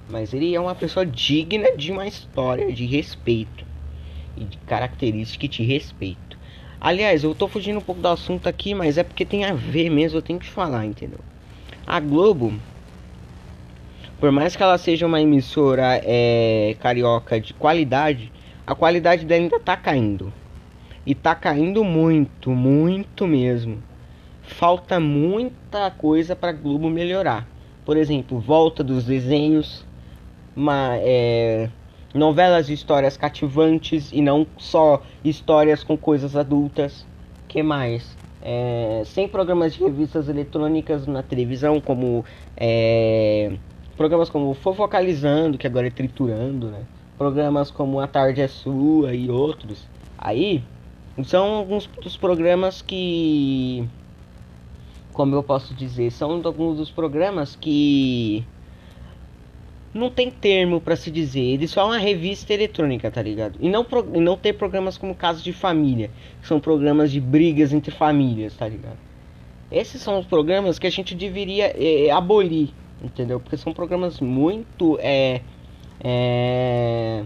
Mas 0.08 0.34
ele 0.34 0.54
é 0.54 0.60
uma 0.60 0.74
pessoa 0.74 1.04
digna 1.06 1.76
de 1.76 1.90
uma 1.90 2.06
história 2.06 2.70
de 2.72 2.84
respeito. 2.84 3.64
E 4.36 4.44
de 4.44 4.56
característica 4.58 5.46
de 5.46 5.62
respeito. 5.62 6.38
Aliás, 6.80 7.24
eu 7.24 7.34
tô 7.34 7.48
fugindo 7.48 7.78
um 7.78 7.82
pouco 7.82 8.00
do 8.00 8.08
assunto 8.08 8.48
aqui, 8.48 8.74
mas 8.74 8.98
é 8.98 9.02
porque 9.02 9.24
tem 9.24 9.44
a 9.44 9.54
ver 9.54 9.88
mesmo, 9.90 10.18
eu 10.18 10.22
tenho 10.22 10.38
que 10.38 10.46
falar, 10.46 10.84
entendeu? 10.84 11.20
A 11.86 11.98
Globo 12.00 12.52
por 14.24 14.32
mais 14.32 14.56
que 14.56 14.62
ela 14.62 14.78
seja 14.78 15.04
uma 15.04 15.20
emissora 15.20 16.00
é, 16.02 16.74
carioca 16.80 17.38
de 17.38 17.52
qualidade, 17.52 18.32
a 18.66 18.74
qualidade 18.74 19.26
dela 19.26 19.42
ainda 19.42 19.60
tá 19.60 19.76
caindo. 19.76 20.32
E 21.04 21.14
tá 21.14 21.34
caindo 21.34 21.84
muito, 21.84 22.50
muito 22.50 23.26
mesmo. 23.26 23.82
Falta 24.40 24.98
muita 24.98 25.90
coisa 25.90 26.34
para 26.34 26.52
Globo 26.52 26.88
melhorar. 26.88 27.46
Por 27.84 27.98
exemplo, 27.98 28.38
volta 28.38 28.82
dos 28.82 29.04
desenhos, 29.04 29.84
uma, 30.56 30.96
é, 30.96 31.68
novelas 32.14 32.68
de 32.68 32.72
histórias 32.72 33.16
cativantes 33.16 34.10
e 34.12 34.22
não 34.22 34.46
só 34.56 35.02
histórias 35.24 35.82
com 35.82 35.96
coisas 35.96 36.36
adultas. 36.36 37.04
Que 37.48 37.62
mais? 37.62 38.16
É, 38.40 39.02
sem 39.04 39.26
programas 39.26 39.74
de 39.74 39.82
revistas 39.82 40.28
eletrônicas 40.28 41.06
na 41.06 41.22
televisão, 41.22 41.80
como 41.80 42.24
é, 42.56 43.56
programas 43.96 44.30
como 44.30 44.54
Fofocalizando, 44.54 45.58
que 45.58 45.66
agora 45.66 45.88
é 45.88 45.90
Triturando, 45.90 46.68
né? 46.68 46.82
Programas 47.18 47.70
como 47.70 48.00
A 48.00 48.06
Tarde 48.06 48.40
é 48.40 48.48
Sua 48.48 49.14
e 49.14 49.30
outros. 49.30 49.88
Aí 50.18 50.62
são 51.24 51.54
alguns 51.54 51.86
dos 51.86 52.16
programas 52.16 52.82
que, 52.82 53.88
como 55.12 55.34
eu 55.34 55.42
posso 55.42 55.72
dizer, 55.74 56.10
são 56.10 56.42
alguns 56.44 56.76
dos 56.76 56.90
programas 56.90 57.56
que 57.56 58.44
não 59.94 60.10
tem 60.10 60.28
termo 60.28 60.80
para 60.80 60.96
se 60.96 61.10
dizer. 61.10 61.40
Eles 61.40 61.70
são 61.70 61.86
uma 61.86 61.98
revista 61.98 62.52
eletrônica, 62.52 63.08
tá 63.10 63.22
ligado? 63.22 63.56
E 63.60 63.68
não, 63.68 63.86
e 64.12 64.20
não 64.20 64.36
ter 64.36 64.54
programas 64.54 64.98
como 64.98 65.14
Casos 65.14 65.44
de 65.44 65.52
Família, 65.52 66.10
que 66.42 66.48
são 66.48 66.58
programas 66.58 67.12
de 67.12 67.20
brigas 67.20 67.72
entre 67.72 67.92
famílias, 67.92 68.54
tá 68.56 68.68
ligado? 68.68 68.98
Esses 69.70 70.02
são 70.02 70.18
os 70.18 70.26
programas 70.26 70.78
que 70.78 70.86
a 70.86 70.90
gente 70.90 71.14
deveria 71.14 71.72
é, 71.76 72.10
abolir, 72.10 72.70
entendeu? 73.02 73.38
Porque 73.38 73.56
são 73.56 73.72
programas 73.72 74.20
muito 74.20 74.98
é, 75.00 75.40
é 76.00 77.24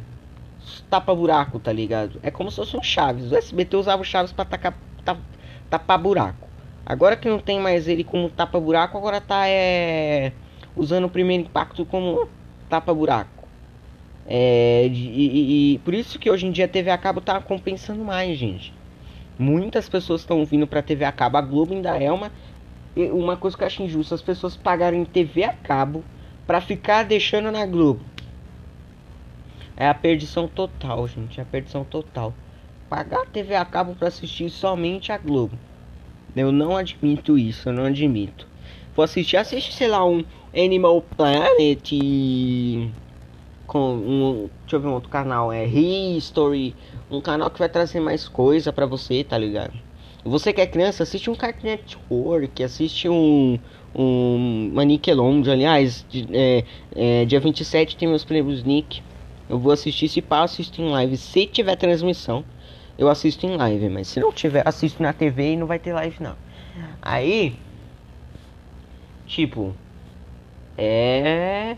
tapa 0.90 1.14
buraco, 1.14 1.58
tá 1.58 1.72
ligado? 1.72 2.20
É 2.22 2.30
como 2.30 2.50
se 2.50 2.56
fosse 2.56 2.76
um 2.76 2.82
Chaves. 2.82 3.32
O 3.32 3.36
SBT 3.36 3.76
usava 3.76 4.04
Chaves 4.04 4.32
para 4.32 4.44
tacar 4.44 4.78
tapar 5.70 5.98
buraco. 5.98 6.48
Agora 6.84 7.16
que 7.16 7.28
não 7.28 7.38
tem 7.38 7.60
mais 7.60 7.88
ele 7.88 8.04
como 8.04 8.30
tapa 8.30 8.58
buraco, 8.58 8.96
agora 8.96 9.20
tá 9.20 9.46
é 9.48 10.32
usando 10.76 11.04
o 11.04 11.10
primeiro 11.10 11.44
impacto 11.44 11.84
como 11.84 12.28
tapa-buraco. 12.68 13.48
É, 14.26 14.86
e, 14.92 15.74
e, 15.74 15.78
por 15.78 15.94
isso 15.94 16.18
que 16.18 16.30
hoje 16.30 16.46
em 16.46 16.52
dia 16.52 16.66
a 16.66 16.68
TV 16.68 16.90
a 16.90 16.98
cabo 16.98 17.20
tá 17.20 17.40
compensando 17.40 18.04
mais, 18.04 18.36
gente. 18.38 18.74
Muitas 19.38 19.88
pessoas 19.88 20.20
estão 20.20 20.44
vindo 20.44 20.66
pra 20.66 20.82
TV 20.82 21.04
a 21.04 21.12
cabo. 21.12 21.38
A 21.38 21.40
Globo 21.40 21.72
ainda 21.72 21.96
é 21.96 22.12
uma, 22.12 22.30
uma 22.96 23.36
coisa 23.36 23.56
que 23.56 23.62
eu 23.62 23.66
acho 23.66 23.82
injusta. 23.82 24.14
As 24.14 24.22
pessoas 24.22 24.56
pagarem 24.56 25.04
TV 25.04 25.44
a 25.44 25.52
cabo 25.52 26.04
pra 26.46 26.60
ficar 26.60 27.04
deixando 27.04 27.50
na 27.50 27.64
Globo. 27.64 28.00
É 29.76 29.88
a 29.88 29.94
perdição 29.94 30.48
total, 30.48 31.06
gente. 31.08 31.38
É 31.38 31.42
a 31.42 31.46
perdição 31.46 31.84
total. 31.84 32.34
Pagar 32.90 33.26
TV 33.26 33.54
a 33.54 33.64
cabo 33.64 33.94
pra 33.94 34.08
assistir 34.08 34.50
somente 34.50 35.12
a 35.12 35.16
Globo. 35.16 35.56
Eu 36.36 36.52
não 36.52 36.76
admito 36.76 37.38
isso, 37.38 37.68
eu 37.68 37.72
não 37.72 37.84
admito. 37.84 38.46
Vou 38.94 39.04
assistir, 39.04 39.36
assiste, 39.36 39.72
sei 39.72 39.88
lá, 39.88 40.04
um 40.04 40.24
Animal 40.58 41.02
Planet 41.16 41.92
com 43.66 43.94
um, 43.94 44.50
deixa 44.62 44.76
eu 44.76 44.80
ver 44.80 44.88
um 44.88 44.94
outro 44.94 45.10
canal, 45.10 45.52
é 45.52 45.64
History, 45.64 46.74
um 47.10 47.20
canal 47.20 47.50
que 47.50 47.58
vai 47.58 47.68
trazer 47.68 48.00
mais 48.00 48.26
coisa 48.26 48.72
para 48.72 48.86
você, 48.86 49.22
tá 49.22 49.36
ligado? 49.36 49.74
Você 50.24 50.52
que 50.52 50.60
é 50.60 50.66
criança, 50.66 51.02
assiste 51.02 51.30
um 51.30 51.34
Cartoon 51.34 51.68
Network, 51.68 52.62
assiste 52.62 53.08
um 53.08 53.58
um 53.94 54.70
uma 54.72 54.82
aliás, 55.50 56.04
é, 56.32 56.64
é, 56.94 57.24
dia 57.24 57.40
27 57.40 57.96
tem 57.96 58.08
meus 58.08 58.24
prêmios 58.24 58.62
Nick. 58.62 59.02
Eu 59.48 59.58
vou 59.58 59.72
assistir 59.72 60.08
se 60.08 60.20
pá, 60.20 60.42
assisto 60.42 60.82
em 60.82 60.90
live. 60.90 61.16
Se 61.16 61.46
tiver 61.46 61.76
transmissão, 61.76 62.44
eu 62.98 63.08
assisto 63.08 63.46
em 63.46 63.56
live, 63.56 63.88
mas 63.88 64.08
se 64.08 64.20
não 64.20 64.32
tiver, 64.32 64.66
assisto 64.66 65.02
na 65.02 65.12
TV 65.12 65.52
e 65.52 65.56
não 65.56 65.66
vai 65.66 65.78
ter 65.78 65.92
live 65.94 66.22
não. 66.22 66.36
Aí, 67.00 67.56
tipo, 69.26 69.74
é. 70.78 71.76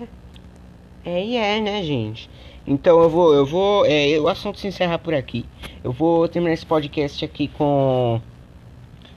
É 1.05 1.24
e 1.24 1.36
é, 1.36 1.61
né, 1.61 1.82
gente? 1.82 2.28
Então 2.66 3.01
eu 3.03 3.09
vou, 3.09 3.34
eu 3.34 3.46
vou, 3.46 3.86
é, 3.86 4.18
o 4.20 4.28
assunto 4.28 4.61
se 4.61 4.68
encerra 4.68 4.98
por 4.98 5.14
aqui. 5.14 5.46
Eu 5.82 5.92
vou 5.92 6.28
terminar 6.28 6.53
esse 6.53 6.66
podcast 6.66 7.24
aqui 7.24 7.48
com 7.48 8.20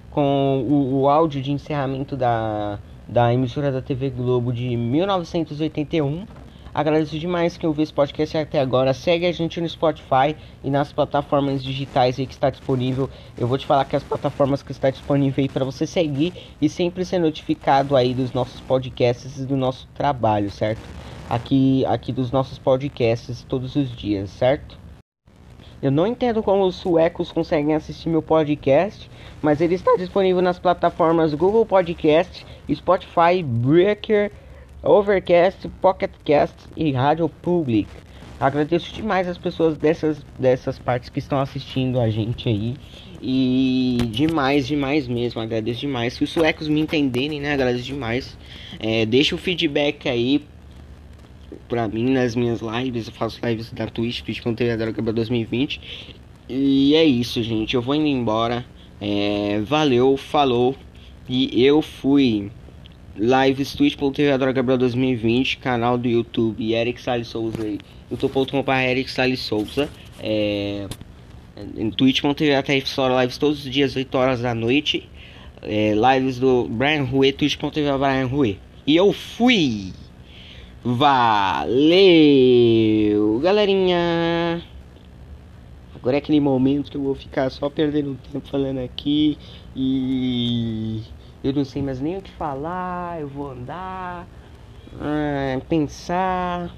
com 0.09 0.63
o, 0.69 1.01
o 1.01 1.09
áudio 1.09 1.41
de 1.41 1.51
encerramento 1.51 2.15
da 2.15 2.79
da 3.07 3.33
emissora 3.33 3.71
da 3.71 3.81
TV 3.81 4.09
Globo 4.09 4.53
de 4.53 4.75
1981. 4.77 6.25
Agradeço 6.73 7.19
demais 7.19 7.55
quem 7.55 7.67
ouviu 7.67 7.83
esse 7.83 7.93
podcast 7.93 8.35
até 8.35 8.59
agora. 8.59 8.95
Segue 8.95 9.27
a 9.27 9.31
gente 9.31 9.61
no 9.61 9.69
Spotify 9.69 10.35
e 10.63 10.71
nas 10.71 10.91
plataformas 10.91 11.63
digitais 11.63 12.17
aí 12.17 12.25
que 12.25 12.33
está 12.33 12.49
disponível. 12.49 13.07
Eu 13.37 13.47
vou 13.47 13.59
te 13.59 13.65
falar 13.65 13.85
que 13.85 13.95
as 13.95 14.03
plataformas 14.03 14.63
que 14.63 14.71
está 14.71 14.89
disponível 14.89 15.43
aí 15.43 15.47
para 15.47 15.63
você 15.63 15.85
seguir 15.85 16.33
e 16.59 16.67
sempre 16.67 17.05
ser 17.05 17.19
notificado 17.19 17.95
aí 17.95 18.15
dos 18.15 18.33
nossos 18.33 18.59
podcasts 18.61 19.37
e 19.37 19.45
do 19.45 19.55
nosso 19.55 19.87
trabalho, 19.93 20.49
certo? 20.49 20.81
Aqui, 21.29 21.85
aqui 21.85 22.11
dos 22.11 22.31
nossos 22.31 22.57
podcasts 22.57 23.45
todos 23.47 23.75
os 23.75 23.95
dias, 23.95 24.31
certo? 24.31 24.75
Eu 25.79 25.91
não 25.91 26.07
entendo 26.07 26.41
como 26.41 26.63
os 26.63 26.75
suecos 26.75 27.31
conseguem 27.31 27.75
assistir 27.75 28.09
meu 28.09 28.21
podcast, 28.21 29.11
mas 29.41 29.61
ele 29.61 29.75
está 29.75 29.95
disponível 29.97 30.41
nas 30.41 30.57
plataformas 30.57 31.33
Google 31.33 31.65
Podcast, 31.65 32.45
Spotify, 32.71 33.43
Breaker 33.43 34.31
Overcast, 34.83 35.69
Pocketcast 35.81 36.55
e 36.75 36.91
Rádio 36.91 37.29
Public. 37.29 37.89
Agradeço 38.39 38.93
demais 38.93 39.27
as 39.27 39.37
pessoas 39.37 39.77
dessas, 39.77 40.25
dessas 40.37 40.77
partes 40.77 41.07
que 41.07 41.19
estão 41.19 41.39
assistindo 41.39 41.99
a 41.99 42.09
gente 42.09 42.49
aí. 42.49 42.75
E 43.21 43.99
demais, 44.11 44.67
demais 44.67 45.07
mesmo. 45.07 45.39
Agradeço 45.39 45.79
demais. 45.79 46.15
Se 46.15 46.25
os 46.25 46.29
suecos 46.29 46.67
me 46.67 46.81
entenderem, 46.81 47.39
né? 47.39 47.53
Agradeço 47.53 47.85
demais. 47.85 48.37
É, 48.79 49.05
deixa 49.05 49.33
o 49.33 49.37
feedback 49.37 50.09
aí 50.09 50.43
pra 51.69 51.87
mim 51.87 52.11
nas 52.11 52.35
minhas 52.35 52.59
lives. 52.59 53.07
Eu 53.07 53.13
faço 53.13 53.39
lives 53.45 53.71
da 53.71 53.87
Twitch, 53.87 54.21
twitch.tv 54.23 54.75
Droga 54.75 55.13
2020. 55.13 55.79
E 56.49 56.95
é 56.95 57.05
isso, 57.05 57.41
gente. 57.41 57.75
Eu 57.75 57.81
vou 57.81 57.95
indo 57.95 58.07
embora. 58.07 58.65
É, 58.99 59.61
valeu, 59.61 60.17
falou. 60.17 60.75
E 61.29 61.63
eu 61.63 61.81
fui 61.81 62.51
lives 63.15 63.73
twitch.tv 63.73 64.31
Adora 64.31 64.51
Gabriel 64.51 64.77
2020, 64.77 65.57
canal 65.57 65.97
do 65.97 66.07
YouTube 66.07 66.73
Eric 66.73 67.01
Salles 67.01 67.27
Souza 67.27 67.77
youtube.com.br 68.09 68.71
Eric 68.71 69.09
Salles 69.09 69.39
Souza, 69.39 69.89
é, 70.19 70.87
em 71.75 71.89
twitch.tv 71.89 72.55
até 72.55 72.73
lives 72.73 73.37
todos 73.37 73.65
os 73.65 73.71
dias 73.71 73.95
8 73.95 74.15
horas 74.15 74.41
da 74.41 74.53
noite, 74.53 75.09
é, 75.61 75.93
lives 75.93 76.37
do 76.39 76.67
Brian 76.69 77.03
Rue, 77.03 77.31
twitch.tv 77.31 77.97
Brian 77.97 78.27
Rue. 78.27 78.59
E 78.85 78.95
eu 78.95 79.13
fui! 79.13 79.93
Valeu, 80.83 81.79
galerinha! 83.41 84.61
Agora 85.95 86.17
é 86.17 86.19
aquele 86.19 86.41
momento 86.41 86.91
que 86.91 86.97
eu 86.97 87.03
vou 87.03 87.15
ficar 87.15 87.49
só 87.49 87.69
perdendo 87.69 88.19
tempo 88.31 88.45
falando 88.49 88.79
aqui 88.79 89.37
e 89.73 91.01
eu 91.43 91.53
não 91.53 91.65
sei 91.65 91.81
mais 91.81 91.99
nem 91.99 92.17
o 92.17 92.21
que 92.21 92.31
falar, 92.31 93.19
eu 93.19 93.27
vou 93.27 93.51
andar, 93.51 94.27
ah, 94.99 95.59
pensar. 95.67 96.73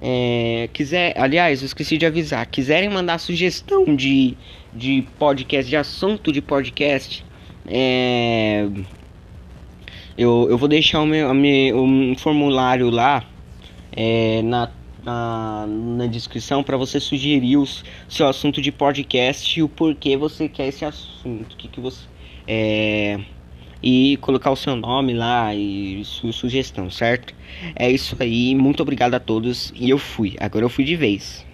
É, 0.00 0.68
quiser, 0.72 1.12
aliás, 1.18 1.60
eu 1.60 1.66
esqueci 1.66 1.98
de 1.98 2.06
avisar. 2.06 2.46
Quiserem 2.46 2.88
mandar 2.88 3.18
sugestão 3.18 3.96
de, 3.96 4.36
de 4.72 5.06
podcast, 5.18 5.68
de 5.68 5.76
assunto 5.76 6.32
de 6.32 6.40
podcast, 6.40 7.24
é, 7.66 8.68
eu, 10.16 10.46
eu 10.48 10.56
vou 10.56 10.68
deixar 10.68 11.00
o 11.00 11.06
meu, 11.06 11.32
meu 11.34 11.84
um 11.84 12.16
formulário 12.16 12.88
lá 12.90 13.22
é, 13.92 14.40
na, 14.42 14.70
na, 15.04 15.66
na, 15.68 16.06
descrição 16.06 16.62
para 16.62 16.76
você 16.76 16.98
sugerir 16.98 17.58
o 17.58 17.66
seu 18.08 18.26
assunto 18.26 18.62
de 18.62 18.72
podcast 18.72 19.58
e 19.58 19.62
o 19.62 19.68
porquê 19.68 20.16
você 20.16 20.48
quer 20.48 20.68
esse 20.68 20.84
assunto. 20.84 21.56
Que 21.56 21.68
que 21.68 21.80
você 21.80 22.06
é, 22.46 23.20
e 23.82 24.16
colocar 24.20 24.50
o 24.50 24.56
seu 24.56 24.76
nome 24.76 25.14
lá 25.14 25.54
e 25.54 26.02
sua 26.04 26.32
sugestão, 26.32 26.90
certo? 26.90 27.34
É 27.74 27.90
isso 27.90 28.16
aí, 28.18 28.54
muito 28.54 28.82
obrigado 28.82 29.14
a 29.14 29.20
todos 29.20 29.72
e 29.74 29.88
eu 29.90 29.98
fui. 29.98 30.36
Agora 30.40 30.64
eu 30.64 30.68
fui 30.68 30.84
de 30.84 30.96
vez. 30.96 31.46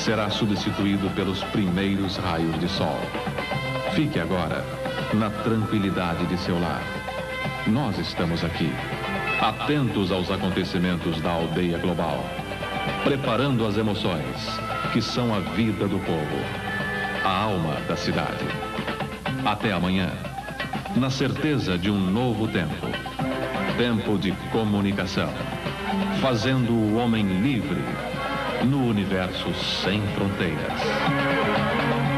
Será 0.00 0.30
substituído 0.30 1.10
pelos 1.10 1.44
primeiros 1.44 2.16
raios 2.16 2.58
de 2.58 2.68
sol. 2.68 2.98
Fique 3.94 4.18
agora 4.18 4.64
na 5.14 5.28
tranquilidade 5.30 6.24
de 6.26 6.38
seu 6.38 6.58
lar. 6.58 6.82
Nós 7.66 7.98
estamos 7.98 8.42
aqui, 8.42 8.72
atentos 9.40 10.10
aos 10.10 10.30
acontecimentos 10.30 11.20
da 11.20 11.30
aldeia 11.32 11.78
global, 11.78 12.24
preparando 13.04 13.66
as 13.66 13.76
emoções 13.76 14.58
que 14.92 15.02
são 15.02 15.34
a 15.34 15.40
vida 15.40 15.86
do 15.86 15.98
povo, 15.98 16.38
a 17.22 17.42
alma 17.42 17.74
da 17.86 17.96
cidade. 17.96 18.44
Até 19.44 19.72
amanhã, 19.72 20.10
na 20.96 21.10
certeza 21.10 21.76
de 21.76 21.90
um 21.90 21.98
novo 21.98 22.48
tempo 22.48 22.86
tempo 23.80 24.18
de 24.18 24.32
comunicação, 24.52 25.30
fazendo 26.20 26.70
o 26.70 26.96
homem 26.96 27.24
livre 27.40 27.80
no 28.64 28.86
universo 28.86 29.52
sem 29.54 30.00
fronteiras. 30.14 32.09